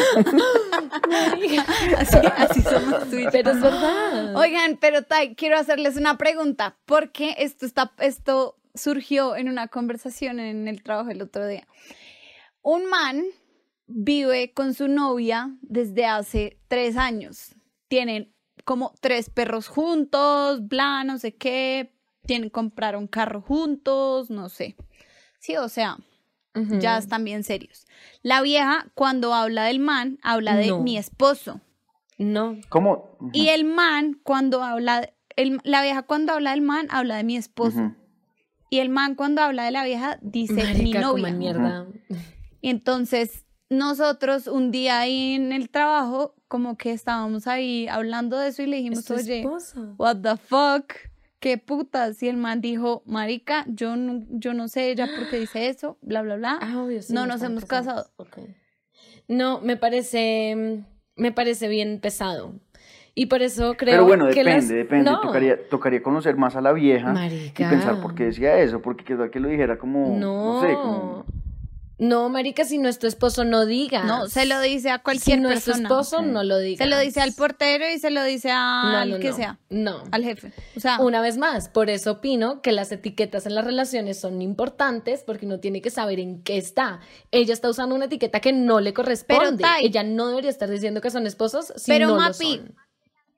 Así, 1.98 2.18
así 2.36 2.62
somos 2.62 3.08
tú 3.08 3.16
y 3.16 3.24
yo. 3.24 3.30
Pero 3.32 3.50
es 3.50 3.60
verdad. 3.60 4.36
Oigan, 4.36 4.76
pero 4.80 5.02
Tai, 5.02 5.34
quiero 5.34 5.56
hacerles 5.56 5.96
una 5.96 6.18
pregunta, 6.18 6.76
porque 6.84 7.34
esto, 7.38 7.64
está, 7.64 7.92
esto 7.98 8.56
surgió 8.74 9.36
en 9.36 9.48
una 9.48 9.68
conversación 9.68 10.40
en 10.40 10.68
el 10.68 10.82
trabajo 10.82 11.10
el 11.10 11.22
otro 11.22 11.46
día. 11.46 11.66
Un 12.62 12.86
man 12.86 13.24
vive 13.86 14.52
con 14.52 14.74
su 14.74 14.88
novia 14.88 15.56
desde 15.62 16.06
hace 16.06 16.58
tres 16.68 16.96
años. 16.96 17.54
Tienen 17.88 18.35
como 18.66 18.92
tres 19.00 19.30
perros 19.30 19.68
juntos, 19.68 20.66
bla, 20.68 21.02
no 21.04 21.16
sé 21.18 21.34
qué. 21.36 21.94
Tienen, 22.26 22.50
compraron 22.50 23.06
carro 23.06 23.40
juntos, 23.40 24.28
no 24.28 24.48
sé. 24.50 24.76
Sí, 25.38 25.56
o 25.56 25.68
sea, 25.70 25.96
ya 26.80 26.98
están 26.98 27.24
bien 27.24 27.44
serios. 27.44 27.86
La 28.22 28.42
vieja, 28.42 28.90
cuando 28.94 29.32
habla 29.32 29.64
del 29.64 29.78
man, 29.78 30.18
habla 30.22 30.56
de 30.56 30.66
No. 30.68 30.80
mi 30.80 30.98
esposo. 30.98 31.60
No. 32.18 32.56
¿Cómo? 32.68 33.16
Y 33.32 33.48
el 33.48 33.64
man, 33.64 34.18
cuando 34.22 34.62
habla, 34.64 35.10
el- 35.36 35.60
la 35.64 35.82
vieja 35.82 36.02
cuando 36.02 36.32
habla 36.32 36.50
del 36.50 36.62
man, 36.62 36.88
habla 36.90 37.16
de 37.16 37.24
mi 37.24 37.36
esposo. 37.36 37.94
Y 38.70 38.78
el 38.80 38.88
man 38.88 39.14
cuando 39.14 39.42
habla 39.42 39.64
de 39.64 39.70
la 39.70 39.84
vieja, 39.84 40.18
dice 40.22 40.54
mi 40.54 40.62
Marica, 40.64 41.00
novia. 41.02 41.30
mierda. 41.32 41.86
Entonces, 42.62 43.44
nosotros 43.68 44.46
un 44.46 44.70
día 44.70 45.00
ahí 45.00 45.34
en 45.34 45.52
el 45.52 45.68
trabajo, 45.70 46.34
como 46.48 46.76
que 46.76 46.92
estábamos 46.92 47.46
ahí 47.46 47.88
hablando 47.88 48.38
de 48.38 48.48
eso 48.48 48.62
y 48.62 48.66
le 48.66 48.76
dijimos, 48.76 49.10
oye, 49.10 49.40
esposo. 49.40 49.94
what 49.98 50.16
the 50.22 50.36
fuck, 50.36 50.92
qué 51.40 51.58
putas. 51.58 52.22
Y 52.22 52.28
el 52.28 52.36
man 52.36 52.60
dijo, 52.60 53.02
marica, 53.06 53.64
yo 53.68 53.96
no, 53.96 54.24
yo 54.30 54.54
no 54.54 54.68
sé 54.68 54.90
ella 54.90 55.08
por 55.16 55.28
qué 55.28 55.38
dice 55.40 55.68
eso, 55.68 55.98
bla, 56.02 56.22
bla, 56.22 56.36
bla. 56.36 56.58
Ah, 56.60 56.80
obvio, 56.82 57.02
sí, 57.02 57.12
no 57.12 57.26
nos 57.26 57.42
hemos 57.42 57.64
casado. 57.64 58.06
No, 59.28 59.60
me 59.60 59.76
parece, 59.76 60.84
me 61.16 61.32
parece 61.32 61.68
bien 61.68 61.98
pesado. 62.00 62.52
Y 63.18 63.26
por 63.26 63.40
eso 63.42 63.74
creo 63.78 63.94
Pero 63.94 64.04
bueno, 64.04 64.24
que 64.28 64.44
depende, 64.44 64.52
las- 64.60 64.68
depende. 64.68 65.10
No. 65.10 65.20
Tocaría, 65.22 65.68
tocaría 65.68 66.02
conocer 66.02 66.36
más 66.36 66.54
a 66.54 66.60
la 66.60 66.72
vieja 66.72 67.12
Marica. 67.14 67.66
y 67.66 67.70
pensar 67.70 68.00
por 68.02 68.14
qué 68.14 68.24
decía 68.26 68.58
eso, 68.60 68.82
porque 68.82 69.04
quedó 69.04 69.30
que 69.30 69.40
lo 69.40 69.48
dijera 69.48 69.78
como, 69.78 70.18
no, 70.18 70.54
No. 70.54 70.60
sé, 70.60 70.74
como... 70.74 71.24
No, 71.98 72.28
marica, 72.28 72.66
si 72.66 72.76
no 72.76 72.90
es 72.90 72.98
tu 72.98 73.06
esposo, 73.06 73.44
no 73.44 73.64
digas. 73.64 74.04
No, 74.04 74.28
se 74.28 74.44
lo 74.44 74.60
dice 74.60 74.90
a 74.90 74.96
Si 74.98 75.02
cualquier 75.02 75.40
no 75.40 75.50
es 75.50 75.60
tu 75.64 75.70
persona. 75.70 75.88
esposo, 75.88 76.20
no 76.20 76.44
lo 76.44 76.58
digas. 76.58 76.84
Se 76.84 76.90
lo 76.90 76.98
dice 76.98 77.22
al 77.22 77.32
portero 77.32 77.88
y 77.88 77.98
se 77.98 78.10
lo 78.10 78.22
dice 78.22 78.48
No, 78.48 78.98
al 78.98 79.10
no, 79.12 79.18
que 79.18 79.30
no. 79.30 79.36
sea, 79.36 79.58
No. 79.70 80.02
al 80.10 80.22
jefe. 80.22 80.52
O 80.76 80.80
sea, 80.80 80.98
Una 81.00 81.22
vez 81.22 81.38
más, 81.38 81.70
por 81.70 81.88
eso 81.88 82.12
opino 82.12 82.60
que 82.60 82.72
las 82.72 82.92
etiquetas 82.92 83.46
en 83.46 83.54
las 83.54 83.64
relaciones 83.64 84.20
son 84.20 84.42
importantes 84.42 85.22
porque 85.24 85.46
uno 85.46 85.58
tiene 85.58 85.80
que 85.80 85.88
saber 85.90 86.20
en 86.20 86.42
qué 86.42 86.58
está. 86.58 87.00
Ella 87.30 87.54
está 87.54 87.70
usando 87.70 87.94
una 87.94 88.04
etiqueta 88.04 88.40
que 88.40 88.52
no 88.52 88.80
le 88.80 88.92
corresponde. 88.92 89.64
Tai- 89.64 89.82
Ella 89.86 90.02
no 90.02 90.28
debería 90.28 90.50
estar 90.50 90.68
diciendo 90.68 91.00
que 91.00 91.10
son 91.10 91.26
esposos 91.26 91.72
si 91.76 91.90
pero 91.90 92.08
no 92.08 92.14
lo 92.16 92.20
Mapi, 92.20 92.56
son. 92.58 92.74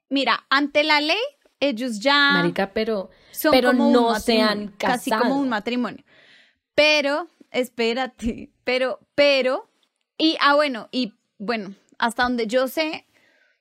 mira, 0.09 0.44
ante 0.51 0.83
la 0.83 1.01
ley, 1.01 1.16
ellos 1.61 2.01
ya 2.01 2.33
Marica, 2.33 2.73
pero, 2.73 3.11
son 3.31 3.53
pero 3.53 3.68
como 3.71 3.92
no 3.92 4.18
se 4.18 4.40
han 4.42 4.68
casado. 4.73 4.99
casi 4.99 5.11
como 5.12 5.37
un 5.38 5.49
matrimonio. 5.49 6.05
Pero, 6.75 7.29
espérate, 7.50 8.50
pero, 8.64 8.98
pero, 9.14 9.68
y, 10.16 10.37
ah, 10.40 10.54
bueno, 10.54 10.88
y 10.90 11.14
bueno, 11.38 11.74
hasta 11.98 12.24
donde 12.24 12.46
yo 12.46 12.68
sé, 12.68 13.06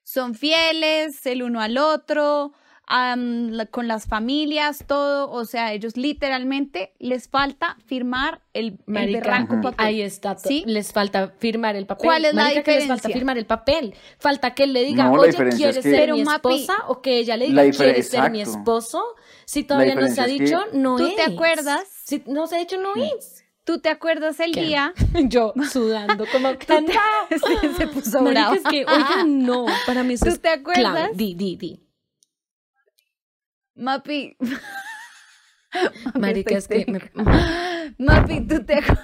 son 0.04 0.36
fieles 0.36 1.26
el 1.26 1.44
uno 1.44 1.62
al 1.62 1.78
otro, 1.78 2.54
la- 2.90 3.66
con 3.66 3.90
las 3.90 4.06
familias, 4.06 4.86
todo, 4.88 5.30
o 5.30 5.44
sea, 5.44 5.74
ellos 5.74 5.98
literalmente 5.98 6.94
les 7.00 7.28
falta 7.28 7.76
firmar 7.86 8.42
el, 8.54 8.66
el 8.66 8.80
Marica, 8.86 9.20
berraco 9.20 9.62
papel. 9.62 9.86
ahí 9.86 10.02
está. 10.02 10.38
¿Sí? 10.38 10.64
Les 10.66 10.94
falta 10.94 11.34
firmar 11.38 11.76
el 11.76 11.86
papel. 11.86 12.06
¿Cuál 12.06 12.24
es 12.26 12.34
la 12.34 12.44
Marica, 12.44 12.64
que 12.64 12.72
les 12.72 12.80
falta 12.88 12.96
diferencia? 12.96 13.18
firmar 13.20 13.38
el 13.38 13.46
papel. 13.46 13.94
Falta 14.20 14.56
que 14.56 14.64
él 14.64 14.72
le 14.74 14.86
diga, 14.86 15.06
No, 15.10 15.14
oye, 15.20 15.32
diferencia 15.32 15.58
¿quieres 15.58 15.78
es 15.78 15.84
que- 15.84 15.90
ser 15.90 16.00
Pero, 16.00 16.16
mi 16.16 16.24
Mapi, 16.24 16.62
esposa? 16.62 16.84
O 16.88 17.02
que 17.02 17.18
ella 17.18 17.36
le 17.36 17.48
diga, 17.48 17.70
¿quieres 17.72 18.08
ser 18.08 18.32
mi 18.32 18.40
esposo? 18.42 19.04
Si 19.46 19.64
todavía 19.66 19.96
no 19.96 20.08
se 20.08 20.22
ha 20.22 20.26
diferencia 20.26 20.56
es 20.58 20.62
dicho, 20.64 20.72
que- 20.72 20.78
no 20.78 20.96
¿Tú 20.96 21.08
es. 21.08 21.16
te 21.18 21.24
acuerdas? 21.24 21.88
Si 22.06 22.24
no 22.28 22.48
se 22.48 22.56
ha 22.56 22.60
dicho, 22.60 22.78
no 22.82 22.96
es. 22.96 23.37
¿Tú 23.68 23.80
te 23.80 23.90
acuerdas 23.90 24.40
el 24.40 24.54
¿Qué? 24.54 24.62
día? 24.62 24.94
Yo 25.28 25.54
sudando 25.70 26.26
como 26.32 26.56
te- 26.58 26.66
se, 27.62 27.74
se 27.76 27.88
puso 27.88 28.22
Marica, 28.22 28.42
brava. 28.52 28.56
es 28.56 28.64
que, 28.64 28.86
oigan, 28.86 29.44
no, 29.46 29.66
para 29.86 30.04
mí 30.04 30.14
eso 30.14 30.26
¿Tú 30.26 30.32
es 30.32 30.42
te 30.42 30.48
acuerdas? 30.50 30.80
clave. 30.94 31.10
Di, 31.16 31.36
di, 31.36 31.56
di. 31.58 31.84
Mapi. 33.76 34.38
Marica, 36.16 36.58
estoy 36.58 36.78
es 36.80 36.86
que 36.86 36.92
me-. 36.92 37.12
Mapi, 38.00 38.42
¿tú 38.48 38.64
te 38.66 38.76
acuerdas? 38.76 39.04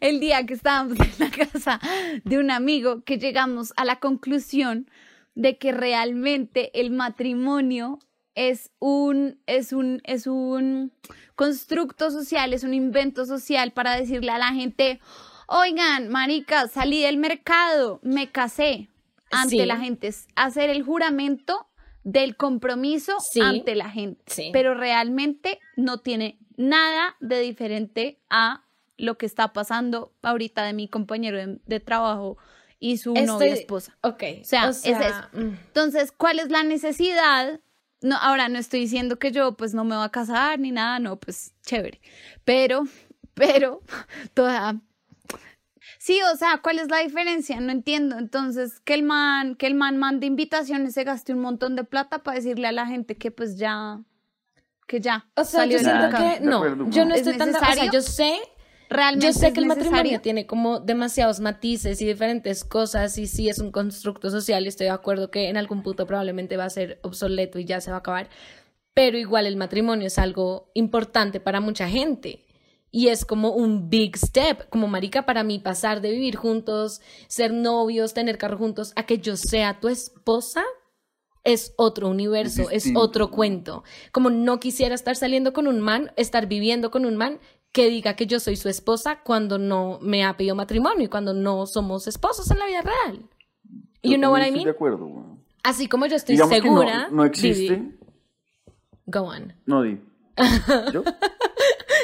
El 0.00 0.20
día 0.20 0.46
que 0.46 0.54
estábamos 0.54 0.98
en 1.00 1.12
la 1.18 1.30
casa 1.30 1.80
de 2.24 2.38
un 2.38 2.50
amigo 2.52 3.02
que 3.02 3.18
llegamos 3.18 3.72
a 3.76 3.84
la 3.84 3.98
conclusión 3.98 4.88
de 5.34 5.58
que 5.58 5.72
realmente 5.72 6.70
el 6.80 6.90
matrimonio 6.92 7.98
es 8.34 8.70
un, 8.78 9.40
es 9.46 9.72
un, 9.72 10.00
es 10.04 10.26
un 10.26 10.92
constructo 11.34 12.10
social, 12.10 12.52
es 12.52 12.64
un 12.64 12.74
invento 12.74 13.24
social 13.26 13.72
para 13.72 13.96
decirle 13.96 14.30
a 14.32 14.38
la 14.38 14.48
gente, 14.52 15.00
oigan, 15.48 16.08
marica, 16.08 16.68
salí 16.68 17.02
del 17.02 17.16
mercado, 17.18 18.00
me 18.02 18.30
casé 18.30 18.88
ante 19.30 19.56
Sí. 19.60 19.66
la 19.66 19.78
gente, 19.78 20.08
es 20.08 20.26
hacer 20.36 20.70
el 20.70 20.82
juramento 20.82 21.66
del 22.04 22.36
compromiso 22.36 23.14
Sí. 23.20 23.40
ante 23.40 23.74
la 23.74 23.88
gente, 23.90 24.22
Sí. 24.26 24.50
pero 24.52 24.74
realmente 24.74 25.58
no 25.76 25.98
tiene 25.98 26.38
nada 26.56 27.16
de 27.20 27.40
diferente 27.40 28.20
a 28.30 28.64
lo 28.98 29.16
que 29.18 29.26
está 29.26 29.52
pasando 29.52 30.12
ahorita 30.22 30.64
de 30.64 30.72
mi 30.74 30.86
compañero 30.88 31.38
de, 31.38 31.58
de 31.64 31.80
trabajo 31.80 32.36
y 32.78 32.98
su 32.98 33.14
Estoy- 33.14 33.26
novia 33.26 33.54
esposa. 33.54 33.96
Ok. 34.02 34.22
O 34.42 34.44
sea, 34.44 34.68
es 34.68 34.84
eso. 34.84 35.28
mm. 35.32 35.38
Entonces, 35.66 36.12
¿cuál 36.12 36.38
es 36.40 36.50
la 36.50 36.62
necesidad? 36.62 37.60
No, 38.02 38.16
ahora 38.16 38.48
no 38.48 38.58
estoy 38.58 38.80
diciendo 38.80 39.18
que 39.18 39.32
yo 39.32 39.56
pues 39.56 39.74
no 39.74 39.84
me 39.84 39.96
voy 39.96 40.04
a 40.04 40.10
casar 40.10 40.58
ni 40.58 40.72
nada, 40.72 40.98
no, 40.98 41.16
pues 41.16 41.52
chévere. 41.64 42.00
Pero, 42.44 42.84
pero, 43.34 43.80
toda. 44.34 44.80
Sí, 45.98 46.20
o 46.32 46.36
sea, 46.36 46.58
¿cuál 46.62 46.80
es 46.80 46.88
la 46.88 46.98
diferencia? 46.98 47.60
No 47.60 47.70
entiendo. 47.70 48.18
Entonces, 48.18 48.80
que 48.80 48.94
el 48.94 49.04
man, 49.04 49.54
que 49.54 49.68
el 49.68 49.74
man 49.74 49.98
mande 49.98 50.26
invitaciones, 50.26 50.94
se 50.94 51.04
gaste 51.04 51.32
un 51.32 51.40
montón 51.40 51.76
de 51.76 51.84
plata 51.84 52.22
para 52.24 52.36
decirle 52.36 52.66
a 52.66 52.72
la 52.72 52.86
gente 52.86 53.16
que 53.16 53.30
pues 53.30 53.56
ya, 53.56 54.00
que 54.86 55.00
ya. 55.00 55.26
O 55.36 55.44
sea, 55.44 55.60
salió 55.60 55.78
yo 55.78 55.84
siento 55.84 56.08
que 56.10 56.40
no, 56.40 56.90
yo 56.90 57.04
no. 57.04 57.10
no 57.10 57.14
¿Es 57.14 57.20
estoy 57.20 57.38
tan, 57.38 57.54
o 57.54 57.58
sea, 57.58 57.90
yo 57.90 58.02
sé, 58.02 58.36
Realmente 58.92 59.26
yo 59.26 59.32
sé 59.32 59.48
es 59.48 59.54
que 59.54 59.60
el 59.60 59.66
matrimonio 59.66 60.20
tiene 60.20 60.46
como 60.46 60.80
demasiados 60.80 61.40
matices 61.40 62.00
y 62.02 62.06
diferentes 62.06 62.64
cosas 62.64 63.16
y 63.18 63.26
sí 63.26 63.48
es 63.48 63.58
un 63.58 63.70
constructo 63.70 64.30
social 64.30 64.64
y 64.64 64.68
estoy 64.68 64.86
de 64.86 64.92
acuerdo 64.92 65.30
que 65.30 65.48
en 65.48 65.56
algún 65.56 65.82
punto 65.82 66.06
probablemente 66.06 66.56
va 66.56 66.64
a 66.64 66.70
ser 66.70 66.98
obsoleto 67.02 67.58
y 67.58 67.64
ya 67.64 67.80
se 67.80 67.90
va 67.90 67.96
a 67.96 68.00
acabar, 68.00 68.28
pero 68.94 69.16
igual 69.16 69.46
el 69.46 69.56
matrimonio 69.56 70.06
es 70.06 70.18
algo 70.18 70.70
importante 70.74 71.40
para 71.40 71.60
mucha 71.60 71.88
gente. 71.88 72.44
Y 72.94 73.08
es 73.08 73.24
como 73.24 73.52
un 73.52 73.88
big 73.88 74.18
step, 74.18 74.68
como 74.68 74.86
marica 74.86 75.24
para 75.24 75.44
mí 75.44 75.58
pasar 75.58 76.02
de 76.02 76.10
vivir 76.10 76.36
juntos, 76.36 77.00
ser 77.26 77.50
novios, 77.50 78.12
tener 78.12 78.36
carro 78.36 78.58
juntos, 78.58 78.92
a 78.96 79.06
que 79.06 79.18
yo 79.18 79.36
sea 79.36 79.80
tu 79.80 79.88
esposa, 79.88 80.62
es 81.42 81.72
otro 81.76 82.08
universo, 82.08 82.64
es, 82.64 82.84
distinto. 82.84 83.00
otro 83.00 83.30
cuento. 83.30 83.82
Como 84.12 84.28
no 84.28 84.60
quisiera 84.60 84.94
estar 84.94 85.16
saliendo 85.16 85.54
con 85.54 85.68
un 85.68 85.80
man, 85.80 86.12
estar 86.16 86.46
viviendo 86.46 86.90
con 86.90 87.06
un 87.06 87.16
man 87.16 87.40
que 87.72 87.88
diga 87.88 88.14
que 88.16 88.26
yo 88.26 88.38
soy 88.38 88.56
su 88.56 88.68
esposa 88.68 89.20
cuando 89.22 89.58
no 89.58 89.98
me 90.02 90.24
ha 90.24 90.36
pedido 90.36 90.54
matrimonio 90.54 91.04
y 91.04 91.08
cuando 91.08 91.32
no 91.32 91.66
somos 91.66 92.06
esposos 92.06 92.50
en 92.50 92.58
la 92.58 92.66
vida 92.66 92.82
real. 92.82 93.28
You 94.02 94.12
Yo 94.12 94.16
know 94.18 94.32
what 94.32 94.46
I 94.46 94.50
mean? 94.50 94.64
de 94.64 94.70
acuerdo. 94.70 95.38
Así 95.62 95.88
como 95.88 96.06
yo 96.06 96.16
estoy 96.16 96.34
Digamos 96.34 96.52
que 96.54 96.60
no- 96.60 96.64
segura. 96.80 97.08
no, 97.10 97.24
existe. 97.24 97.92
Go 99.06 99.20
on. 99.22 99.54
No 99.66 99.82
di. 99.82 99.98
¿Yo? 100.92 101.02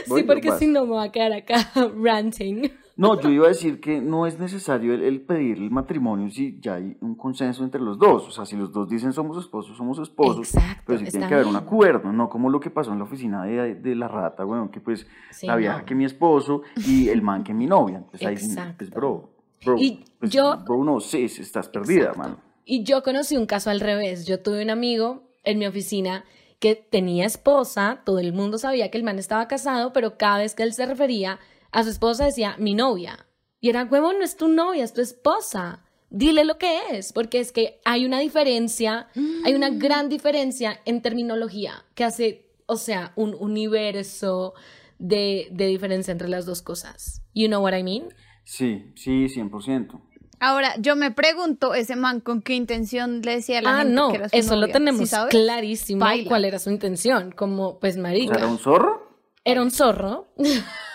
Sí, 0.07 0.23
porque 0.23 0.53
si 0.59 0.67
no 0.69 0.87
me 0.87 0.93
va 0.97 1.05
a 1.05 1.13
quedar 1.13 1.33
acá 1.33 1.71
ranting. 1.97 2.71
No, 2.99 3.19
yo 3.21 3.31
iba 3.31 3.47
a 3.47 3.49
decir 3.49 3.81
que 3.81 4.01
no 4.01 4.27
es 4.27 4.39
necesario 4.39 4.93
el, 4.93 5.03
el 5.03 5.21
pedir 5.23 5.57
el 5.59 5.71
matrimonio 5.71 6.29
si 6.31 6.59
ya 6.61 6.75
hay 6.75 6.97
un 7.01 7.15
consenso 7.15 7.63
entre 7.65 7.81
los 7.81 7.97
dos. 7.99 8.27
O 8.27 8.31
sea, 8.33 8.45
si 8.45 8.57
los 8.57 8.73
dos 8.73 8.89
dicen 8.89 9.13
somos 9.13 9.39
esposos, 9.39 9.77
somos 9.77 9.99
esposos. 10.01 10.53
Exacto, 10.55 10.83
pero 10.85 10.99
sí 10.99 11.07
tiene 11.07 11.29
que 11.29 11.35
haber 11.35 11.47
un 11.47 11.55
acuerdo, 11.57 12.13
no 12.13 12.29
como 12.29 12.51
lo 12.51 12.59
que 12.59 12.71
pasó 12.71 12.93
en 12.93 12.99
la 12.99 13.05
oficina 13.05 13.45
de, 13.45 13.77
de 13.77 13.95
la 13.95 14.09
rata, 14.09 14.43
bueno, 14.45 14.71
que 14.71 14.81
pues 14.81 15.07
Sí, 15.31 15.47
la 15.47 15.57
vieja 15.57 15.79
no. 15.79 15.85
que 15.87 15.95
mi 15.95 16.05
esposo 16.05 16.63
y 16.87 17.09
el 17.09 17.23
man 17.23 17.45
que 17.45 17.55
mi 17.55 17.67
novia. 17.67 18.03
Pues 18.11 18.23
ahí 18.27 18.37
pues 18.77 18.91
bro. 18.91 19.31
Bro, 19.65 19.77
Y 19.79 20.05
pues, 20.19 20.31
yo- 20.33 20.59
Bro, 20.67 20.85
no, 20.85 21.01
sí, 21.01 21.29
sí, 21.29 21.43
estás 21.43 21.69
perdida, 21.69 22.13
mano. 22.15 22.37
Y 22.65 22.83
yo 22.85 23.03
conocí 23.03 23.37
un 23.37 23.47
caso 23.47 23.71
al 23.71 23.81
revés. 23.81 24.27
Yo 24.27 24.41
tuve 24.43 24.63
un 24.63 24.71
amigo 24.71 25.23
en 25.45 25.59
mi 25.59 25.67
oficina 25.67 26.25
que 26.59 26.75
tenía 26.75 27.25
esposa, 27.27 28.01
todo 28.05 28.19
el 28.19 28.33
mundo 28.33 28.59
sabía 28.59 28.91
que 28.91 28.99
el 28.99 29.05
man 29.05 29.19
estaba 29.21 29.47
casado, 29.47 29.93
pero 29.93 30.19
cada 30.19 30.39
vez 30.39 30.55
que 30.57 30.65
él 30.65 30.73
se 30.73 30.85
refería 30.85 31.39
a 31.73 31.83
su 31.85 31.91
esposa 31.91 32.25
decía 32.27 32.57
mi 32.59 32.75
novia. 32.75 33.27
Y 33.61 33.69
era, 33.71 33.85
huevón, 33.85 34.19
no 34.19 34.25
es 34.25 34.37
tu 34.37 34.49
novia, 34.49 34.85
es 34.85 34.93
tu 34.93 35.01
esposa. 35.01 35.85
Dile 36.11 36.45
lo 36.45 36.57
que 36.59 36.79
es, 36.93 37.13
porque 37.13 37.39
es 37.41 37.53
que 37.53 37.81
hay 37.85 38.07
una 38.07 38.19
diferencia, 38.21 39.09
hay 39.45 39.55
una 39.55 39.69
gran 39.71 40.09
diferencia 40.09 40.81
en 40.87 41.03
terminología 41.03 41.85
que 41.95 42.05
hace, 42.05 42.47
o 42.67 42.77
sea, 42.77 43.13
un 43.17 43.35
universo 43.39 44.55
de, 44.99 45.49
de 45.51 45.67
diferencia 45.67 46.13
entre 46.13 46.29
las 46.29 46.47
dos 46.47 46.63
cosas. 46.63 47.23
You 47.35 47.49
know 47.49 47.63
what 47.63 47.75
I 47.77 47.83
mean? 47.83 48.15
Sí, 48.45 48.93
sí, 48.97 49.27
100%. 49.27 50.01
Ahora, 50.41 50.75
yo 50.79 50.95
me 50.97 51.11
pregunto, 51.11 51.75
ese 51.75 51.97
man 51.97 52.21
con 52.21 52.43
qué 52.43 52.55
intención 52.55 53.21
le 53.23 53.35
decía 53.37 53.59
a 53.59 53.63
la 53.63 53.75
Ah, 53.75 53.79
gente 53.81 53.93
no, 53.93 54.09
que 54.11 54.17
era 54.17 54.29
su 54.29 54.37
eso 54.37 54.57
lo 54.57 54.69
tenemos 54.69 55.11
clarísimo 55.31 56.01
Baila. 56.01 56.29
cuál 56.29 56.45
era 56.45 56.59
su 56.61 56.71
intención, 56.71 57.33
como 57.33 57.79
pues 57.81 57.97
marica. 57.97 58.37
¿Era 58.39 58.47
un 58.47 58.59
zorro? 58.59 59.08
Era 59.45 59.63
un 59.63 59.71
zorro. 59.71 60.27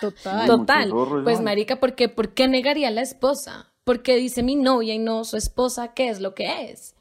Total. 0.02 0.48
Total. 0.48 0.90
zorro, 0.90 1.24
Pues 1.24 1.40
¿no? 1.40 1.46
marica, 1.46 1.80
¿por 1.80 1.96
qué, 1.96 2.10
¿por 2.10 2.34
qué 2.34 2.48
negaría 2.48 2.90
a 2.90 2.92
la 2.92 3.02
esposa? 3.02 3.72
Porque 3.84 4.16
dice 4.16 4.44
mi 4.44 4.56
novia 4.56 4.94
y 4.94 5.00
no 5.00 5.24
su 5.24 5.38
esposa, 5.38 5.94
¿qué 5.94 6.10
es 6.10 6.20
lo 6.22 6.36
que 6.36 6.70
es? 6.72 6.96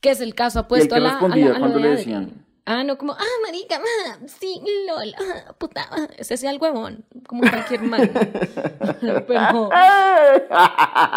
¿Qué 0.00 0.10
es 0.10 0.20
el 0.20 0.34
caso 0.34 0.60
apuesto 0.60 0.94
qué 0.94 1.00
a 1.00 1.02
la, 1.02 1.08
a 1.10 1.12
respondía 1.12 1.44
la- 1.46 1.50
a 1.50 1.52
lo 1.54 1.58
cuando 1.60 1.76
de 1.78 1.82
le 1.82 1.88
Adri? 1.90 1.98
decían? 1.98 2.46
Ah, 2.70 2.84
no, 2.84 2.98
como, 2.98 3.14
ah, 3.14 3.36
marica, 3.46 3.80
ah, 3.80 4.18
sí, 4.26 4.60
lol, 4.86 5.14
ah, 5.18 5.54
puta, 5.56 5.88
ah, 5.90 6.06
ese 6.18 6.36
sea 6.36 6.50
el 6.50 6.60
huevón, 6.60 7.02
como 7.26 7.40
cualquier 7.40 7.80
man. 7.80 8.10
pero, 9.26 9.70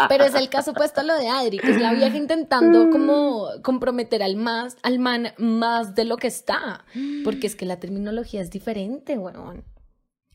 pero 0.07 0.23
es 0.23 0.33
el 0.33 0.47
caso 0.47 0.71
opuesto 0.71 1.01
a 1.01 1.03
lo 1.03 1.17
de 1.17 1.27
Adri, 1.27 1.59
que 1.59 1.71
es 1.71 1.81
la 1.81 1.91
vieja 1.91 2.15
intentando 2.15 2.89
como 2.89 3.49
comprometer 3.63 4.23
al 4.23 4.37
más, 4.37 4.77
al 4.81 4.99
man 4.99 5.33
más 5.37 5.93
de 5.93 6.05
lo 6.05 6.15
que 6.15 6.27
está. 6.27 6.85
Porque 7.25 7.47
es 7.47 7.57
que 7.57 7.65
la 7.65 7.81
terminología 7.81 8.39
es 8.39 8.49
diferente, 8.49 9.17
weón. 9.17 9.65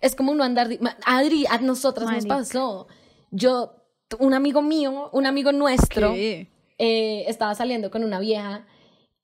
Es 0.00 0.16
como 0.16 0.32
uno 0.32 0.44
andar. 0.44 0.68
Adri, 1.06 1.46
a 1.48 1.56
nosotras 1.56 2.10
Marica. 2.10 2.26
nos 2.36 2.48
pasó. 2.48 2.88
Yo, 3.30 3.86
un 4.18 4.34
amigo 4.34 4.60
mío, 4.60 5.08
un 5.14 5.24
amigo 5.24 5.50
nuestro, 5.52 6.12
eh, 6.14 7.24
estaba 7.26 7.54
saliendo 7.54 7.90
con 7.90 8.04
una 8.04 8.20
vieja. 8.20 8.66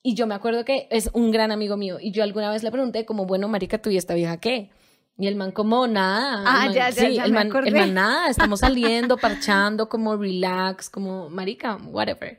Y 0.02 0.14
yo 0.14 0.26
me 0.26 0.34
acuerdo 0.34 0.64
que 0.64 0.88
es 0.90 1.10
un 1.12 1.30
gran 1.30 1.52
amigo 1.52 1.76
mío. 1.76 1.98
Y 2.00 2.10
yo 2.10 2.22
alguna 2.24 2.50
vez 2.50 2.62
le 2.62 2.70
pregunté, 2.72 3.04
como, 3.06 3.24
bueno, 3.26 3.48
marica, 3.48 3.78
¿tú 3.78 3.90
y 3.90 3.96
esta 3.96 4.14
vieja 4.14 4.36
qué? 4.38 4.70
Y 5.18 5.27
el 5.29 5.37
man 5.37 5.52
como, 5.52 5.87
nada. 5.87 6.42
Ah, 6.44 6.64
man- 6.66 6.72
ya, 6.72 6.90
ya, 6.90 7.06
sí, 7.06 7.14
ya 7.14 7.24
el 7.24 7.33
me 7.33 7.40
acordé. 7.40 7.68
el 7.68 7.74
man, 7.77 7.94
nada, 7.94 8.29
estamos 8.29 8.60
saliendo, 8.60 9.16
parchando, 9.16 9.88
como 9.88 10.16
relax, 10.16 10.90
como, 10.90 11.29
marica, 11.31 11.77
whatever. 11.77 12.38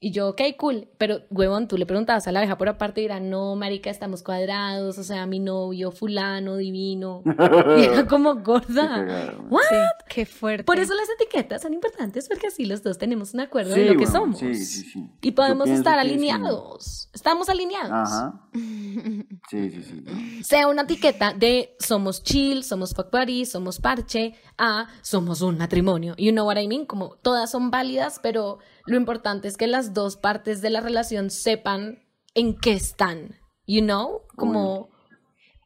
Y 0.00 0.12
yo, 0.12 0.28
ok, 0.28 0.40
cool. 0.56 0.88
Pero, 0.96 1.22
huevón, 1.30 1.66
tú 1.66 1.76
le 1.76 1.84
preguntabas 1.84 2.28
a 2.28 2.32
la 2.32 2.38
abeja 2.38 2.56
por 2.56 2.68
aparte 2.68 3.00
y 3.02 3.04
era, 3.06 3.18
no, 3.18 3.56
marica, 3.56 3.90
estamos 3.90 4.22
cuadrados, 4.22 4.96
o 4.96 5.02
sea, 5.02 5.26
mi 5.26 5.40
novio, 5.40 5.90
fulano, 5.90 6.56
divino. 6.56 7.22
y 7.78 7.82
era 7.82 8.06
como 8.06 8.36
gorda. 8.36 9.34
¿What? 9.50 9.62
Sí, 9.68 9.76
qué 10.08 10.24
fuerte. 10.24 10.62
Por 10.62 10.78
eso 10.78 10.94
las 10.94 11.08
etiquetas 11.10 11.62
son 11.62 11.74
importantes, 11.74 12.28
porque 12.28 12.46
así 12.46 12.64
los 12.64 12.84
dos 12.84 12.96
tenemos 12.96 13.34
un 13.34 13.40
acuerdo 13.40 13.74
Sí, 13.74 13.80
de 13.80 13.92
lo 13.92 13.98
que 13.98 14.06
somos. 14.06 14.38
sí, 14.38 14.54
sí, 14.54 14.82
sí. 14.84 15.10
Y 15.20 15.32
podemos 15.32 15.68
estar 15.68 15.98
alineados. 15.98 17.10
Estamos 17.12 17.48
alineados. 17.48 17.90
Ajá. 17.92 18.40
Sí, 19.50 19.70
sí, 19.70 19.82
sí. 19.82 20.44
Sea 20.44 20.68
una 20.68 20.82
etiqueta 20.82 21.32
de 21.32 21.74
somos 21.78 22.22
chill, 22.22 22.64
somos 22.64 22.94
fuck 22.94 23.10
buddy, 23.10 23.46
somos 23.46 23.78
parche, 23.78 24.34
a 24.58 24.88
somos 25.00 25.40
un 25.40 25.56
matrimonio. 25.56 26.14
You 26.18 26.32
know 26.32 26.46
what 26.46 26.58
I 26.58 26.68
mean? 26.68 26.84
Como 26.84 27.16
todas 27.22 27.50
son 27.50 27.70
válidas, 27.70 28.20
pero 28.22 28.58
lo 28.88 28.96
importante 28.96 29.48
es 29.48 29.56
que 29.56 29.66
las 29.66 29.94
dos 29.94 30.16
partes 30.16 30.60
de 30.62 30.70
la 30.70 30.80
relación 30.80 31.30
sepan 31.30 31.98
en 32.34 32.56
qué 32.58 32.72
están. 32.72 33.36
You 33.66 33.82
know? 33.82 34.22
Como. 34.36 34.88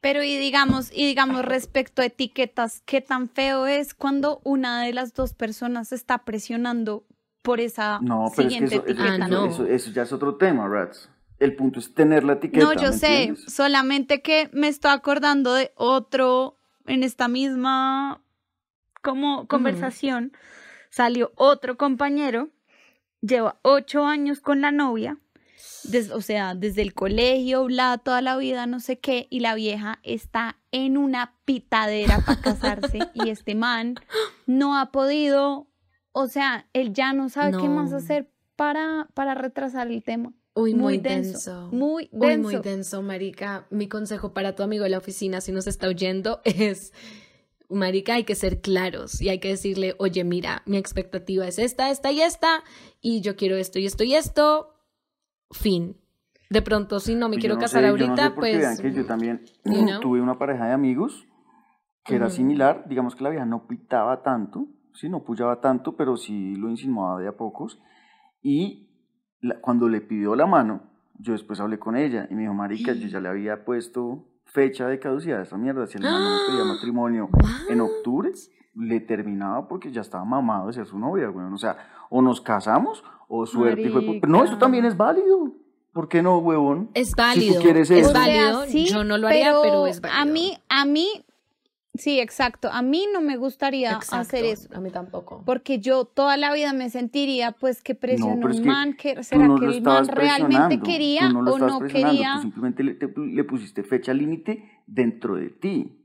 Pero 0.01 0.21
y 0.21 0.37
digamos, 0.37 0.91
y 0.93 1.05
digamos 1.07 1.45
respecto 1.45 2.01
a 2.01 2.05
etiquetas, 2.05 2.81
¿qué 2.85 2.99
tan 2.99 3.29
feo 3.29 3.67
es 3.67 3.93
cuando 3.93 4.41
una 4.43 4.83
de 4.83 4.91
las 4.91 5.13
dos 5.13 5.33
personas 5.33 5.93
está 5.93 6.25
presionando 6.25 7.05
por 7.41 7.61
esa 7.61 7.99
No, 8.01 8.29
pero 8.35 8.47
es 8.49 8.53
que 8.53 8.59
siguiente 8.59 8.75
eso, 8.75 8.85
eso- 8.85 8.91
etiqueta? 8.91 9.23
Ah, 9.23 9.27
eso- 9.27 9.45
no. 9.45 9.45
eso- 9.49 9.65
eso 9.67 9.91
ya 9.91 10.01
es 10.03 10.11
otro 10.11 10.35
tema, 10.35 10.67
Rats. 10.67 11.09
El 11.39 11.55
punto 11.55 11.79
es 11.79 11.93
tener 11.93 12.23
la 12.25 12.33
etiqueta. 12.33 12.65
No, 12.65 12.73
yo 12.73 12.91
¿me 12.91 12.97
sé, 12.97 13.23
entiendes? 13.23 13.53
solamente 13.53 14.21
que 14.21 14.49
me 14.53 14.67
estoy 14.67 14.91
acordando 14.91 15.53
de 15.53 15.71
otro 15.75 16.57
en 16.85 17.03
esta 17.03 17.27
misma 17.29 18.21
como 19.01 19.47
conversación. 19.47 20.33
Salió 20.89 21.31
otro 21.35 21.77
compañero, 21.77 22.49
lleva 23.25 23.57
ocho 23.63 24.05
años 24.05 24.39
con 24.41 24.61
la 24.61 24.71
novia, 24.71 25.17
des- 25.85 26.11
o 26.11 26.21
sea, 26.21 26.53
desde 26.55 26.81
el 26.81 26.93
colegio, 26.93 27.65
bla, 27.65 27.97
toda 27.97 28.21
la 28.21 28.37
vida, 28.37 28.67
no 28.67 28.79
sé 28.79 28.99
qué, 28.99 29.27
y 29.29 29.39
la 29.39 29.55
vieja 29.55 29.99
está 30.03 30.57
en 30.71 30.97
una 30.97 31.35
pitadera 31.45 32.19
para 32.19 32.41
casarse 32.41 32.99
y 33.13 33.29
este 33.29 33.55
man 33.55 33.95
no 34.45 34.77
ha 34.77 34.91
podido, 34.91 35.67
o 36.11 36.27
sea, 36.27 36.67
él 36.73 36.93
ya 36.93 37.13
no 37.13 37.29
sabe 37.29 37.57
qué 37.57 37.67
más 37.69 37.93
hacer 37.93 38.29
para, 38.55 39.07
para 39.13 39.33
retrasar 39.35 39.87
el 39.87 40.03
tema. 40.03 40.33
Uy, 40.55 40.73
muy, 40.75 40.81
Muy 40.83 40.97
denso. 40.99 41.31
denso, 41.31 41.69
muy 41.71 42.09
Uy, 42.11 42.27
denso. 42.27 42.43
muy 42.43 42.55
denso, 42.57 43.01
Marica. 43.01 43.65
Mi 43.71 43.87
consejo 43.87 44.33
para 44.33 44.53
tu 44.53 44.61
amigo 44.61 44.83
de 44.83 44.91
la 44.91 44.99
oficina, 44.99 45.41
si 45.41 45.51
nos 45.51 45.65
está 45.65 45.87
oyendo, 45.87 46.41
es. 46.45 46.93
Marica, 47.69 48.15
hay 48.15 48.23
que 48.23 48.35
ser 48.35 48.61
claros 48.61 49.21
y 49.21 49.29
hay 49.29 49.39
que 49.39 49.47
decirle, 49.49 49.95
oye, 49.97 50.23
mira, 50.23 50.61
mi 50.65 50.77
expectativa 50.77 51.47
es 51.47 51.57
esta, 51.59 51.89
esta 51.89 52.11
y 52.11 52.21
esta, 52.21 52.63
y 53.01 53.21
yo 53.21 53.35
quiero 53.35 53.55
esto 53.55 53.79
y 53.79 53.85
esto 53.85 54.03
y 54.03 54.15
esto. 54.15 54.69
Fin. 55.51 55.97
De 56.49 56.61
pronto, 56.61 56.99
si 56.99 57.15
no 57.15 57.29
me 57.29 57.35
Pues 57.35 57.41
quiero 57.41 57.55
no 57.55 57.61
casar 57.61 57.81
sé, 57.83 57.87
yo 57.87 57.93
no 57.97 58.03
ahorita, 58.13 58.29
sé 58.29 58.35
pues. 58.35 58.57
vean 58.57 58.77
que 58.77 58.91
yo 58.91 59.05
también 59.05 59.43
you 59.65 59.85
know. 59.85 59.99
tuve 60.01 60.21
una 60.21 60.37
pareja 60.37 60.65
de 60.67 60.73
amigos 60.73 61.25
que 62.05 62.15
era 62.15 62.29
similar. 62.29 62.87
Digamos 62.87 63.15
que 63.15 63.23
la 63.23 63.29
vieja 63.29 63.45
no 63.45 63.65
pitaba 63.67 64.21
tanto, 64.23 64.67
sí, 64.93 65.09
no 65.09 65.23
puyaba 65.23 65.61
tanto, 65.61 65.95
pero 65.95 66.17
sí 66.17 66.55
lo 66.55 66.69
insinuaba 66.69 67.19
de 67.19 67.27
a 67.27 67.37
pocos. 67.37 67.79
Y 68.41 68.89
la- 69.41 69.59
cuando 69.61 69.87
le 69.89 70.01
pidió 70.01 70.35
la 70.35 70.45
mano, 70.45 70.91
yo 71.17 71.33
después 71.33 71.59
hablé 71.59 71.79
con 71.79 71.95
ella 71.95 72.27
y 72.29 72.35
me 72.35 72.41
dijo, 72.41 72.53
Marica, 72.53 72.93
yo 72.93 73.07
ya 73.07 73.19
le 73.19 73.29
había 73.29 73.63
puesto 73.65 74.27
fecha 74.53 74.87
de 74.87 74.99
caducidad 74.99 75.39
a 75.39 75.43
esa 75.43 75.57
mierda. 75.57 75.87
Si 75.87 75.97
el 75.97 76.03
man 76.03 76.23
no 76.23 76.29
me 76.29 76.37
pedía 76.47 76.63
matrimonio 76.63 77.29
en 77.69 77.81
octubre, 77.81 78.31
le 78.75 78.99
terminaba 78.99 79.67
porque 79.67 79.91
ya 79.91 80.01
estaba 80.01 80.23
mamado 80.23 80.67
de 80.67 80.73
ser 80.73 80.85
su 80.85 80.97
novia, 80.99 81.27
güey. 81.27 81.45
O 81.51 81.57
sea, 81.57 81.77
o 82.09 82.21
nos 82.21 82.39
casamos 82.39 83.03
o 83.27 83.45
suerte. 83.45 83.81
de 83.81 84.19
Pero 84.21 84.31
no, 84.31 84.43
eso 84.43 84.57
también 84.57 84.85
es 84.85 84.95
válido. 84.95 85.51
¿Por 85.91 86.07
qué 86.07 86.21
no, 86.21 86.37
huevón? 86.37 86.89
Es 86.93 87.09
Si 87.09 87.13
válido. 87.15 87.55
tú 87.55 87.61
quieres 87.61 87.89
es 87.89 87.99
eso. 87.99 88.09
O 88.09 88.11
sea, 88.13 88.21
válido. 88.21 88.65
sí, 88.65 88.85
yo 88.85 89.03
no 89.03 89.17
lo 89.17 89.27
haría, 89.27 89.53
pero, 89.61 89.87
es 89.87 90.01
válido. 90.01 90.21
A 90.21 90.25
mí, 90.25 90.57
a 90.69 90.85
mí, 90.85 91.07
sí, 91.95 92.19
exacto. 92.19 92.69
A 92.71 92.81
mí 92.81 93.07
no 93.13 93.21
me 93.21 93.37
gustaría 93.37 93.91
Exacto, 93.93 94.15
hacer 94.17 94.45
eso. 94.45 94.69
A 94.75 94.79
mí 94.79 94.89
tampoco. 94.89 95.43
Porque 95.45 95.79
yo 95.79 96.05
toda 96.05 96.37
la 96.37 96.53
vida 96.53 96.73
me 96.73 96.89
sentiría, 96.89 97.51
pues, 97.51 97.81
que 97.81 97.95
presionó 97.95 98.49
es 98.49 98.57
un 98.57 98.63
que 98.63 98.67
man, 98.69 98.93
que 98.93 99.23
será 99.23 99.47
no 99.47 99.59
que 99.59 99.65
el 99.65 99.81
man 99.81 100.07
realmente 100.07 100.79
quería 100.79 101.27
tú 101.27 101.33
no 101.33 101.41
lo 101.41 101.53
o 101.53 101.59
no 101.59 101.79
quería. 101.79 102.33
Tú 102.35 102.41
simplemente 102.41 102.83
le, 102.83 102.93
te- 102.95 103.13
le 103.17 103.43
pusiste 103.43 103.83
fecha 103.83 104.13
límite 104.13 104.63
dentro 104.87 105.35
de 105.35 105.49
ti. 105.49 105.99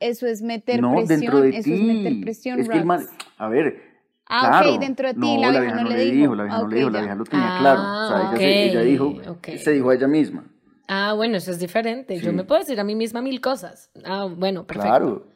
Eso 0.00 0.26
es 0.26 0.42
meter 0.42 0.80
no, 0.80 0.92
presión. 0.92 1.08
dentro 1.20 1.40
de 1.40 1.48
eso 1.50 1.62
ti. 1.64 1.72
es 1.72 1.80
meter 1.80 2.20
presión. 2.20 2.60
Es 2.60 2.68
que 2.68 2.78
el 2.78 2.84
man, 2.84 3.04
a 3.36 3.48
ver, 3.48 3.88
Ah, 4.30 4.48
claro. 4.60 4.74
ok, 4.74 4.80
dentro 4.80 5.08
de 5.08 5.14
ti, 5.14 5.20
no, 5.20 5.40
la 5.40 5.50
vieja 5.60 5.82
no 5.82 5.88
le 5.88 6.04
dijo. 6.10 6.34
la 6.34 6.42
vieja 6.44 6.56
Ah, 6.58 6.60
no 6.62 6.68
le 6.68 6.76
dijo, 6.76 6.90
la 6.90 7.00
vieja 7.00 7.14
lo 7.14 7.24
tenía 7.24 7.48
Ah, 7.48 7.58
claro. 7.58 7.82
O 7.82 8.08
sea, 8.08 8.28
ella, 8.28 8.36
se, 8.36 8.66
ella 8.68 8.80
dijo, 8.82 9.06
ok. 9.26 9.48
se 9.56 9.72
dijo 9.72 9.90
a 9.90 9.94
ella 9.94 10.06
misma. 10.06 10.44
Ah, 10.88 11.12
bueno, 11.14 11.36
eso 11.36 11.50
es 11.50 11.58
diferente. 11.58 12.16
Yo 12.18 12.30
Sí. 12.30 12.36
me 12.36 12.44
puedo 12.44 12.60
decir 12.60 12.80
a 12.80 12.84
mí 12.84 12.94
misma 12.94 13.20
mil 13.22 13.40
cosas. 13.40 13.90
Ah, 14.04 14.24
bueno, 14.24 14.66
perfecto. 14.66 14.88
Claro. 14.88 15.26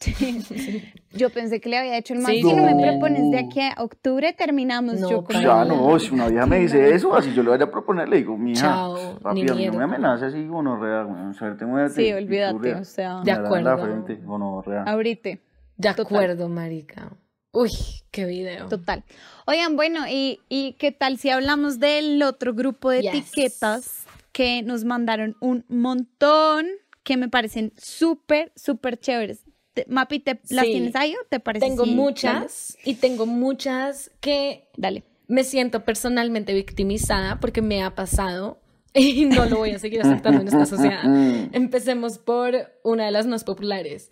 Yo 1.12 1.30
pensé 1.30 1.60
que 1.60 1.68
le 1.68 1.78
había 1.78 1.96
hecho 1.96 2.14
el 2.14 2.20
man. 2.20 2.32
Sí, 2.32 2.42
si 2.42 2.52
no 2.52 2.64
me 2.64 2.74
no. 2.74 2.82
propones 2.82 3.30
de 3.30 3.38
aquí 3.38 3.60
a 3.60 3.74
octubre, 3.82 4.32
terminamos. 4.32 4.98
No, 5.00 5.08
yo 5.10 5.22
con 5.24 5.40
Ya 5.40 5.64
no, 5.64 5.98
si 5.98 6.12
una 6.12 6.28
vieja 6.28 6.46
me 6.46 6.58
dice 6.58 6.92
eso, 6.94 7.14
así 7.14 7.32
yo 7.34 7.42
le 7.42 7.50
voy 7.50 7.62
a 7.62 7.70
proponer, 7.70 8.08
le 8.08 8.16
digo, 8.16 8.36
mija, 8.36 8.60
Chao, 8.62 9.18
papi, 9.20 9.42
ni 9.42 9.50
a 9.50 9.54
mí 9.54 9.66
no 9.66 9.74
me 9.74 9.84
amenaces 9.84 10.28
así, 10.34 10.46
gonorrea, 10.46 11.02
güey, 11.04 11.34
suerte, 11.34 11.66
muerte. 11.66 11.94
Sí, 11.94 12.12
olvídate, 12.12 12.74
o 12.74 12.84
sea. 12.84 13.20
De 13.22 13.30
acuerdo. 13.32 13.78
Frente, 13.78 14.16
gonorrea. 14.24 14.82
Ahorita. 14.84 15.28
De 15.30 15.40
Total. 15.76 16.04
acuerdo, 16.06 16.48
marica. 16.48 17.12
Uy, 17.52 17.70
qué 18.10 18.24
video. 18.24 18.66
Total. 18.68 19.04
Oigan, 19.46 19.76
bueno, 19.76 20.00
¿y, 20.08 20.40
y 20.48 20.72
qué 20.78 20.90
tal 20.90 21.18
si 21.18 21.28
hablamos 21.30 21.78
del 21.78 22.22
otro 22.22 22.54
grupo 22.54 22.90
de 22.90 23.02
Yes. 23.02 23.14
etiquetas 23.14 24.01
que 24.32 24.62
nos 24.62 24.84
mandaron 24.84 25.36
un 25.40 25.64
montón 25.68 26.66
que 27.04 27.16
me 27.16 27.28
parecen 27.28 27.72
súper, 27.76 28.52
súper 28.56 28.98
chéveres? 28.98 29.44
Te- 29.74 29.86
Mapi, 29.88 30.20
¿te, 30.20 30.40
¿las 30.50 30.66
Sí. 30.66 30.72
tienes 30.72 30.96
ahí 30.96 31.14
o 31.14 31.26
te 31.28 31.40
parece? 31.40 31.66
Tengo 31.66 31.86
muchas 31.86 32.76
y 32.84 32.94
tengo 32.96 33.26
muchas 33.26 34.10
que 34.20 34.68
Dale. 34.76 35.04
me 35.28 35.44
siento 35.44 35.84
personalmente 35.84 36.52
victimizada 36.54 37.40
porque 37.40 37.62
me 37.62 37.82
ha 37.82 37.94
pasado 37.94 38.60
y 38.94 39.24
no 39.24 39.46
lo 39.46 39.56
voy 39.58 39.70
a 39.70 39.78
seguir 39.78 40.00
aceptando 40.02 40.40
en 40.42 40.48
esta 40.48 40.66
sociedad. 40.66 41.00
Empecemos 41.52 42.18
por 42.18 42.54
una 42.84 43.06
de 43.06 43.10
las 43.12 43.26
más 43.26 43.44
populares, 43.44 44.10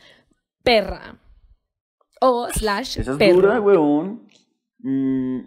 perra 0.63 1.19
o 2.23 2.49
slash 2.51 2.99
Esa 2.99 3.13
es 3.13 3.19
perro. 3.19 3.35
dura, 3.43 3.61
huevón. 3.61 4.29
Mm, 4.79 5.41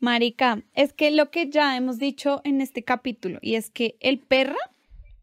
Marica, 0.00 0.62
es 0.74 0.92
que 0.92 1.10
lo 1.10 1.30
que 1.30 1.50
ya 1.50 1.76
hemos 1.76 1.98
dicho 1.98 2.40
en 2.44 2.60
este 2.60 2.82
capítulo, 2.82 3.38
y 3.42 3.54
es 3.54 3.70
que 3.70 3.96
el 4.00 4.18
perra, 4.18 4.56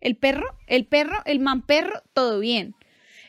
el 0.01 0.15
perro, 0.15 0.55
el 0.67 0.85
perro, 0.85 1.17
el 1.25 1.39
man 1.39 1.63
perro, 1.63 2.01
todo 2.13 2.39
bien. 2.39 2.75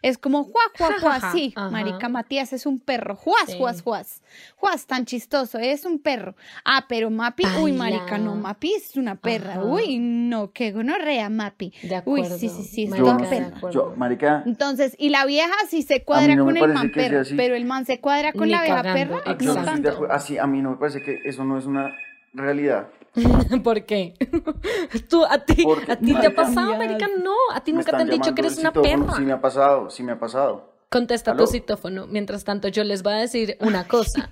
Es 0.03 0.19
como 0.19 0.45
juá, 0.45 0.63
juá, 0.77 0.89
Ja, 0.89 1.01
juá, 1.01 1.13
ja, 1.15 1.21
ja. 1.21 1.33
sí, 1.33 1.53
Ajá. 1.57 1.71
marica, 1.71 2.09
Matías 2.09 2.53
es 2.53 2.67
un 2.67 2.79
perro, 2.79 3.17
juás, 3.17 3.47
Sí. 3.47 3.57
juás, 3.59 3.83
juás, 3.83 4.23
juás, 4.57 4.87
tan 4.87 5.05
chistoso, 5.05 5.59
es 5.59 5.85
un 5.85 5.99
perro. 5.99 6.35
Ah, 6.65 6.87
pero 6.89 7.11
Mapi, 7.11 7.45
uy, 7.61 7.73
marica, 7.73 8.19
no, 8.19 8.37
Mapi 8.37 8.75
es 8.75 8.97
una 8.97 9.17
perra, 9.17 9.53
Ajá. 9.53 9.65
uy, 9.65 9.99
no, 9.99 10.53
qué 10.53 10.73
gonorrea, 10.73 11.29
Mapi. 11.29 11.73
De 11.83 11.97
Uy, 12.05 12.21
acuerdo. 12.21 12.39
sí, 12.39 12.49
sí, 12.49 12.63
sí, 12.65 12.85
es 12.85 12.91
toda 12.97 13.15
Marica, 13.19 13.31
de 13.31 13.51
perra. 13.51 13.71
yo, 13.73 13.95
marica, 13.97 14.43
Entonces, 14.47 14.95
y 14.99 15.11
la 15.11 15.25
vieja 15.27 15.55
sí 15.69 15.83
se 15.83 16.05
cuadra 16.05 16.37
no 16.37 16.45
con 16.45 16.57
el 16.57 16.69
man 16.73 16.91
perro, 16.91 17.23
pero 17.37 17.55
el 17.55 17.65
man 17.65 17.85
se 17.87 18.01
cuadra 18.01 18.33
con 18.33 18.47
Ni 18.47 18.53
la 18.53 18.63
vieja 18.63 18.83
cagando, 18.83 19.15
perra, 19.17 19.23
no 19.25 19.33
no 19.33 19.37
estoy 19.37 19.55
de 19.55 19.65
tanto. 19.65 19.89
acuerdo. 19.91 20.15
Así, 20.15 20.39
a 20.39 20.47
mí 20.47 20.63
no 20.63 20.71
me 20.71 20.77
parece 20.77 21.03
que 21.03 21.21
eso 21.25 21.45
no 21.45 21.59
es 21.59 21.67
una 21.67 21.95
realidad. 22.33 22.89
¿Por 23.65 23.85
qué? 23.85 24.15
Tú, 25.09 25.25
a 25.25 25.39
ti, 25.45 25.63
Porque, 25.65 25.93
a 25.93 25.99
ti 25.99 26.15
te 26.15 26.27
ha 26.27 26.35
pasado, 26.35 26.77
marica, 26.77 27.09
no, 27.23 27.35
a 27.53 27.63
ti 27.63 27.73
nunca 27.73 27.97
te 27.97 28.03
han 28.03 28.11
dicho 28.11 28.35
que 28.35 28.41
eres 28.43 28.59
una 28.59 28.73
perra. 28.73 29.15
Sí 29.17 29.23
me 29.23 29.33
ha 29.33 29.41
pasado, 29.41 29.91
sí 29.91 30.03
me 30.03 30.13
ha 30.13 30.19
pasado. 30.19 30.73
Contesta 30.91 31.33
¿Aló? 31.33 31.45
tu 31.45 31.51
citófono. 31.53 32.07
Mientras 32.07 32.45
tanto, 32.45 32.69
yo 32.69 32.83
les 32.83 33.03
voy 33.03 33.13
a 33.13 33.17
decir 33.17 33.59
una 33.61 33.87
cosa. 33.87 34.31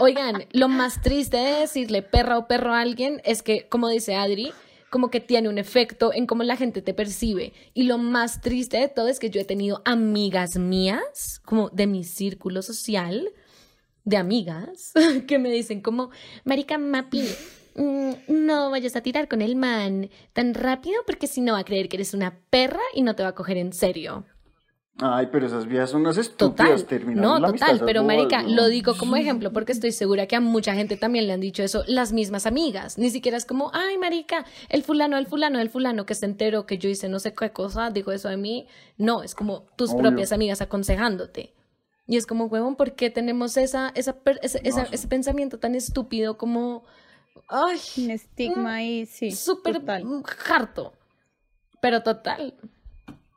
Oigan, 0.00 0.44
lo 0.52 0.68
más 0.68 1.00
triste 1.00 1.38
de 1.38 1.60
decirle 1.60 2.02
perra 2.02 2.36
o 2.38 2.46
perro 2.46 2.74
a 2.74 2.80
alguien 2.80 3.22
es 3.24 3.42
que, 3.42 3.68
como 3.68 3.88
dice 3.88 4.14
Adri, 4.14 4.52
como 4.90 5.10
que 5.10 5.20
tiene 5.20 5.48
un 5.48 5.56
efecto 5.56 6.12
en 6.12 6.26
cómo 6.26 6.42
la 6.42 6.56
gente 6.56 6.82
te 6.82 6.92
percibe. 6.92 7.54
Y 7.72 7.84
lo 7.84 7.96
más 7.96 8.42
triste 8.42 8.76
de 8.76 8.88
todo 8.88 9.08
es 9.08 9.18
que 9.18 9.30
yo 9.30 9.40
he 9.40 9.44
tenido 9.46 9.80
amigas 9.86 10.58
mías, 10.58 11.40
como 11.46 11.70
de 11.70 11.86
mi 11.86 12.04
círculo 12.04 12.60
social, 12.60 13.30
de 14.04 14.18
amigas, 14.18 14.92
que 15.26 15.38
me 15.38 15.50
dicen 15.50 15.80
como, 15.80 16.10
Marica 16.44 16.76
Mapi, 16.76 17.26
no 17.76 18.70
vayas 18.70 18.96
a 18.96 19.00
tirar 19.02 19.28
con 19.28 19.42
el 19.42 19.56
man 19.56 20.10
tan 20.32 20.54
rápido 20.54 21.02
porque 21.06 21.26
si 21.26 21.40
no 21.40 21.54
va 21.54 21.60
a 21.60 21.64
creer 21.64 21.88
que 21.88 21.96
eres 21.96 22.14
una 22.14 22.38
perra 22.50 22.80
y 22.94 23.02
no 23.02 23.14
te 23.14 23.22
va 23.22 23.30
a 23.30 23.34
coger 23.34 23.56
en 23.56 23.72
serio. 23.72 24.24
Ay, 24.98 25.28
pero 25.32 25.46
esas 25.46 25.66
vías 25.66 25.88
son 25.90 26.02
unas 26.02 26.16
Total, 26.16 26.30
estúpidas. 26.66 26.86
terminando 26.86 27.28
no, 27.28 27.38
la 27.40 27.46
total, 27.52 27.82
pero 27.86 28.04
marica, 28.04 28.42
lo 28.42 28.66
digo 28.68 28.94
como 28.98 29.16
ejemplo 29.16 29.50
porque 29.52 29.72
estoy 29.72 29.90
segura 29.90 30.26
que 30.26 30.36
a 30.36 30.40
mucha 30.40 30.74
gente 30.74 30.98
también 30.98 31.26
le 31.26 31.32
han 31.32 31.40
dicho 31.40 31.62
eso, 31.62 31.82
las 31.86 32.12
mismas 32.12 32.44
amigas, 32.44 32.98
ni 32.98 33.08
siquiera 33.08 33.38
es 33.38 33.46
como, 33.46 33.70
ay 33.74 33.96
marica, 33.96 34.44
el 34.68 34.82
fulano, 34.82 35.16
el 35.16 35.26
fulano, 35.26 35.60
el 35.60 35.70
fulano 35.70 36.04
que 36.04 36.14
se 36.14 36.26
enteró 36.26 36.66
que 36.66 36.76
yo 36.76 36.90
hice 36.90 37.08
no 37.08 37.20
sé 37.20 37.32
qué 37.34 37.50
cosa, 37.52 37.90
dijo 37.90 38.12
eso 38.12 38.28
de 38.28 38.36
mí, 38.36 38.66
no, 38.98 39.22
es 39.22 39.34
como 39.34 39.62
tus 39.76 39.92
Obvio. 39.92 40.02
propias 40.02 40.30
amigas 40.30 40.60
aconsejándote, 40.60 41.54
Y 42.06 42.16
es 42.18 42.26
como, 42.26 42.44
huevón, 42.46 42.76
¿por 42.76 42.94
qué 42.94 43.08
tenemos 43.10 43.56
esa, 43.56 43.92
esa, 43.94 44.16
esa- 44.42 44.88
ese 44.92 45.08
pensamiento 45.08 45.58
tan 45.58 45.74
estúpido 45.74 46.36
como, 46.36 46.84
ay, 47.48 47.78
Un 47.98 48.10
estigma 48.10 48.74
ahí, 48.74 49.06
sí. 49.06 49.30
súper 49.30 49.80
total. 49.80 50.04
harto? 50.50 50.92
Pero 51.80 52.02
total. 52.02 52.54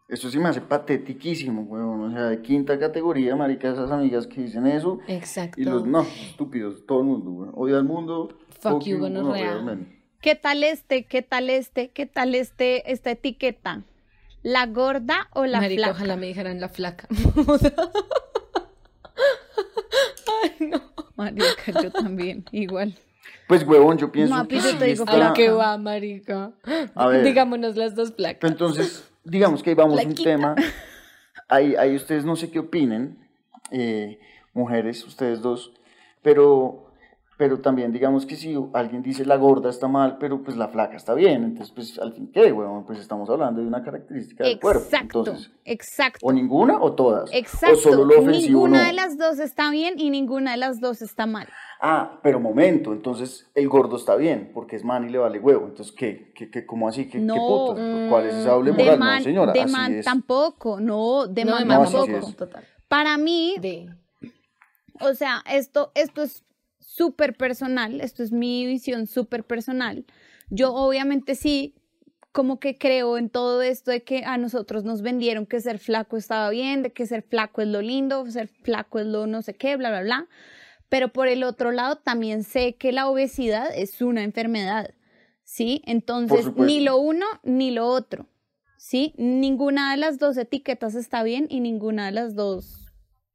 Eso 0.08 0.30
sí 0.30 0.38
me 0.38 0.50
hace 0.50 0.62
patetiquísimo, 0.62 1.64
weón. 1.64 2.02
O 2.04 2.12
sea, 2.12 2.26
de 2.26 2.42
quinta 2.42 2.78
categoría, 2.78 3.36
marica, 3.36 3.72
esas 3.72 3.90
amigas 3.92 4.28
que 4.28 4.42
dicen 4.42 4.68
eso. 4.68 5.00
Exacto. 5.08 5.60
Y 5.60 5.64
los, 5.66 5.86
no, 5.88 6.02
estúpidos, 6.02 6.86
todo 6.86 7.00
el 7.00 7.06
mundo, 7.06 7.32
weón. 7.32 7.52
Odia 7.56 7.78
al 7.78 7.86
mundo. 7.86 8.38
Fuck 8.60 8.84
you, 8.84 9.00
gonorrea. 9.00 9.62
men. 9.62 10.00
¿Qué 10.22 10.36
tal 10.36 10.64
este? 10.64 11.06
¿Qué 11.06 11.22
tal 11.24 11.50
este? 11.50 11.90
¿Qué 11.90 12.06
tal 12.06 12.36
este? 12.36 12.92
Esta 12.92 13.12
etiqueta. 13.12 13.82
¿La 14.44 14.68
gorda 14.68 15.28
o 15.34 15.46
la 15.46 15.60
Marica, 15.60 15.86
flaca? 15.86 15.96
ojalá 15.98 16.16
me 16.18 16.28
dijeran 16.28 16.60
la 16.62 16.70
flaca. 16.70 17.08
Marica, 21.16 21.82
yo 21.82 21.92
también, 21.92 22.46
igual. 22.52 22.98
Pues, 23.48 23.64
huevón, 23.68 23.98
yo 23.98 24.12
pienso 24.12 24.34
Mapi, 24.34 24.56
que 24.56 24.62
yo 24.62 24.70
sí 24.70 24.76
te 24.78 24.86
digo 24.86 25.04
está- 25.04 25.14
A 25.14 25.18
lo 25.18 25.22
flaca. 25.26 25.34
que 25.36 25.50
va, 25.50 25.78
marica. 25.78 26.52
A 26.96 27.08
ver. 27.08 27.24
Digámonos 27.24 27.76
las 27.76 27.96
dos 27.96 28.14
flacas. 28.14 28.50
Entonces, 28.50 29.08
digamos 29.24 29.62
que 29.62 29.70
ahí 29.72 29.76
vamos 29.76 30.00
a 30.00 30.04
un 30.08 30.16
tema. 30.16 30.56
Ahí, 31.48 31.76
ahí 31.76 31.96
ustedes 31.96 32.26
no 32.26 32.36
sé 32.36 32.50
qué 32.50 32.58
opinen, 32.60 33.20
eh, 33.72 34.20
mujeres, 34.54 35.04
ustedes 35.06 35.42
dos, 35.42 35.72
pero, 36.24 36.85
pero 37.38 37.60
también 37.60 37.92
digamos 37.92 38.26
que 38.26 38.36
si 38.36 38.56
alguien 38.74 39.04
dice 39.04 39.26
la 39.26 39.36
gorda 39.36 39.70
está 39.70 39.88
mal, 39.88 40.18
pero 40.20 40.42
pues 40.42 40.56
la 40.56 40.70
flaca 40.70 40.96
está 40.96 41.14
bien, 41.14 41.44
entonces 41.44 41.74
pues 41.74 42.00
al 42.00 42.14
fin 42.14 42.32
qué, 42.32 42.52
huevón, 42.52 42.86
pues 42.86 43.00
estamos 43.00 43.30
hablando 43.30 43.62
de 43.62 43.68
una 43.68 43.84
característica 43.84 44.46
del 44.46 44.60
cuerpo. 44.60 44.84
Exacto, 44.84 45.20
Entonces, 45.20 45.52
exacto. 45.66 46.20
o 46.26 46.32
ninguna 46.32 46.82
o 46.82 46.94
todas. 46.94 47.30
Exacto. 47.34 47.76
O 47.76 47.80
solo 47.80 48.06
lo 48.06 48.20
ofensivo 48.20 48.68
ninguna 48.68 48.84
no. 48.84 48.88
de 48.88 48.94
las 48.94 49.18
dos 49.18 49.40
está 49.40 49.70
bien 49.70 49.96
y 49.98 50.10
ninguna 50.10 50.52
de 50.52 50.58
las 50.58 50.80
dos 50.80 51.02
está 51.02 51.26
mal. 51.26 51.48
Ah, 51.82 52.20
pero 52.24 52.40
momento, 52.40 52.94
entonces 52.94 53.50
el 53.54 53.68
gordo 53.68 53.98
está 53.98 54.16
bien, 54.16 54.52
porque 54.54 54.78
es 54.78 54.86
man 54.86 55.08
y 55.08 55.12
le 55.12 55.18
vale 55.18 55.40
huevo. 55.40 55.68
Entonces, 55.68 55.94
¿qué? 55.94 56.32
¿Qué, 56.34 56.50
qué 56.50 56.66
cómo 56.66 56.88
así? 56.88 57.06
¿Qué, 57.06 57.20
qué 57.20 57.20
No, 57.20 57.36
putas? 57.36 58.10
¿Cuál 58.10 58.26
es 58.28 58.36
esa 58.36 58.52
doble 58.52 58.72
De 58.72 58.78
moral? 58.78 59.00
man, 59.00 59.18
no, 59.18 59.24
señora, 59.24 59.52
de 59.52 59.62
así 59.62 59.74
man 59.74 59.94
es. 59.96 60.06
tampoco, 60.06 60.80
no, 60.80 61.28
de 61.28 61.44
No, 61.44 61.52
man 61.66 61.68
tampoco. 61.68 62.32
Total. 62.32 62.64
Para 62.88 63.18
mí, 63.18 63.56
De. 63.60 63.90
o 65.02 65.14
sea, 65.16 65.44
esto, 65.52 65.92
esto 65.96 66.24
es 66.24 66.45
súper 66.96 67.36
personal, 67.36 68.02
esto 68.02 68.24
es 68.24 68.32
mi 68.32 68.66
visión 68.66 69.08
súper 69.08 69.44
personal. 69.44 70.06
Yo 70.50 70.74
obviamente 70.74 71.36
sí, 71.36 71.76
como 72.32 72.60
que 72.60 72.78
creo 72.78 73.18
en 73.18 73.30
todo 73.30 73.62
esto 73.62 73.92
de 73.92 74.04
que 74.04 74.24
a 74.26 74.38
nosotros 74.38 74.84
nos 74.84 75.02
vendieron 75.02 75.46
que 75.46 75.60
ser 75.60 75.80
flaco 75.80 76.18
estaba 76.18 76.50
bien, 76.50 76.84
de 76.84 76.92
que 76.92 77.06
ser 77.06 77.24
flaco 77.24 77.62
es 77.62 77.68
lo 77.68 77.82
lindo, 77.82 78.30
ser 78.30 78.48
flaco 78.48 79.00
es 79.00 79.08
lo 79.08 79.28
no 79.28 79.42
sé 79.42 79.56
qué, 79.56 79.76
bla, 79.76 79.90
bla, 79.90 80.02
bla. 80.02 80.28
Pero 80.90 81.12
por 81.12 81.28
el 81.28 81.44
otro 81.44 81.72
lado 81.72 81.98
también 81.98 82.44
sé 82.44 82.76
que 82.76 82.92
la 82.92 83.08
obesidad 83.08 83.68
es 83.76 84.02
una 84.02 84.24
enfermedad, 84.24 84.94
¿sí? 85.44 85.82
Entonces, 85.86 86.48
ni 86.56 86.80
lo 86.80 86.98
uno 86.98 87.26
ni 87.44 87.72
lo 87.72 87.88
otro, 87.88 88.28
¿sí? 88.78 89.14
Ninguna 89.18 89.92
de 89.92 89.98
las 89.98 90.20
dos 90.20 90.38
etiquetas 90.38 90.96
está 90.96 91.24
bien 91.24 91.48
y 91.50 91.60
ninguna 91.60 92.06
de 92.06 92.12
las 92.12 92.36
dos, 92.36 92.86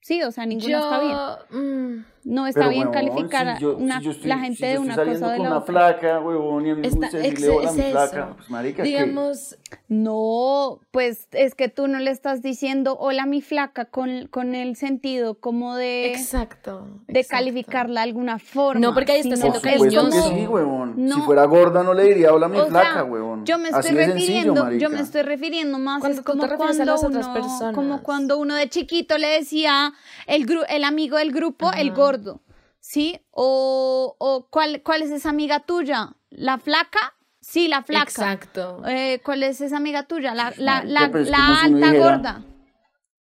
sí, 0.00 0.22
o 0.22 0.30
sea, 0.30 0.46
ninguna 0.46 0.78
está 0.78 1.46
bien. 1.50 1.64
mm, 1.64 2.04
No 2.22 2.46
está 2.46 2.60
Pero, 2.60 2.70
bien 2.70 2.88
huevón, 2.88 2.94
calificar 3.08 3.48
a 3.48 3.56
si 3.56 3.62
yo- 3.62 3.76
una- 3.76 3.98
si 3.98 4.04
yo 4.04 4.10
estoy- 4.10 4.28
la 4.28 4.34
si 4.36 4.40
gente 4.42 4.60
yo 4.66 4.72
de 4.72 4.78
una 4.78 4.94
cosa 4.94 5.02
o 5.26 5.30
de 5.30 5.36
con 5.36 5.44
la 5.44 5.50
una 5.50 5.58
otra. 5.58 5.72
flaca, 5.72 6.20
huevón, 6.20 6.66
y 6.66 6.70
a 6.70 6.74
mí 6.74 6.80
me 6.82 6.86
Está- 6.86 7.00
gusta 7.06 7.16
decirle 7.18 7.46
ex- 7.46 7.56
hola 7.56 7.70
a 7.70 7.72
mi 7.72 7.80
es 7.80 7.90
flaca. 7.90 8.34
Pues, 8.36 8.50
marica, 8.50 8.82
¿qué? 8.82 8.88
digamos, 8.88 9.56
No, 9.88 10.80
pues 10.90 11.28
es 11.32 11.54
que 11.54 11.68
tú 11.68 11.86
no 11.88 11.98
le 11.98 12.10
estás 12.10 12.42
diciendo 12.42 12.96
hola 12.98 13.26
mi 13.26 13.40
flaca 13.40 13.84
con, 13.84 14.26
con 14.28 14.54
el 14.54 14.76
sentido 14.76 15.34
como 15.34 15.76
de, 15.76 16.12
exacto. 16.12 16.86
de 17.08 17.20
exacto. 17.20 17.36
calificarla 17.36 18.00
de 18.02 18.08
alguna 18.08 18.38
forma. 18.38 18.80
No, 18.80 18.94
porque 18.94 19.12
ahí 19.12 19.20
está 19.20 19.36
siendo 19.36 19.58
es 19.58 19.62
cariñoso. 19.64 20.30
sí, 20.30 20.46
huevón. 20.46 20.94
No. 20.96 21.16
Si 21.16 21.20
fuera 21.22 21.44
gorda 21.44 21.82
no 21.82 21.94
le 21.94 22.04
diría 22.04 22.32
hola 22.32 22.48
mi 22.48 22.58
O 22.58 22.66
flaca, 22.66 22.92
sea, 22.94 23.04
huevón. 23.04 23.44
Yo 23.44 23.58
me 23.58 23.68
estoy 23.68 23.80
Así 23.80 23.94
de 23.94 24.04
sencillo, 24.06 24.14
refiriendo, 24.54 24.72
yo 24.72 24.90
me 24.90 25.00
estoy 25.00 25.22
refiriendo 25.22 25.78
más 25.78 26.04
es 26.04 26.20
como 26.22 26.44
a 26.44 26.48
cuando 26.56 26.82
otras 26.94 27.02
uno, 27.02 27.32
personas. 27.34 27.74
como 27.74 28.02
cuando 28.02 28.38
uno 28.38 28.54
de 28.54 28.68
chiquito 28.68 29.18
le 29.18 29.28
decía 29.28 29.92
el 30.26 30.46
gru- 30.46 30.66
el 30.68 30.84
amigo 30.84 31.16
del 31.18 31.32
grupo, 31.32 31.70
el 31.72 31.88
Ajá. 31.88 31.94
Gordo, 32.10 32.40
¿sí? 32.80 33.20
O, 33.30 34.14
o 34.18 34.46
¿cuál, 34.50 34.82
cuál 34.82 35.02
es 35.02 35.10
esa 35.10 35.30
amiga 35.30 35.60
tuya, 35.60 36.10
la 36.30 36.58
flaca, 36.58 37.14
sí, 37.40 37.68
la 37.68 37.82
flaca. 37.82 38.02
Exacto. 38.04 38.82
Eh, 38.86 39.20
¿Cuál 39.24 39.42
es 39.42 39.60
esa 39.60 39.76
amiga 39.76 40.04
tuya? 40.04 40.34
La, 40.34 40.52
la, 40.56 40.82
la, 40.84 41.06
si 41.12 41.32
alta 41.32 41.68
dijera- 41.92 41.98
gorda. 41.98 42.44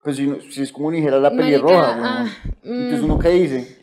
Pues 0.02 0.16
si, 0.16 0.28
no- 0.28 0.40
si 0.40 0.62
es 0.62 0.72
como 0.72 0.92
dijera 0.92 1.20
la 1.20 1.30
pelirroja, 1.32 1.92
huevón. 1.92 2.06
ah, 2.06 2.26
Entonces 2.64 3.02
mm. 3.02 3.06
uno 3.06 3.20
qué 3.20 3.30
dice, 3.30 3.78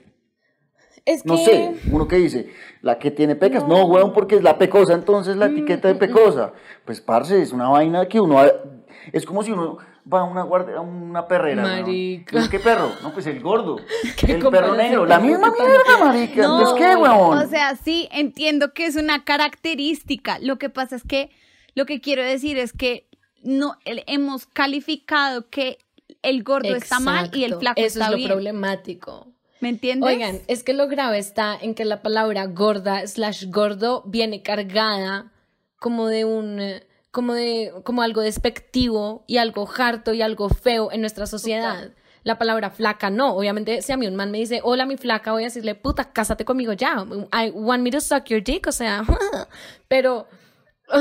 Es 1.04 1.24
no 1.26 1.36
que- 1.36 1.44
sé, 1.44 1.80
uno 1.92 2.09
qué 2.09 2.16
dice, 2.16 2.50
la 2.80 2.98
que 2.98 3.11
tiene 3.11 3.36
pecas, 3.36 3.66
no, 3.68 3.84
huevón, 3.84 4.12
porque 4.14 4.36
es 4.36 4.42
la 4.42 4.57
pecosa, 4.59 4.94
entonces 4.94 5.36
Mm, 5.36 5.38
la 5.40 5.46
etiqueta 5.46 5.88
de 5.88 5.94
pecosa. 5.96 6.52
Pues 6.84 7.00
parce, 7.00 7.40
es 7.42 7.52
una 7.52 7.68
vaina 7.68 8.07
que 8.09 8.18
uno, 8.18 8.38
es 9.12 9.24
como 9.26 9.42
si 9.42 9.52
uno 9.52 9.76
va 10.12 10.20
a 10.20 10.24
una 10.24 10.42
guardia, 10.42 10.76
a 10.76 10.80
una 10.80 11.26
perrera. 11.26 11.62
Marica. 11.62 12.40
¿No, 12.40 12.48
¿Qué 12.48 12.61
perro? 12.61 12.92
No, 13.02 13.12
pues 13.12 13.26
el 13.26 13.40
gordo, 13.40 13.76
¿Qué 14.16 14.32
el 14.32 14.48
perro 14.48 14.74
negro, 14.76 15.04
la 15.07 15.18
misma 15.18 15.50
mierda, 15.50 16.04
marica. 16.04 16.42
No, 16.42 16.59
Entonces 16.61 16.86
qué, 16.86 16.96
huevón. 16.96 17.38
O 17.38 17.46
sea, 17.48 17.76
sí, 17.76 18.09
entiendo 18.12 18.72
que 18.72 18.86
es 18.86 18.96
una 18.96 19.24
característica. 19.24 20.38
Lo 20.38 20.59
que 20.59 20.70
pasa 20.70 20.96
es 20.96 21.02
que 21.02 21.30
lo 21.74 21.86
que 21.86 22.00
quiero 22.00 22.22
decir 22.22 22.59
es 22.59 22.72
que 22.72 23.09
no 23.42 23.76
el- 23.84 24.04
hemos 24.07 24.46
calificado 24.46 25.48
que 25.50 25.78
el 26.22 26.42
gordo 26.42 26.74
está 26.74 27.00
mal 27.00 27.30
y 27.34 27.44
el 27.44 27.54
flaco 27.57 27.80
Eso 27.80 27.86
está 28.00 28.04
es 28.07 28.11
lo 28.12 28.16
bien. 28.16 28.28
problemático. 28.28 29.28
¿Me 29.61 29.68
entiendes? 29.70 30.09
Oigan, 30.09 30.40
es 30.48 30.62
que 30.62 30.72
lo 30.74 30.86
grave 30.86 31.18
está 31.18 31.57
en 31.61 31.74
que 31.74 31.84
la 31.84 32.02
palabra 32.02 32.46
gorda 32.46 33.07
slash 33.07 33.46
gordo 33.48 34.02
viene 34.07 34.42
cargada 34.42 35.32
como 35.78 36.09
de 36.09 36.24
un 36.24 36.61
eh, 36.61 36.86
como 37.16 37.32
de 37.32 37.72
como 37.82 38.02
algo 38.02 38.20
despectivo 38.20 39.24
y 39.26 39.38
algo 39.38 39.66
harto 39.74 40.12
y 40.12 40.20
algo 40.20 40.50
feo 40.50 40.92
en 40.92 41.00
nuestra 41.00 41.24
sociedad. 41.24 41.92
La 42.24 42.36
palabra 42.36 42.68
flaca 42.68 43.08
no, 43.08 43.34
obviamente 43.34 43.80
si 43.80 43.90
a 43.90 43.96
mí 43.96 44.06
un 44.06 44.16
man 44.16 44.30
me 44.30 44.36
dice, 44.36 44.60
hola 44.62 44.84
mi 44.84 44.98
flaca, 44.98 45.32
voy 45.32 45.44
a 45.44 45.46
decirle, 45.46 45.74
puta, 45.74 46.12
cásate 46.12 46.44
conmigo 46.44 46.74
ya, 46.74 47.06
I 47.32 47.52
want 47.54 47.82
me 47.82 47.90
to 47.90 48.02
suck 48.02 48.26
your 48.26 48.44
dick, 48.44 48.66
o 48.66 48.72
sea, 48.72 49.02
pero, 49.88 50.26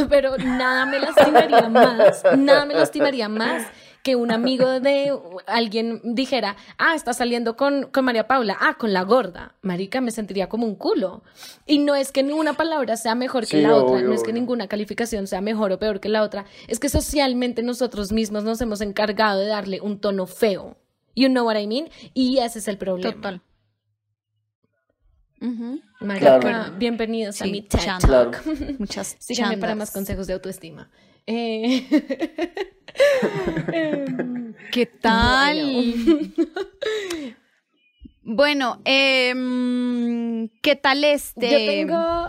pero 0.08 0.38
nada 0.38 0.86
me 0.86 1.00
lastimaría 1.00 1.68
más, 1.68 2.24
nada 2.38 2.66
me 2.66 2.76
lastimaría 2.76 3.28
más 3.28 3.68
que 4.06 4.16
un 4.16 4.30
amigo 4.32 4.80
de 4.82 5.12
alguien 5.48 6.00
dijera, 6.04 6.56
ah, 6.78 6.94
está 6.94 7.12
saliendo 7.12 7.58
con, 7.58 7.88
con 7.92 8.06
María 8.06 8.28
Paula, 8.28 8.56
ah, 8.62 8.76
con 8.78 8.94
la 8.94 9.02
gorda. 9.02 9.56
Marica, 9.64 10.00
me 10.00 10.12
sentiría 10.12 10.48
como 10.48 10.68
un 10.68 10.76
culo. 10.76 11.24
Y 11.66 11.80
no 11.80 11.96
es 11.96 12.12
que 12.12 12.22
ninguna 12.22 12.54
palabra 12.54 12.98
sea 12.98 13.16
mejor 13.16 13.48
que 13.48 13.58
Sí, 13.58 13.62
la 13.64 13.74
otra, 13.76 14.02
no 14.04 14.14
es 14.14 14.22
que 14.22 14.30
obvio. 14.30 14.42
ninguna 14.42 14.68
calificación 14.68 15.26
sea 15.26 15.42
mejor 15.42 15.72
o 15.72 15.80
peor 15.80 16.00
que 16.00 16.10
la 16.10 16.22
otra, 16.22 16.46
es 16.68 16.80
que 16.80 16.88
socialmente 16.88 17.64
nosotros 17.64 18.12
mismos 18.12 18.44
nos 18.44 18.62
hemos 18.62 18.80
encargado 18.82 19.40
de 19.40 19.48
darle 19.48 19.82
un 19.82 20.00
tono 20.00 20.28
feo. 20.28 20.78
You 21.16 21.28
know 21.30 21.44
what 21.48 21.58
I 21.58 21.66
mean? 21.66 21.90
Y 22.14 22.38
ese 22.38 22.60
es 22.60 22.68
el 22.68 22.78
problema. 22.78 23.12
Total. 23.16 23.42
Marica, 26.00 26.40
Claro. 26.40 26.74
bienvenidos 26.78 27.42
a 27.42 27.46
mi 27.46 27.64
TED. 27.64 27.80
Claro. 28.02 28.32
Muchas 28.78 29.16
Síganme 29.20 29.58
para 29.58 29.72
chandas. 29.72 29.78
más 29.78 29.92
consejos 29.92 30.28
de 30.28 30.34
autoestima. 30.34 30.92
Eh, 31.28 31.88
¿Qué 34.72 34.86
tal? 34.86 35.58
Bueno, 38.28 38.82
em, 38.86 40.50
¿qué 40.64 40.76
tal 40.76 41.04
este? 41.04 41.52
Yo 41.52 41.58
tengo... 41.58 42.28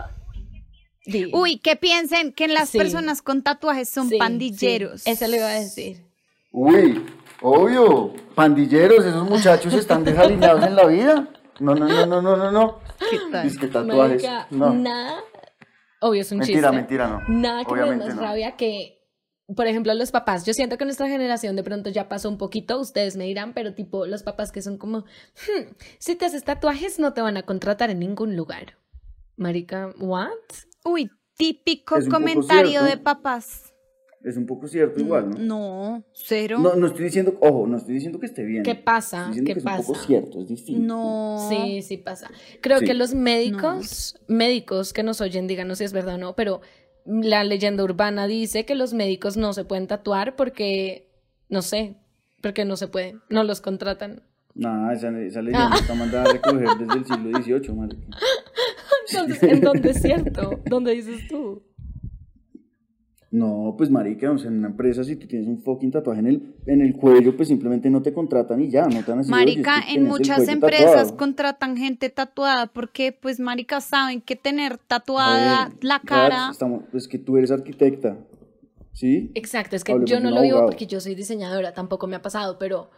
Uy, 1.35 1.57
que 1.57 1.75
piensen 1.75 2.33
que 2.33 2.47
las 2.47 2.69
Sí. 2.69 2.77
personas 2.77 3.23
con 3.23 3.41
tatuajes 3.41 3.89
son 3.89 4.07
Sí, 4.09 4.17
pandilleros. 4.19 5.01
sí, 5.01 5.09
Eso 5.09 5.27
le 5.27 5.37
iba 5.37 5.47
a 5.47 5.59
decir. 5.59 6.05
Uy, 6.51 7.03
obvio, 7.41 8.13
pandilleros, 8.35 9.03
esos 9.07 9.27
muchachos 9.27 9.73
están 9.73 10.03
desalineados 10.03 10.63
en 10.67 10.75
la 10.75 10.85
vida. 10.85 11.27
No, 11.59 11.73
no, 11.73 11.87
no, 11.87 12.05
no, 12.05 12.21
no, 12.21 12.37
no, 12.37 12.51
no. 12.51 12.79
¿Qué 13.09 13.17
tal? 13.31 13.43
Dice 13.49 13.59
que 13.59 13.67
tatuajes. 13.67 14.21
Marica, 14.23 14.47
No. 14.51 14.73
nada. 14.75 15.23
Obvio, 15.99 16.21
es 16.21 16.31
un 16.31 16.39
Mentira, 16.39 16.69
chiste. 16.69 16.75
mentira, 16.75 17.07
no. 17.07 17.21
Nada 17.27 17.65
que 17.65 17.73
me 17.73 17.81
dé 17.89 17.95
más 17.95 18.15
no. 18.15 18.21
rabia 18.21 18.55
que, 18.55 19.01
por 19.55 19.65
ejemplo, 19.67 19.93
los 19.93 20.11
papás. 20.11 20.45
Yo 20.45 20.53
siento 20.53 20.77
que 20.77 20.85
nuestra 20.85 21.07
generación 21.07 21.55
de 21.55 21.63
pronto 21.63 21.89
ya 21.89 22.07
pasó 22.07 22.29
un 22.29 22.37
poquito, 22.37 22.79
ustedes 22.79 23.15
me 23.17 23.23
dirán, 23.25 23.53
pero 23.53 23.73
tipo 23.73 24.05
los 24.05 24.23
papás 24.23 24.51
que 24.51 24.61
son 24.61 24.77
como, 24.77 24.99
"Hmm, 24.99 25.73
si 25.99 26.15
te 26.15 26.25
haces 26.25 26.43
tatuajes 26.43 26.99
no 26.99 27.13
te 27.13 27.21
van 27.21 27.37
a 27.37 27.43
contratar 27.43 27.89
en 27.89 27.99
ningún 27.99 28.35
lugar. 28.35 28.77
Marica, 29.37 29.93
¿what? 29.99 30.29
Uy, 30.83 31.09
típico 31.35 31.95
comentario 32.09 32.83
de 32.83 32.97
papás. 32.97 33.66
Es 34.27 34.35
un 34.35 34.45
poco 34.45 34.67
cierto 34.67 34.99
igual, 34.99 35.29
¿no? 35.29 35.37
No, 35.39 36.03
cero. 36.11 36.59
No, 36.59 36.75
no 36.75 36.87
estoy 36.87 37.05
diciendo, 37.05 37.37
ojo, 37.39 37.65
no 37.65 37.77
estoy 37.77 37.93
diciendo 37.93 38.19
que 38.19 38.25
esté 38.25 38.43
bien. 38.43 38.63
¿Qué 38.63 38.75
pasa? 38.75 39.27
Estoy 39.29 39.45
¿Qué 39.45 39.53
que 39.53 39.59
es 39.59 39.63
pasa? 39.63 39.79
un 39.79 39.85
poco 39.85 39.99
cierto, 39.99 40.41
es 40.41 40.49
distinto. 40.49 40.81
No. 40.85 41.47
Sí, 41.49 41.81
sí 41.81 41.95
pasa. 41.97 42.29
Creo 42.59 42.79
Sí. 42.79 42.85
que 42.85 42.93
los 42.93 43.13
médicos, 43.13 44.19
médicos 44.27 44.91
que 44.91 45.03
nos 45.03 45.21
oyen, 45.21 45.47
díganos 45.47 45.77
si 45.77 45.85
es 45.85 45.93
verdad 45.93 46.15
o 46.15 46.17
no, 46.17 46.35
pero 46.35 46.59
la 47.05 47.45
leyenda 47.45 47.85
urbana 47.85 48.27
dice 48.27 48.65
que 48.65 48.75
los 48.75 48.93
médicos 48.93 49.37
no 49.37 49.53
se 49.53 49.63
pueden 49.63 49.87
tatuar 49.87 50.35
porque, 50.35 51.09
no 51.47 51.61
sé, 51.61 51.95
porque 52.41 52.65
no 52.65 52.75
se 52.75 52.89
puede, 52.89 53.15
no 53.29 53.45
los 53.45 53.61
contratan. 53.61 54.23
Nah, 54.55 54.91
esa, 54.91 55.09
esa 55.21 55.41
leyenda 55.41 55.73
está 55.79 55.93
mandada 55.93 56.29
a 56.29 56.33
recoger 56.33 56.67
desde 56.79 56.93
el 56.99 57.05
siglo 57.05 57.39
XVIII, 57.61 57.75
marica. 57.75 58.01
Entonces, 59.09 59.43
¿en 59.43 59.61
dónde 59.61 59.91
es 59.91 60.01
cierto? 60.01 60.59
¿Dónde 60.65 60.91
dices 60.95 61.27
tú? 61.29 61.63
No, 63.29 63.75
pues 63.77 63.89
marica, 63.89 64.31
o 64.31 64.37
sea, 64.37 64.49
en 64.49 64.59
una 64.59 64.69
empresa 64.69 65.03
si 65.03 65.17
tú 65.17 65.27
tienes 65.27 65.49
un 65.49 65.61
fucking 65.61 65.91
tatuaje 65.91 66.21
en 66.21 66.27
el, 66.27 66.55
en 66.65 66.79
el 66.79 66.95
cuello, 66.95 67.35
pues 67.35 67.49
simplemente 67.49 67.89
no 67.89 68.01
te 68.01 68.13
contratan 68.13 68.61
y 68.61 68.69
ya, 68.69 68.85
no 68.85 69.01
te 69.03 69.11
van 69.11 69.19
a 69.19 69.21
decir, 69.21 69.33
"Oye, 69.33 69.43
Marica, 69.45 69.79
es 69.79 69.85
que 69.85 69.99
en 69.99 70.07
muchas 70.07 70.47
empresas 70.47 70.91
tatuado". 70.93 71.17
contratan 71.17 71.75
gente 71.75 72.09
tatuada 72.09 72.67
porque, 72.67 73.11
pues, 73.11 73.41
marica, 73.41 73.81
saben 73.81 74.21
que 74.21 74.37
tener 74.37 74.77
tatuada 74.77 75.65
ver, 75.67 75.77
la 75.83 75.99
cara. 75.99 76.49
estamos- 76.51 76.83
pues 76.89 77.05
que 77.09 77.17
tú 77.19 77.35
eres 77.35 77.51
arquitecta, 77.51 78.17
¿sí? 78.93 79.29
Exacto, 79.35 79.75
es 79.75 79.83
que 79.83 79.91
Hablemos 79.91 80.09
yo 80.09 80.19
no 80.21 80.29
lo 80.31 80.41
vivo 80.41 80.65
porque 80.65 80.87
yo 80.87 81.01
soy 81.01 81.13
diseñadora, 81.13 81.73
tampoco 81.73 82.07
me 82.07 82.15
ha 82.15 82.21
pasado, 82.21 82.57
pero, 82.57 82.89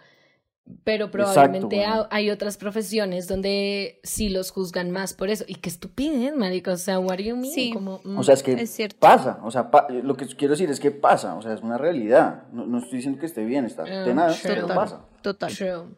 pero 0.83 1.11
probablemente 1.11 1.85
hay 2.09 2.29
otras 2.29 2.57
profesiones 2.57 3.27
donde 3.27 3.99
sí 4.03 4.29
los 4.29 4.51
juzgan 4.51 4.91
más 4.91 5.13
por 5.13 5.29
eso. 5.29 5.43
Y 5.47 5.55
qué 5.55 5.69
estupidez, 5.69 6.35
marica, 6.35 6.71
o 6.73 6.77
sea, 6.77 6.99
what 6.99 7.17
do 7.17 7.23
you 7.23 7.35
mean? 7.35 7.53
Sí. 7.53 7.71
Como, 7.73 8.01
mm, 8.03 8.17
O 8.17 8.23
sea, 8.23 8.33
es 8.35 8.43
que 8.43 8.53
Es 8.53 8.69
cierto. 8.71 8.97
pasa, 8.99 9.39
o 9.43 9.51
sea, 9.51 9.71
pa- 9.71 9.87
lo 9.89 10.15
que 10.15 10.25
quiero 10.27 10.53
decir 10.53 10.69
es 10.69 10.79
que 10.79 10.91
pasa, 10.91 11.35
o 11.35 11.41
sea, 11.41 11.53
es 11.53 11.61
una 11.61 11.77
realidad. 11.77 12.43
No, 12.53 12.65
no 12.65 12.79
estoy 12.79 12.97
diciendo 12.97 13.19
que 13.19 13.25
esté 13.25 13.43
bien, 13.45 13.65
está 13.65 13.83
Ah, 13.83 14.03
tenaz, 14.05 14.39
true. 14.41 14.49
pero 14.49 14.61
Total. 14.61 14.75
pasa. 14.77 15.05
Total. 15.21 15.51
true. 15.55 15.95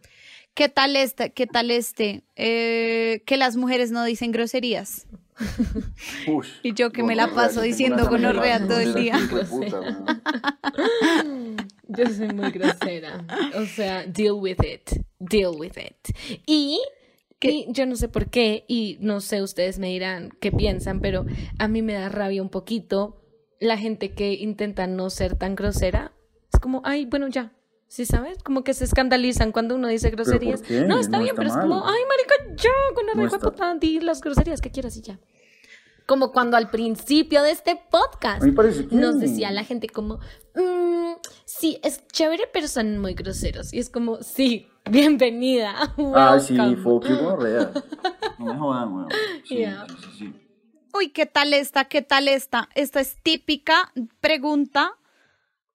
¿Qué 0.53 0.67
tal 0.67 0.95
este? 0.97 1.31
¿Qué 1.31 1.47
tal 1.47 1.71
este? 1.71 2.23
Eh, 2.35 3.23
que 3.25 3.37
las 3.37 3.55
mujeres 3.55 3.91
no 3.91 4.03
dicen 4.03 4.31
groserías. 4.31 5.07
Y 6.63 6.73
yo 6.73 6.91
que 6.91 7.03
me 7.03 7.15
la 7.15 7.33
paso 7.33 7.61
diciendo 7.61 8.03
amigas 8.03 8.11
gonorrea 8.11 8.67
todo 8.67 8.79
el 8.79 8.93
día. 8.93 9.19
Yo 11.87 12.05
soy 12.07 12.29
muy 12.29 12.51
grosera. 12.51 13.25
O 13.55 13.65
sea, 13.65 14.05
deal 14.05 14.33
with 14.33 14.63
it. 14.63 15.03
Deal 15.19 15.51
with 15.57 15.77
it. 15.77 16.15
Y, 16.45 16.79
y 17.41 17.65
yo 17.69 17.85
no 17.85 17.95
sé 17.95 18.07
por 18.07 18.29
qué, 18.29 18.65
y 18.67 18.97
no 19.01 19.19
sé, 19.19 19.41
ustedes 19.41 19.79
me 19.79 19.89
dirán 19.89 20.31
qué 20.39 20.51
piensan, 20.51 21.01
pero 21.01 21.25
a 21.59 21.67
mí 21.67 21.81
me 21.81 21.93
da 21.93 22.09
rabia 22.09 22.41
un 22.41 22.49
poquito 22.49 23.21
la 23.59 23.77
gente 23.77 24.11
que 24.11 24.33
intenta 24.33 24.87
no 24.87 25.09
ser 25.09 25.35
tan 25.35 25.55
grosera. 25.55 26.13
Es 26.53 26.59
como, 26.59 26.81
ay, 26.85 27.05
bueno, 27.05 27.27
ya. 27.27 27.53
¿Sí 27.91 28.05
sabes? 28.05 28.41
Como 28.41 28.63
que 28.63 28.73
se 28.73 28.85
escandalizan 28.85 29.51
cuando 29.51 29.75
uno 29.75 29.89
dice 29.89 30.09
groserías. 30.11 30.61
por 30.61 30.67
qué? 30.69 30.85
No, 30.85 30.97
está 30.97 31.17
No 31.17 31.23
bien, 31.23 31.35
está 31.35 31.41
pero 31.41 31.49
es 31.49 31.57
como, 31.57 31.85
ay, 31.85 31.99
marica, 32.07 32.55
ya, 32.63 32.69
con 32.95 33.05
la 33.05 33.13
No 33.15 33.37
puta, 33.37 33.75
di 33.75 33.99
las 33.99 34.21
groserías 34.21 34.61
que 34.61 34.71
quieras 34.71 34.95
y 34.95 35.01
ya. 35.01 35.19
Como 36.05 36.31
cuando 36.31 36.55
al 36.55 36.69
principio 36.69 37.43
de 37.43 37.51
este 37.51 37.75
podcast 37.91 38.43
nos 38.93 39.19
decía 39.19 39.51
la 39.51 39.65
gente 39.65 39.89
como, 39.89 40.19
"Mm, 40.55 41.15
sí, 41.43 41.81
es 41.83 42.07
chévere, 42.07 42.45
pero 42.53 42.69
son 42.69 42.97
muy 42.97 43.13
groseros. 43.13 43.73
Y 43.73 43.79
es 43.79 43.89
como, 43.89 44.23
sí, 44.23 44.69
bienvenida. 44.89 45.75
Ah, 46.15 46.39
sí, 46.39 46.53
welcome". 46.53 46.77
fuck 46.77 47.05
you, 47.09 47.15
gonorrea. 47.17 47.71
No 48.39 48.45
me 48.45 48.57
jodan, 48.57 48.93
weón. 48.95 49.09
Sí, 49.43 49.55
Yeah. 49.57 49.85
sí, 49.89 49.95
sí, 49.99 50.09
sí. 50.17 50.33
Uy, 50.93 51.09
¿qué 51.09 51.25
tal 51.25 51.53
esta? 51.53 51.83
¿Qué 51.89 52.01
tal 52.01 52.29
esta? 52.29 52.69
Esta 52.73 53.01
es 53.01 53.17
típica 53.21 53.91
pregunta 54.21 54.93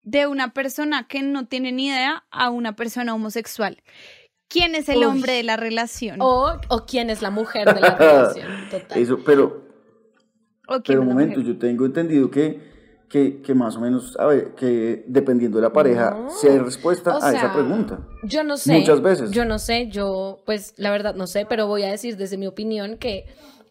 de 0.06 0.26
una 0.28 0.54
persona 0.54 1.06
que 1.08 1.22
no 1.22 1.46
tiene 1.46 1.72
ni 1.72 1.88
idea 1.88 2.24
a 2.30 2.48
una 2.50 2.76
persona 2.76 3.12
homosexual. 3.14 3.82
¿Quién 4.48 4.76
es 4.76 4.88
el 4.88 4.98
Uy. 4.98 5.04
hombre 5.04 5.32
de 5.32 5.42
la 5.42 5.56
relación? 5.56 6.18
O, 6.22 6.52
o 6.68 6.86
quién 6.86 7.10
es 7.10 7.20
la 7.20 7.30
mujer 7.30 7.74
de 7.74 7.80
la 7.80 7.94
relación. 7.98 8.46
Total. 8.70 8.98
Eso, 9.02 9.18
pero, 9.26 9.64
¿O 10.68 10.74
quién 10.74 10.82
pero 10.86 11.00
un 11.02 11.08
momento, 11.08 11.38
mujer? 11.40 11.54
yo 11.54 11.58
tengo 11.58 11.84
entendido 11.84 12.30
que, 12.30 12.60
que, 13.08 13.42
que 13.42 13.54
más 13.54 13.76
o 13.76 13.80
menos, 13.80 14.16
a 14.18 14.26
ver, 14.26 14.54
que 14.54 15.02
dependiendo 15.08 15.58
de 15.58 15.62
la 15.62 15.72
pareja, 15.72 16.12
No. 16.12 16.30
si 16.30 16.46
hay 16.46 16.58
respuesta 16.58 17.14
O 17.14 17.18
a 17.18 17.30
sea, 17.32 17.38
esa 17.40 17.52
pregunta. 17.52 17.98
Yo 18.22 18.44
no 18.44 18.56
sé. 18.56 18.78
Muchas 18.78 19.02
veces. 19.02 19.32
Yo 19.32 19.44
no 19.44 19.58
sé, 19.58 19.88
yo, 19.88 20.38
pues, 20.46 20.74
la 20.76 20.92
verdad 20.92 21.16
no 21.16 21.26
sé, 21.26 21.46
pero 21.46 21.66
voy 21.66 21.82
a 21.82 21.90
decir 21.90 22.16
desde 22.16 22.36
mi 22.38 22.46
opinión 22.46 22.96
que 22.98 23.26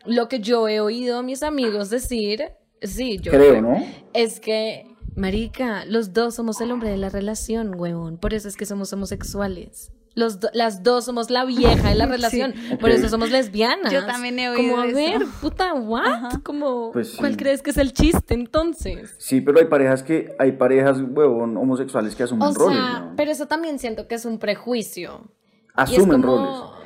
lo 0.06 0.28
que 0.28 0.42
yo 0.42 0.68
he 0.68 0.82
oído 0.82 1.20
a 1.20 1.24
mis 1.24 1.42
amigos 1.44 1.90
decir, 1.90 2.44
sí, 2.82 3.20
yo 3.20 3.32
Creo, 3.32 3.62
¿no? 3.62 3.82
Es 4.14 4.42
que, 4.42 4.86
marica, 5.16 5.86
los 5.86 6.14
dos 6.14 6.36
somos 6.36 6.60
el 6.62 6.72
hombre 6.72 6.90
de 6.90 6.98
la 6.98 7.10
relación, 7.10 7.74
huevón. 7.80 8.18
Por 8.18 8.34
eso 8.34 8.48
es 8.48 8.56
que 8.56 8.66
somos 8.66 8.92
homosexuales. 8.94 9.92
Los 10.14 10.40
do- 10.40 10.50
las 10.54 10.82
dos 10.82 11.04
somos 11.06 11.30
la 11.30 11.44
vieja 11.44 11.90
de 11.90 11.96
la 11.96 12.06
relación. 12.16 12.54
Por 12.80 12.90
eso 12.90 13.10
somos 13.10 13.32
lesbianas. 13.32 13.92
Yo 13.92 14.06
también 14.06 14.40
he 14.40 14.48
oído 14.50 14.72
Como, 14.72 14.82
a 14.84 14.88
eso. 14.88 14.96
ver, 14.96 15.22
puta, 15.42 15.74
what? 15.74 16.42
Como, 16.44 16.92
Pues 16.94 17.12
sí. 17.12 17.18
¿cuál 17.18 17.36
crees 17.36 17.62
que 17.62 17.72
es 17.72 17.78
el 17.78 17.92
chiste 17.92 18.34
entonces? 18.34 19.14
Sí, 19.18 19.42
pero 19.42 19.60
hay 19.60 19.66
parejas 19.66 20.04
que, 20.04 20.34
hay 20.40 20.54
parejas, 20.54 21.00
huevón, 21.02 21.58
homosexuales 21.58 22.16
que 22.16 22.24
asumen 22.24 22.48
O 22.48 22.54
roles, 22.54 22.78
sea, 22.80 23.00
¿no? 23.02 23.14
pero 23.18 23.30
eso 23.32 23.48
también 23.48 23.78
siento 23.78 24.08
que 24.08 24.16
es 24.16 24.24
un 24.26 24.40
prejuicio. 24.40 25.30
Asumen 25.74 26.22
como- 26.22 26.38
roles. 26.38 26.86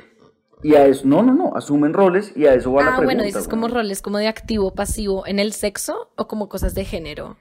Y 0.62 0.74
a 0.74 0.84
eso, 0.86 1.06
no, 1.06 1.22
no, 1.22 1.32
no, 1.32 1.56
asumen 1.56 1.94
roles 1.94 2.32
y 2.36 2.44
a 2.46 2.52
eso 2.54 2.72
va 2.72 2.82
la 2.82 2.88
Ah, 2.88 2.96
pregunta. 2.96 3.04
bueno, 3.06 3.22
dices 3.24 3.48
como 3.48 3.68
roles 3.68 4.02
como 4.02 4.18
de 4.18 4.28
activo, 4.28 4.74
pasivo 4.74 5.26
en 5.26 5.38
el 5.38 5.52
sexo 5.54 6.10
o 6.16 6.26
como 6.28 6.48
cosas 6.50 6.74
de 6.74 6.84
género. 6.84 7.38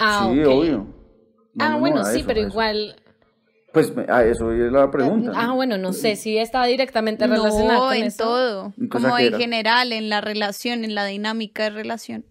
Ah, 0.00 0.28
Sí, 0.32 0.40
obvio. 0.44 0.78
No, 1.54 1.64
ah, 1.64 1.68
no, 1.68 1.70
no, 1.74 1.80
bueno, 1.80 2.04
sí, 2.04 2.18
eso, 2.18 2.26
pero 2.26 2.40
igual. 2.40 2.96
Pues 3.72 3.92
a 4.08 4.24
eso 4.24 4.50
es 4.52 4.72
la 4.72 4.90
pregunta. 4.90 5.30
Ah, 5.34 5.46
¿no? 5.48 5.54
bueno, 5.56 5.78
no 5.78 5.92
sé 5.92 6.16
si 6.16 6.36
estaba 6.38 6.66
directamente 6.66 7.26
relacionada 7.26 7.74
No, 7.78 7.86
con 7.86 7.94
en 7.96 8.02
eso. 8.04 8.24
todo. 8.24 8.72
Como 8.90 9.14
¿a 9.14 9.18
qué 9.18 9.26
en 9.26 9.28
era? 9.34 9.38
general, 9.38 9.92
en 9.92 10.08
la 10.08 10.20
relación, 10.20 10.84
en 10.84 10.94
la 10.96 11.04
dinámica 11.06 11.64
de 11.64 11.70
relación. 11.70 12.24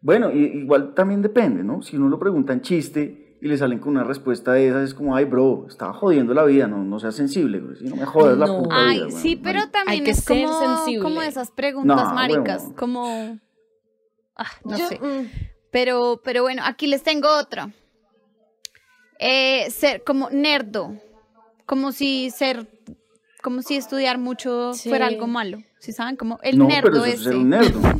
Bueno, 0.00 0.30
y- 0.32 0.44
igual 0.62 0.94
también 0.94 1.20
depende, 1.20 1.62
¿no? 1.62 1.82
Si 1.82 1.96
uno 1.96 2.08
lo 2.08 2.18
pregunta 2.18 2.54
en 2.54 2.62
chiste 2.62 3.36
y 3.42 3.48
le 3.48 3.56
salen 3.58 3.78
con 3.80 3.90
una 3.92 4.04
respuesta 4.04 4.52
de 4.52 4.68
esas, 4.68 4.84
es 4.84 4.94
como, 4.94 5.14
ay, 5.14 5.26
bro, 5.26 5.66
estaba 5.68 5.92
jodiendo 5.92 6.32
la 6.32 6.44
vida, 6.44 6.66
no, 6.66 6.84
no 6.84 6.98
seas 7.00 7.14
sensible, 7.16 7.58
güey. 7.60 7.76
Si 7.76 7.84
no 7.84 7.96
me 7.96 8.06
jodas 8.06 8.38
la 8.38 8.46
No. 8.46 8.62
puta 8.62 8.74
Ay, 8.78 8.98
vida, 9.04 9.10
sí, 9.10 9.36
pero 9.36 9.60
también 9.70 9.98
Hay 10.00 10.04
que 10.04 10.12
es 10.12 10.24
ser 10.24 10.46
como, 10.46 10.58
sensible. 10.76 11.02
como 11.02 11.22
esas 11.22 11.50
preguntas 11.50 12.08
No, 12.08 12.14
maricas, 12.14 12.70
como... 12.76 13.38
Ah, 14.36 14.46
no 14.64 14.78
Yo- 14.78 14.86
sé. 14.88 14.98
mm, 14.98 15.26
Pero, 15.70 16.20
pero 16.24 16.42
bueno, 16.42 16.62
aquí 16.64 16.86
les 16.86 17.02
tengo 17.02 17.28
otra. 17.28 17.70
Eh, 19.18 19.70
ser 19.70 20.02
como 20.04 20.30
nerdo. 20.30 20.94
Como 21.66 21.92
si 21.92 22.30
ser, 22.30 22.66
como 23.42 23.62
si 23.62 23.76
estudiar 23.76 24.18
mucho 24.18 24.72
Sí. 24.74 24.88
fuera 24.88 25.06
algo 25.06 25.26
malo. 25.26 25.58
¿Sí 25.78 25.92
saben? 25.92 26.16
Como 26.16 26.38
el 26.42 26.58
no, 26.58 26.66
nerdo 26.66 26.90
pero 26.90 27.04
eso 27.04 27.06
es 27.06 27.14
ese. 27.20 27.24
ser 27.24 27.36
un 27.36 27.48
nerdo. 27.50 27.80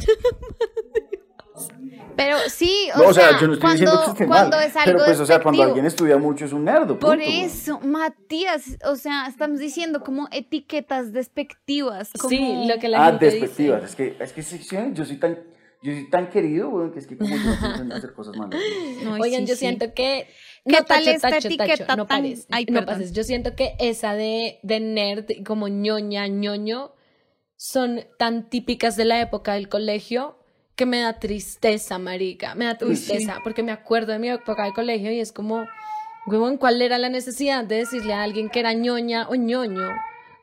Pero 2.16 2.36
sí, 2.48 2.88
o, 2.94 2.98
No, 2.98 3.08
o 3.08 3.14
sea, 3.14 3.30
sea, 3.30 3.40
yo 3.40 3.46
no 3.46 3.54
estoy 3.54 3.60
cuando, 3.70 3.80
diciendo 3.80 4.04
que 4.04 4.10
esté 4.10 4.26
cuando 4.26 4.56
mal. 4.58 4.66
es 4.66 4.76
algo 4.76 4.92
pero 4.92 5.04
pues, 5.06 5.20
o 5.20 5.26
sea, 5.26 5.42
cuando 5.42 5.62
alguien 5.62 5.86
estudia 5.86 6.18
mucho 6.18 6.44
es 6.44 6.52
un 6.52 6.64
nerdo. 6.64 6.98
Por 6.98 7.10
punto, 7.16 7.24
güey. 7.24 7.40
eso, 7.44 7.80
Matías, 7.80 8.62
o 8.84 8.96
sea, 8.96 9.26
estamos 9.26 9.58
diciendo 9.58 10.02
como 10.02 10.28
etiquetas 10.30 11.12
despectivas. 11.14 12.10
Como... 12.18 12.28
Sí, 12.28 12.64
lo 12.66 12.78
que 12.78 12.88
la 12.88 13.06
Ah, 13.06 13.10
gente 13.12 13.24
despectivas. 13.26 13.80
dice. 13.82 13.90
Es 13.90 13.96
que, 14.18 14.24
es 14.24 14.32
que 14.34 14.42
sí, 14.42 14.58
sí, 14.58 14.76
yo 14.92 15.04
soy 15.06 15.16
tan, 15.16 15.38
yo 15.82 15.92
soy 15.92 16.10
tan 16.10 16.28
querido, 16.28 16.70
güey, 16.70 16.90
que 16.92 16.98
es 16.98 17.06
que 17.06 17.16
como 17.16 17.34
yo 17.36 17.84
no 17.84 17.94
hacer 17.94 18.12
cosas 18.12 18.36
malas. 18.36 18.60
No, 19.04 19.14
Oigan, 19.14 19.42
sí, 19.42 19.46
yo 19.46 19.54
sí. 19.54 19.60
siento 19.60 19.94
que. 19.94 20.28
¿Qué 20.66 20.72
No, 20.72 20.84
tal 20.84 21.04
tacho, 21.04 21.10
esta 21.10 21.30
tacho, 21.30 21.48
etiqueta 21.48 21.76
tacho, 21.86 21.96
no 21.96 22.06
tan- 22.06 22.22
pares, 22.22 22.46
Ay, 22.50 22.66
no 22.68 22.84
pases. 22.84 23.12
Yo 23.12 23.24
siento 23.24 23.54
que 23.56 23.74
esa 23.78 24.14
de, 24.14 24.58
de 24.62 24.78
nerd, 24.80 25.24
y 25.30 25.42
como 25.42 25.68
ñoña, 25.68 26.26
ñoño, 26.26 26.92
son 27.56 28.02
tan 28.18 28.48
típicas 28.50 28.96
de 28.96 29.04
la 29.06 29.20
época 29.20 29.54
del 29.54 29.68
colegio 29.68 30.36
que 30.76 30.86
me 30.86 31.00
da 31.00 31.18
tristeza, 31.18 31.98
marica. 31.98 32.54
Me 32.54 32.64
da 32.66 32.76
tristeza 32.76 33.38
porque 33.42 33.62
me 33.62 33.72
acuerdo 33.72 34.12
de 34.12 34.18
mi 34.18 34.28
época 34.30 34.64
de 34.64 34.72
colegio 34.72 35.10
y 35.12 35.20
es 35.20 35.30
como, 35.32 35.66
huevón, 36.26 36.56
¿cuál 36.56 36.80
era 36.80 36.96
la 36.98 37.08
necesidad 37.10 37.64
de 37.64 37.76
decirle 37.76 38.14
a 38.14 38.22
alguien 38.22 38.48
que 38.48 38.60
era 38.60 38.72
ñoña 38.72 39.28
o 39.28 39.34
ñoño? 39.34 39.88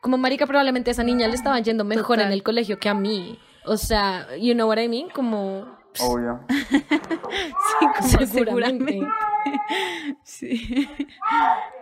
Como 0.02 0.18
marica, 0.18 0.46
probablemente 0.46 0.92
a 0.92 0.94
esa 0.94 1.04
niña 1.04 1.28
le 1.28 1.34
estaba 1.36 1.60
yendo 1.60 1.84
mejor 1.84 2.18
Total. 2.18 2.28
en 2.28 2.34
el 2.34 2.44
colegio 2.44 2.78
que 2.80 2.88
a 2.90 2.94
mí. 2.94 3.40
O 3.68 3.78
sea, 3.78 4.28
you 4.38 4.54
know 4.54 4.68
what 4.68 4.78
I 4.80 4.88
mean? 4.88 5.10
Como, 5.10 5.66
Obvio. 6.00 6.40
Sí, 6.50 7.86
como 7.98 8.08
seguramente. 8.26 8.94
seguramente. 8.94 9.08
Sí. 10.24 10.88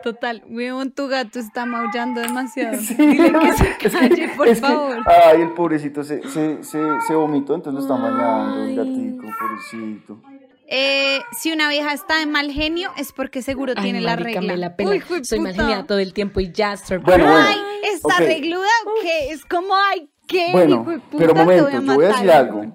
Total, 0.03 0.43
weón, 0.49 0.91
tu 0.91 1.07
gato 1.07 1.39
está 1.39 1.65
maullando 1.65 2.21
demasiado. 2.21 2.77
Dile 2.77 3.33
que 3.39 3.53
se 3.53 3.77
calle, 3.99 4.29
por 4.35 4.47
es 4.47 4.59
que- 4.61 4.67
favor. 4.67 4.97
ay, 5.07 5.41
el 5.41 5.51
pobrecito 5.53 6.03
se, 6.03 6.21
se, 6.29 6.63
se, 6.63 7.01
se 7.07 7.13
vomitó, 7.15 7.55
entonces 7.55 7.73
lo 7.85 7.93
están 7.95 8.01
bañando, 8.01 8.63
el 8.65 8.75
gatico, 8.75 9.27
pobrecito. 9.39 10.21
Eh, 10.67 11.19
si 11.37 11.51
una 11.51 11.69
vieja 11.69 11.93
está 11.93 12.17
de 12.17 12.25
mal 12.25 12.51
genio 12.51 12.89
es 12.97 13.13
porque 13.13 13.41
seguro 13.43 13.73
Ay, 13.77 13.83
tiene 13.83 14.01
la 14.01 14.15
regla. 14.15 14.41
me 14.41 14.57
la 14.57 14.75
pela. 14.75 14.91
Uy, 15.09 15.23
Soy 15.23 15.39
mal 15.39 15.53
genial 15.53 15.85
todo 15.85 15.99
el 15.99 16.11
tiempo 16.13 16.39
y 16.39 16.51
ya, 16.51 16.75
surprise. 16.77 17.03
Bueno, 17.19 17.25
bueno. 17.31 17.47
Ay, 17.47 17.59
está 17.93 18.17
regluda 18.17 18.67
o 18.87 19.01
qué? 19.01 19.29
Es 19.31 19.45
como, 19.45 19.75
ay, 19.75 20.09
qué 20.27 20.51
Bueno, 20.51 20.81
hijo 20.81 20.91
de 20.91 20.99
puta, 20.99 21.17
pero 21.17 21.35
momento, 21.35 21.63
voy 21.65 21.73
a 21.73 21.79
yo 21.81 21.93
voy 21.95 22.05
a 22.05 22.07
decir 22.09 22.31
algo. 22.31 22.65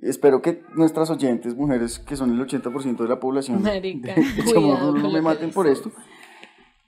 Espero 0.00 0.42
que 0.42 0.62
nuestras 0.74 1.10
oyentes, 1.10 1.54
mujeres, 1.54 1.98
que 2.00 2.16
son 2.16 2.32
el 2.32 2.40
80% 2.46 2.96
de 2.96 3.08
la 3.08 3.20
población, 3.20 3.62
Marica, 3.62 4.14
de 4.14 4.44
Chamorro, 4.44 4.92
cuidado 4.92 4.92
no 4.98 5.10
me 5.10 5.20
maten 5.22 5.52
por 5.52 5.66
esto. 5.68 5.92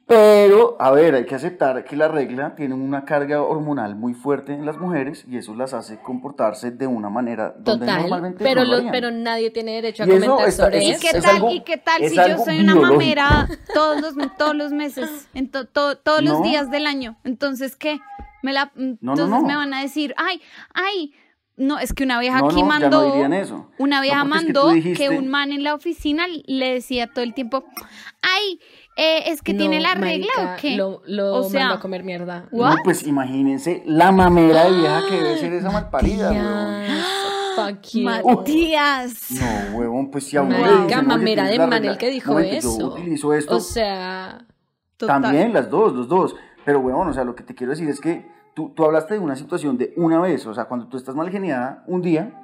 Pero, 0.07 0.77
a 0.81 0.91
ver, 0.91 1.15
hay 1.15 1.25
que 1.25 1.35
aceptar 1.35 1.83
que 1.85 1.97
la 1.97 2.09
regla 2.09 2.55
tiene 2.57 2.75
una 2.75 3.07
carga 3.07 3.41
hormonal 3.43 3.97
muy 3.97 4.13
fuerte 4.13 4.53
en 4.53 4.67
las 4.67 4.77
mujeres 4.77 5.25
y 5.27 5.39
eso 5.39 5.55
las 5.55 5.73
hace 5.73 5.99
comportarse 5.99 6.71
de 6.73 6.87
una 6.87 7.09
manera 7.09 7.55
donde 7.59 7.87
Total, 7.87 8.03
normalmente 8.03 8.45
pero, 8.45 8.65
no 8.67 8.83
lo 8.83 8.91
pero 8.91 9.11
nadie 9.11 9.51
tiene 9.51 9.73
derecho 9.77 10.03
a 10.03 10.07
Y 10.07 10.11
comentar 10.11 10.47
está- 10.49 10.65
sobre 10.67 10.79
eso 10.79 10.87
¿Y 10.89 10.91
es- 10.91 10.99
eso. 10.99 11.09
qué 11.11 11.17
es 11.19 11.25
tal, 11.25 11.37
algo- 11.37 11.51
¿y 11.53 11.61
qué 11.61 11.77
tal 11.79 12.03
es 12.03 12.11
si 12.11 12.17
yo 12.17 12.39
soy 12.39 12.61
una 12.61 12.75
biológico. 12.75 12.93
mamera 13.01 13.49
todos 13.73 14.01
los, 14.03 14.15
todos 14.37 14.55
los 14.55 14.73
meses, 14.73 15.27
en 15.33 15.51
to- 15.51 15.67
to- 15.69 15.97
todos 15.97 16.23
los 16.23 16.35
No. 16.41 16.43
días 16.45 16.71
del 16.71 16.87
año? 16.87 17.17
Entonces, 17.25 17.75
¿qué? 17.75 17.99
Me 18.45 18.53
la, 18.53 18.71
no, 18.75 18.91
entonces 19.01 19.29
no. 19.31 19.41
me 19.41 19.57
van 19.57 19.73
a 19.73 19.81
decir, 19.81 20.15
ay, 20.19 20.39
ay, 20.75 21.15
no, 21.57 21.79
es 21.79 21.95
que 21.95 22.05
una 22.05 22.21
vieja 22.21 22.41
No, 22.41 22.47
aquí 22.49 22.57
no, 22.57 22.61
ya 22.61 22.67
mandó, 22.67 23.01
no 23.01 23.13
dirían 23.13 23.33
eso. 23.33 23.71
una 23.79 24.03
vieja 24.03 24.23
No, 24.23 24.31
porque 24.31 24.41
es 24.41 24.47
que 24.47 24.53
tú 24.53 24.67
mandó 24.67 24.99
que, 24.99 25.09
un 25.09 25.29
man 25.29 25.51
en 25.51 25.65
la 25.65 25.73
oficina 25.73 26.27
le 26.29 26.75
decía 26.75 27.07
todo 27.07 27.25
el 27.25 27.33
tiempo, 27.33 27.65
ay, 28.21 28.61
eh, 28.99 29.31
es 29.31 29.41
que 29.41 29.55
tiene 29.55 29.81
la 29.81 29.95
regla 29.95 30.29
marica, 30.37 30.55
o 30.57 30.61
qué? 30.61 30.77
Lo, 30.77 31.01
lo 31.07 31.37
O 31.37 31.49
sea, 31.49 31.61
mandó 31.61 31.75
a 31.77 31.81
comer 31.81 32.05
mierda. 32.05 32.49
¿what? 32.53 32.77
No, 32.77 32.83
pues 32.85 33.07
imagínense 33.07 33.83
la 33.87 34.13
mamera 34.13 34.65
de 34.65 34.77
vieja 34.79 35.03
que 35.09 35.15
debe 35.17 35.39
ser 35.39 35.53
esa 35.55 35.71
malparida, 35.71 36.31
weón. 36.31 36.83
Matías, 36.83 37.57
fuck 37.57 37.83
you. 37.95 38.03
Matías. 38.05 39.31
No, 39.31 39.79
huevón, 39.79 40.11
pues 40.11 40.25
si 40.25 40.37
a 40.37 40.43
uno 40.43 40.59
Marica, 40.59 41.01
mamera 41.01 41.45
de 41.49 41.59
man 41.59 41.83
el 41.83 41.97
que 41.97 42.11
dijo 42.11 42.33
Momento, 42.33 42.57
eso. 42.57 42.79
Yo 42.79 42.87
utilizo 42.89 43.33
esto. 43.33 43.57
O 43.57 43.61
sea, 43.61 44.45
Total. 44.97 45.23
También 45.23 45.53
las 45.53 45.71
dos, 45.71 45.93
los 45.95 46.09
dos. 46.09 46.37
Pero, 46.65 46.81
huevón, 46.81 47.09
o 47.09 47.13
sea, 47.13 47.25
lo 47.25 47.35
que 47.35 47.43
te 47.43 47.55
quiero 47.55 47.71
decir 47.73 47.89
es 47.89 48.01
que 48.01 48.27
tú, 48.55 48.71
tú 48.71 48.85
hablaste 48.85 49.15
de 49.15 49.21
una 49.21 49.37
situación 49.37 49.77
de 49.77 49.93
una 49.97 50.21
vez, 50.21 50.47
o 50.47 50.55
sea, 50.55 50.65
cuando 50.67 50.87
tú 50.89 50.97
estás 50.97 51.15
mal 51.15 51.31
geniada 51.31 51.85
un 51.87 52.01
día, 52.03 52.41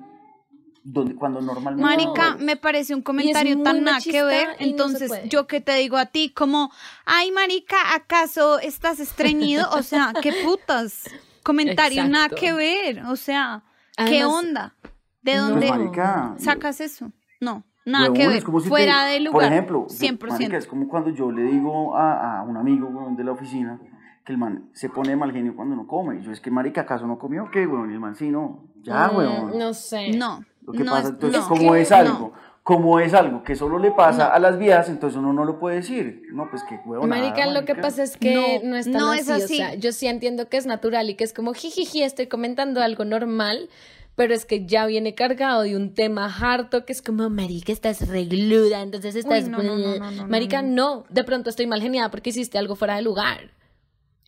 donde, 0.83 1.15
cuando 1.15 1.41
normalmente... 1.41 1.83
Marica, 1.83 2.35
no 2.39 2.45
me 2.45 2.57
parece 2.57 2.95
un 2.95 3.03
comentario 3.03 3.63
tan 3.63 3.85
nada 3.85 3.99
que 4.03 4.23
ver. 4.23 4.49
no 4.49 4.55
Entonces, 4.59 5.11
yo 5.29 5.47
que 5.47 5.61
te 5.61 5.75
digo 5.77 5.97
a 5.97 6.07
ti, 6.07 6.31
como, 6.31 6.71
ay, 7.05 7.31
Marica, 7.33 7.95
¿acaso 7.95 8.59
estás 8.61 9.01
estreñido? 9.01 9.69
O 9.73 9.83
sea, 9.83 10.13
qué 10.23 10.33
putas. 10.45 11.05
Comentario 11.43 12.07
nada 12.09 12.29
que 12.29 12.53
ver. 12.53 13.03
O 13.07 13.17
sea, 13.17 13.63
¿qué 14.07 14.25
onda? 14.25 14.75
¿De 15.23 15.37
no, 15.37 15.51
dónde 15.51 15.69
marica, 15.71 16.35
sacas 16.39 16.81
eso? 16.81 17.13
No, 17.41 17.65
nada 17.85 18.13
que 18.13 18.27
ver. 18.27 18.37
es 18.39 18.45
como 18.45 18.61
si 18.61 18.65
te- 18.65 18.69
Fuera 18.71 19.05
de 19.05 19.21
lugar. 19.21 19.33
Por 19.33 19.53
ejemplo, 19.53 19.87
yo- 19.89 19.95
100%. 19.97 20.29
marica, 20.29 20.57
es 20.57 20.67
como 20.67 20.89
cuando 20.89 21.11
yo 21.11 21.31
le 21.31 21.43
digo 21.43 21.95
a, 21.97 22.41
a 22.41 22.43
un 22.43 22.57
amigo 22.57 22.89
de 23.17 23.25
la 23.25 23.33
oficina 23.33 23.79
que 24.25 24.33
el 24.33 24.39
man 24.39 24.71
se 24.73 24.89
pone 24.89 25.11
de 25.11 25.17
mal 25.17 25.33
genio 25.33 25.55
cuando 25.57 25.77
no 25.77 25.87
come. 25.87 26.21
Y 26.21 26.23
yo, 26.23 26.33
es 26.33 26.41
que, 26.41 26.51
marica, 26.51 26.83
¿acaso 26.83 27.07
no 27.07 27.19
comió 27.19 27.49
qué, 27.51 27.67
huevón? 27.67 27.91
Y 27.91 27.95
el 27.95 28.01
man, 28.01 28.15
sí, 28.17 28.29
no. 28.31 28.65
Ya, 28.83 29.09
mm, 29.09 29.17
huevón. 29.17 29.59
no 29.59 29.75
sé. 29.75 30.11
no. 30.13 30.45
Lo 30.63 30.73
que 30.73 30.85
no 30.85 30.93
pasa, 30.93 31.09
es- 31.09 31.15
entonces, 31.15 31.41
no. 31.41 31.49
como 31.49 31.73
que 31.73 31.81
es 31.81 31.91
no. 31.91 31.97
algo, 31.97 32.33
como 32.63 33.01
es 33.01 33.15
algo 33.15 33.43
que 33.43 33.57
solo 33.57 33.79
le 33.79 33.91
pasa 33.91 34.29
a 34.29 34.39
las 34.39 34.59
vías, 34.59 34.89
entonces 34.89 35.19
uno 35.19 35.33
no 35.33 35.45
lo 35.45 35.59
puede 35.59 35.77
decir. 35.77 36.23
No, 36.33 36.49
pues 36.51 36.63
que 36.65 36.79
huevón. 36.85 37.09
Marica, 37.09 37.47
lo 37.47 37.65
que 37.65 37.75
pasa 37.75 38.03
es 38.03 38.17
que 38.17 38.61
no, 38.63 38.71
No, 38.71 38.77
es 38.77 38.85
tan 38.85 39.01
no 39.01 39.11
así, 39.13 39.21
es 39.21 39.31
así. 39.31 39.55
O 39.55 39.57
sea, 39.57 39.75
yo 39.75 39.93
sí 39.93 40.07
entiendo 40.07 40.49
que 40.49 40.59
es 40.59 40.67
natural 40.67 41.09
y 41.09 41.15
que 41.15 41.25
es 41.25 41.33
como 41.33 41.55
jijiji, 41.55 42.03
estoy 42.03 42.27
comentando 42.27 42.83
algo 42.83 43.05
normal, 43.07 43.71
pero 44.17 44.35
es 44.35 44.45
que 44.45 44.67
ya 44.67 44.85
viene 44.85 45.15
cargado 45.15 45.63
de 45.63 45.75
un 45.77 45.95
tema 45.95 46.27
harto 46.27 46.85
que 46.85 46.93
es 46.93 47.01
como, 47.01 47.31
marica, 47.31 47.73
estás 47.73 48.07
regluda, 48.07 48.83
entonces 48.83 49.17
estás... 49.17 49.49
no, 49.49 49.63
no, 49.63 49.79
no, 49.79 49.99
no, 49.99 50.11
no, 50.11 50.29
marica, 50.29 50.61
no. 50.61 51.05
de 51.09 51.25
pronto 51.25 51.49
estoy 51.49 51.67
mal 51.67 51.81
geniada 51.81 52.11
porque 52.11 52.31
hiciste 52.31 52.59
algo 52.59 52.77
fuera 52.77 52.97
de 52.97 53.03
lugar. 53.03 53.53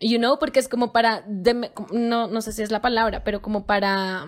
You 0.03 0.19
know, 0.19 0.39
porque 0.39 0.59
es 0.59 0.69
como 0.69 0.93
para, 0.93 1.25
no, 1.93 2.27
no 2.27 2.43
sé 2.43 2.53
si 2.53 2.63
es 2.63 2.71
la 2.73 2.81
palabra, 2.83 3.23
pero 3.23 3.41
como 3.41 3.67
para, 3.67 4.27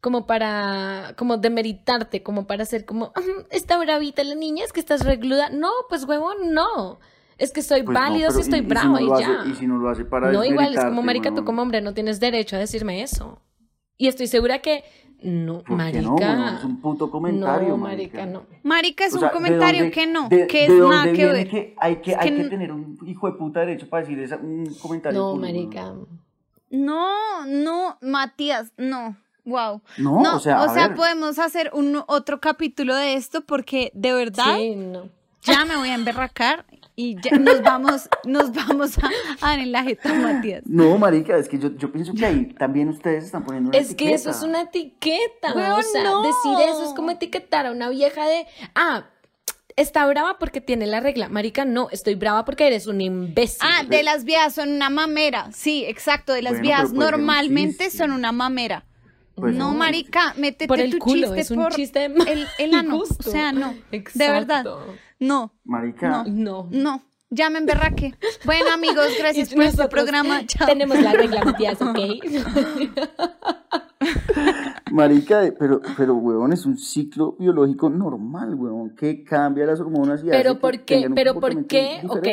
como 0.00 0.26
para, 0.26 1.14
como 1.18 1.36
demeritarte, 1.36 2.22
como 2.22 2.46
para 2.46 2.62
hacer 2.62 2.84
como, 2.84 3.06
"Ujú, 3.06 3.46
está 3.50 3.76
bravita 3.78 4.22
la 4.22 4.34
niña, 4.36 4.64
es 4.64 4.72
que 4.72 4.80
estás 4.80 5.04
regluda. 5.04 5.50
No, 5.50 5.70
pues 5.88 6.04
huevón, 6.04 6.52
no. 6.52 7.00
Es 7.38 7.50
que 7.52 7.62
soy 7.62 7.82
Pues 7.82 7.94
no, 7.94 8.00
válido 8.00 8.30
si 8.30 8.34
pero 8.34 8.42
estoy 8.44 8.58
y- 8.60 8.62
y 8.62 8.64
si 8.64 8.68
bravo 8.68 8.98
no 9.00 9.00
y, 9.00 9.20
ya. 9.20 9.32
hace- 9.40 9.48
y 9.50 9.54
si 9.54 9.66
no 9.66 9.78
lo 9.78 9.88
hace 9.90 10.04
para 10.04 10.30
no, 10.30 10.44
igual, 10.44 10.74
es 10.74 10.84
como 10.84 11.02
marica, 11.02 11.34
tú 11.34 11.44
como 11.44 11.62
hombre 11.62 11.80
no 11.80 11.92
tienes 11.92 12.20
derecho 12.20 12.54
a 12.54 12.60
decirme 12.60 13.02
eso. 13.02 13.40
Y 13.96 14.06
estoy 14.08 14.26
segura 14.28 14.60
que, 14.60 14.84
no, 15.22 15.54
¿Por 15.58 15.64
qué 15.64 15.72
marica. 15.74 16.02
no, 16.02 16.14
huevón? 16.16 16.54
Es 16.56 16.64
un 16.64 16.80
puto 16.80 17.10
comentario, 17.10 17.68
No, 17.70 17.76
marica. 17.78 18.18
marica, 18.18 18.26
no. 18.32 18.46
Marica, 18.62 19.04
es 19.06 19.12
O 19.12 19.16
un 19.16 19.20
sea, 19.20 19.28
¿de 19.30 19.34
comentario 19.34 19.80
dónde- 19.80 19.94
que 19.94 20.06
no, 20.06 20.28
de- 20.28 20.46
que 20.46 20.64
es 20.64 20.70
nada 20.70 21.12
que 21.12 21.26
ver. 21.26 21.48
que 21.48 21.74
hay 21.78 21.96
que, 21.96 22.12
Es 22.12 22.18
hay 22.18 22.30
que 22.30 22.36
que 22.42 22.48
tener 22.48 22.72
un 22.72 22.98
hijo 23.06 23.26
de 23.30 23.36
puta 23.38 23.60
derecho 23.60 23.88
para 23.88 24.02
decir 24.02 24.18
esa, 24.20 24.36
un 24.36 24.66
comentario. 24.82 25.18
No, 25.20 25.30
culo, 25.32 25.40
marica. 25.42 25.94
No, 26.70 27.46
no, 27.46 27.98
Matías, 28.00 28.72
no. 28.76 29.16
Wow. 29.44 29.82
No, 29.98 30.36
o 30.36 30.40
sea, 30.40 30.62
a 30.62 30.72
ver. 30.88 30.94
podemos 30.96 31.38
hacer 31.38 31.70
un 31.74 32.02
otro 32.06 32.40
capítulo 32.40 32.96
de 32.96 33.14
esto 33.14 33.42
porque 33.42 33.90
de 33.94 34.14
verdad 34.14 34.56
Sí, 34.56 34.74
no. 34.74 35.10
ya 35.42 35.66
me 35.66 35.76
voy 35.76 35.90
a 35.90 35.94
emberracar 35.94 36.64
y 36.96 37.20
ya 37.20 37.38
nos 37.38 37.62
vamos, 37.62 38.08
nos 38.24 38.52
vamos 38.52 38.98
a, 38.98 39.10
a 39.40 39.48
dar 39.48 39.58
en 39.58 39.72
la 39.72 39.82
jeta, 39.82 40.14
Matías. 40.14 40.62
No, 40.66 40.96
marica, 40.96 41.36
es 41.36 41.48
que 41.48 41.58
yo, 41.58 41.74
yo 41.76 41.90
pienso 41.90 42.12
que 42.14 42.24
ahí 42.24 42.46
también 42.54 42.88
ustedes 42.88 43.24
están 43.24 43.44
poniendo 43.44 43.70
una 43.70 43.78
Es 43.78 43.94
que 43.94 44.14
eso 44.14 44.30
es 44.30 44.42
una 44.42 44.62
etiqueta. 44.62 45.54
Weón, 45.54 45.72
o 45.72 45.82
sea, 45.82 46.04
no. 46.04 46.22
decir 46.22 46.68
eso 46.68 46.84
es 46.88 46.94
como 46.94 47.10
etiquetar 47.10 47.66
a 47.66 47.72
una 47.72 47.88
vieja 47.88 48.26
de, 48.26 48.46
ah, 48.74 49.06
está 49.76 50.06
brava 50.06 50.38
porque 50.38 50.60
tiene 50.60 50.86
la 50.86 51.00
regla. 51.00 51.28
Marica, 51.28 51.64
no, 51.64 51.88
estoy 51.90 52.14
brava 52.14 52.44
porque 52.44 52.66
eres 52.66 52.86
un 52.86 53.00
imbécil. 53.00 53.58
Ah, 53.62 53.82
de 53.84 54.02
las 54.02 54.24
vías 54.24 54.54
son 54.54 54.70
una 54.70 54.90
mamera. 54.90 55.50
Sí, 55.52 55.84
exacto, 55.86 56.32
de 56.32 56.42
las 56.42 56.60
Bueno, 56.60 56.88
un 56.90 56.96
normalmente 56.96 57.90
son 57.90 58.12
una 58.12 58.32
mamera. 58.32 58.84
Pues 59.36 59.54
no, 59.54 59.72
no. 59.72 59.78
marica, 59.78 60.34
métete 60.36 60.68
Por 60.68 60.80
el 60.80 60.92
tu 60.92 60.98
culo, 60.98 61.22
chiste 61.28 61.40
es 61.40 61.50
un 61.50 61.62
por 61.62 61.72
chiste 61.74 62.08
de 62.08 62.32
el, 62.32 62.46
el 62.58 62.74
ano. 62.74 62.98
O 62.98 63.04
sea, 63.06 63.52
no. 63.52 63.74
De 63.90 63.96
Exacto. 63.96 64.32
verdad. 64.32 64.64
No, 65.18 65.52
Marica, 65.64 66.24
No. 66.26 66.68
no. 66.70 67.02
Ya 67.30 67.50
me 67.50 67.58
emberraque. 67.58 68.14
Bueno, 68.44 68.70
amigos, 68.72 69.08
gracias 69.18 69.52
por 69.52 69.64
este 69.64 69.88
programa. 69.88 70.46
Chao. 70.46 70.68
Tenemos 70.68 71.00
la 71.00 71.12
regla, 71.14 71.44
Matías, 71.44 71.80
¿ok? 71.82 71.98
marica, 74.92 75.42
pero, 75.58 75.80
pero, 75.96 76.14
huevón, 76.14 76.52
es 76.52 76.64
un 76.66 76.78
ciclo 76.78 77.36
biológico 77.38 77.90
normal, 77.90 78.54
huevón, 78.54 78.94
que 78.94 79.24
cambia 79.24 79.66
las 79.66 79.80
hormonas 79.80 80.22
y 80.22 80.26
Pero 80.28 80.50
hace 80.52 80.60
¿por 80.60 80.80
qué? 80.84 81.10
Pero 81.14 81.40
¿por 81.40 81.66
qué? 81.66 82.00
Ok, 82.08 82.26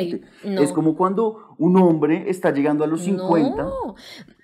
no. 0.46 0.62
Es 0.62 0.72
como 0.72 0.96
cuando 0.96 1.56
un 1.58 1.78
hombre 1.78 2.30
está 2.30 2.52
llegando 2.52 2.84
a 2.84 2.88
los 2.88 3.02
50, 3.02 3.64
No, 3.64 3.96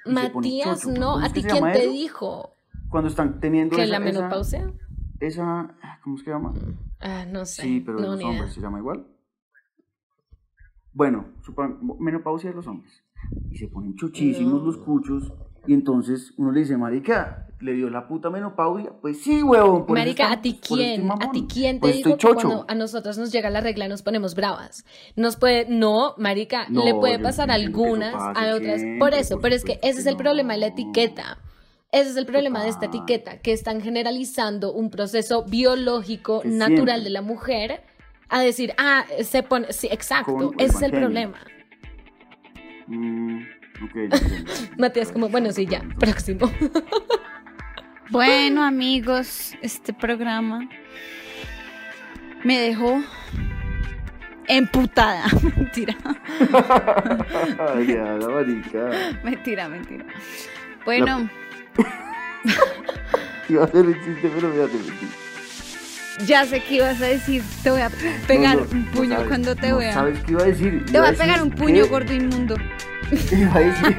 Matías, 0.08 0.82
chocho. 0.82 1.00
no. 1.00 1.14
¿Cómo 1.14 1.26
¿A 1.26 1.30
ti 1.30 1.44
quién 1.44 1.64
te 1.72 1.84
eso? 1.84 1.92
dijo 1.92 2.54
cuando 2.90 3.10
están 3.10 3.40
teniendo 3.40 3.76
que 3.76 3.84
esa, 3.84 3.92
la 3.92 4.00
menopausia? 4.00 4.72
esa, 5.20 5.76
¿cómo 6.04 6.16
es 6.16 6.22
que 6.22 6.26
se 6.26 6.32
llama? 6.32 6.54
Ah, 7.00 7.26
no 7.28 7.46
sé. 7.46 7.62
Sí, 7.64 7.84
pero 7.86 8.00
no, 8.00 8.08
los 8.16 8.24
hombres 8.24 8.54
se 8.54 8.62
llama 8.62 8.80
igual. 8.80 9.06
Bueno, 10.94 11.26
menopausia 12.00 12.50
de 12.50 12.56
los 12.56 12.68
hombres. 12.68 13.04
Y 13.52 13.58
se 13.58 13.68
ponen 13.68 13.96
chuchísimos 13.96 14.64
los 14.64 14.78
cuchos. 14.78 15.34
Y 15.68 15.74
entonces 15.74 16.34
uno 16.38 16.52
le 16.52 16.62
dice, 16.62 16.78
marica, 16.78 17.48
¿le 17.60 17.74
dio 17.74 17.90
la 17.90 18.08
puta 18.08 18.30
menopausia? 18.30 18.92
Pues 19.02 19.22
sí, 19.22 19.44
huevón. 19.44 19.86
Marica, 19.90 20.32
¿a 20.32 20.42
ti 20.42 20.60
quién? 20.66 21.12
¿A 21.12 21.32
ti 21.32 21.46
quién 21.52 21.76
te 21.76 21.80
pues 21.82 21.98
dijo 21.98 22.18
que 22.18 22.28
cuando 22.34 22.66
a 22.68 22.76
nosotros 22.76 23.18
nos 23.18 23.32
llega 23.32 23.50
la 23.50 23.60
regla 23.62 23.88
nos 23.88 24.02
ponemos 24.02 24.34
bravas? 24.34 24.86
Nos 25.16 25.36
puede, 25.36 25.66
no, 25.70 26.16
marica, 26.18 26.68
No, 26.70 26.86
le 26.86 26.94
puede 26.94 27.20
pasar 27.20 27.52
a 27.52 27.56
algunas, 27.56 28.14
a 28.16 28.56
otras. 28.56 28.80
siempre, 28.80 29.00
Por 29.00 29.14
eso, 29.14 29.36
por 29.36 29.42
pero 29.44 29.56
es 29.56 29.66
que 29.66 29.80
ese 29.84 30.00
es 30.00 30.06
el 30.06 30.16
problema 30.18 30.54
de 30.54 30.60
la 30.60 30.68
etiqueta. 30.68 31.40
Ese 31.92 32.10
es 32.12 32.18
el 32.18 32.26
problema 32.26 32.64
de 32.64 32.70
esta 32.70 32.86
etiqueta, 32.88 33.40
que 33.40 33.54
están 33.54 33.82
generalizando 33.82 34.74
un 34.74 34.90
proceso 34.90 35.44
biológico 35.46 36.42
Que 36.42 36.50
natural 36.50 36.78
siempre. 36.86 37.04
de 37.06 37.10
la 37.12 37.22
mujer 37.22 37.82
a 38.30 38.42
decir, 38.42 38.74
ah, 38.78 39.06
se 39.24 39.42
pone, 39.44 39.72
sí, 39.72 39.88
exacto, 39.90 40.34
Con 40.34 40.54
el 40.60 40.66
ese 40.66 40.76
es 40.78 40.82
el 40.82 40.92
problema. 40.92 41.38
Mm, 42.88 43.40
Matías, 44.78 45.12
como, 45.12 45.30
bueno, 45.30 45.52
sí, 45.52 45.66
ya, 45.66 45.82
próximo. 46.00 46.52
Bueno, 48.10 48.64
amigos, 48.64 49.54
este 49.62 49.92
programa 49.92 50.66
me 52.46 52.58
dejó 52.58 53.04
emputada. 54.48 55.26
Mentira, 55.58 55.94
Ay, 57.76 57.88
ya, 57.88 58.04
la 58.14 58.30
marica. 58.30 58.90
mentira, 59.26 59.68
mentira. 59.68 60.06
Bueno, 60.86 61.30
Iba 63.50 63.64
a 63.64 63.66
hacer 63.66 63.86
el 63.86 63.94
chiste, 63.96 64.32
pero 64.34 64.50
me 64.54 64.64
hace 64.64 64.74
mentir. 64.76 65.10
ya 66.26 66.46
sé 66.46 66.62
que 66.64 66.76
ibas 66.76 67.02
a 67.02 67.08
decir, 67.08 67.44
te 67.62 67.72
voy 67.72 67.82
a 67.82 67.90
pegar 68.26 68.56
No, 68.56 68.64
no, 68.64 68.72
un 68.72 68.86
no 68.86 68.92
puño 68.92 69.10
sabes, 69.16 69.28
cuando 69.28 69.56
te 69.58 69.68
no 69.70 69.78
vea. 69.80 69.94
¿Sabes 69.94 70.20
qué 70.24 70.32
iba 70.32 70.42
a 70.44 70.46
decir? 70.46 70.86
Te 70.86 70.92
Iba 70.94 71.02
voy 71.08 71.10
a 71.14 71.18
pegar 71.18 71.44
un 71.44 71.52
puño 71.52 71.84
que- 71.84 71.90
gordo 71.90 72.14
inmundo. 72.14 72.56
Iba 73.32 73.56
a 73.56 73.60
decir. 73.60 73.96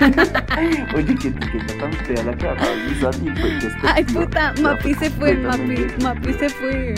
Oye, 0.95 1.15
que 1.15 1.29
etiqueta 1.29 1.79
tan 1.79 1.93
fea 1.93 2.25
la 2.25 2.37
que 2.37 2.49
acabas 2.49 2.77
de 2.85 2.93
usar. 2.93 3.15
y 3.15 3.31
fue 3.41 3.49
que 3.59 3.69
Ay, 3.83 4.05
despectiva. 4.05 4.21
puta, 4.21 4.55
Ya, 4.55 4.63
Mapi 4.63 4.95
se 4.95 5.11
fue, 5.11 5.35
Mapi, 5.35 5.59
completamente. 5.59 6.05
Mapi 6.05 6.33
se 6.35 6.49
fue. 6.51 6.95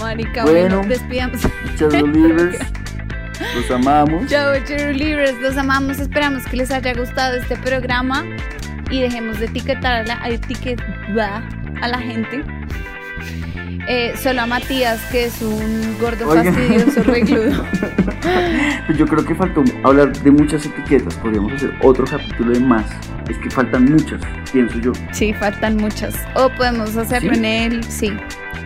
Marica, 0.00 0.44
Bueno. 0.44 0.76
bueno, 0.78 0.88
despidamos. 0.88 1.40
Cheerleaders, 1.76 2.58
los 3.56 3.70
amamos. 3.70 4.26
Chao, 4.28 4.54
cheerleaders, 4.64 5.38
los 5.40 5.56
amamos. 5.56 5.98
Esperamos 5.98 6.44
que 6.44 6.56
les 6.56 6.70
haya 6.70 6.92
gustado 6.94 7.36
este 7.36 7.56
programa 7.56 8.24
y 8.90 9.00
dejemos 9.02 9.38
de 9.40 9.46
etiquetar 9.46 9.92
a 9.92 10.02
la, 10.04 10.22
a 10.22 10.28
etiquetar 10.28 11.42
a 11.82 11.88
la 11.88 11.98
gente. 11.98 12.44
Eh, 13.90 14.14
solo 14.22 14.42
a 14.42 14.46
Matías, 14.46 15.00
que 15.10 15.24
es 15.24 15.40
un 15.40 15.96
gordo 15.98 16.28
Oiga. 16.28 16.52
fastidioso 16.52 17.02
regludo. 17.04 17.64
Pues 18.86 18.98
Yo 18.98 19.06
creo 19.06 19.24
que 19.24 19.34
faltó 19.34 19.62
hablar 19.84 20.12
de 20.12 20.30
muchas 20.30 20.64
etiquetas. 20.66 21.14
Podríamos 21.16 21.52
hacer 21.52 21.72
otro 21.82 22.04
capítulo 22.04 22.52
de 22.52 22.60
más. 22.60 22.84
Es 23.28 23.38
que 23.38 23.50
faltan 23.50 23.84
muchas, 23.84 24.20
pienso 24.52 24.78
yo. 24.78 24.92
Sí, 25.12 25.32
faltan 25.34 25.76
muchas. 25.76 26.14
O 26.34 26.48
podemos 26.50 26.96
hacerlo 26.96 27.32
¿Sí? 27.32 27.38
en 27.38 27.44
el, 27.44 27.84
sí, 27.84 28.12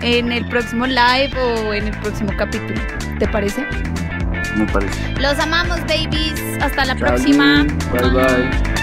en 0.01 0.33
el 0.33 0.47
próximo 0.49 0.87
live 0.87 1.33
o 1.39 1.75
en 1.75 1.89
el 1.89 1.97
próximo 1.99 2.33
capítulo. 2.37 2.81
¿Te 3.19 3.29
parece? 3.29 3.65
Me 4.57 4.67
parece. 4.67 4.99
Los 5.21 5.39
amamos, 5.39 5.81
babies. 5.83 6.41
Hasta 6.61 6.85
la 6.85 6.95
próxima. 6.97 7.65
Bye 7.93 8.11
bye. 8.11 8.82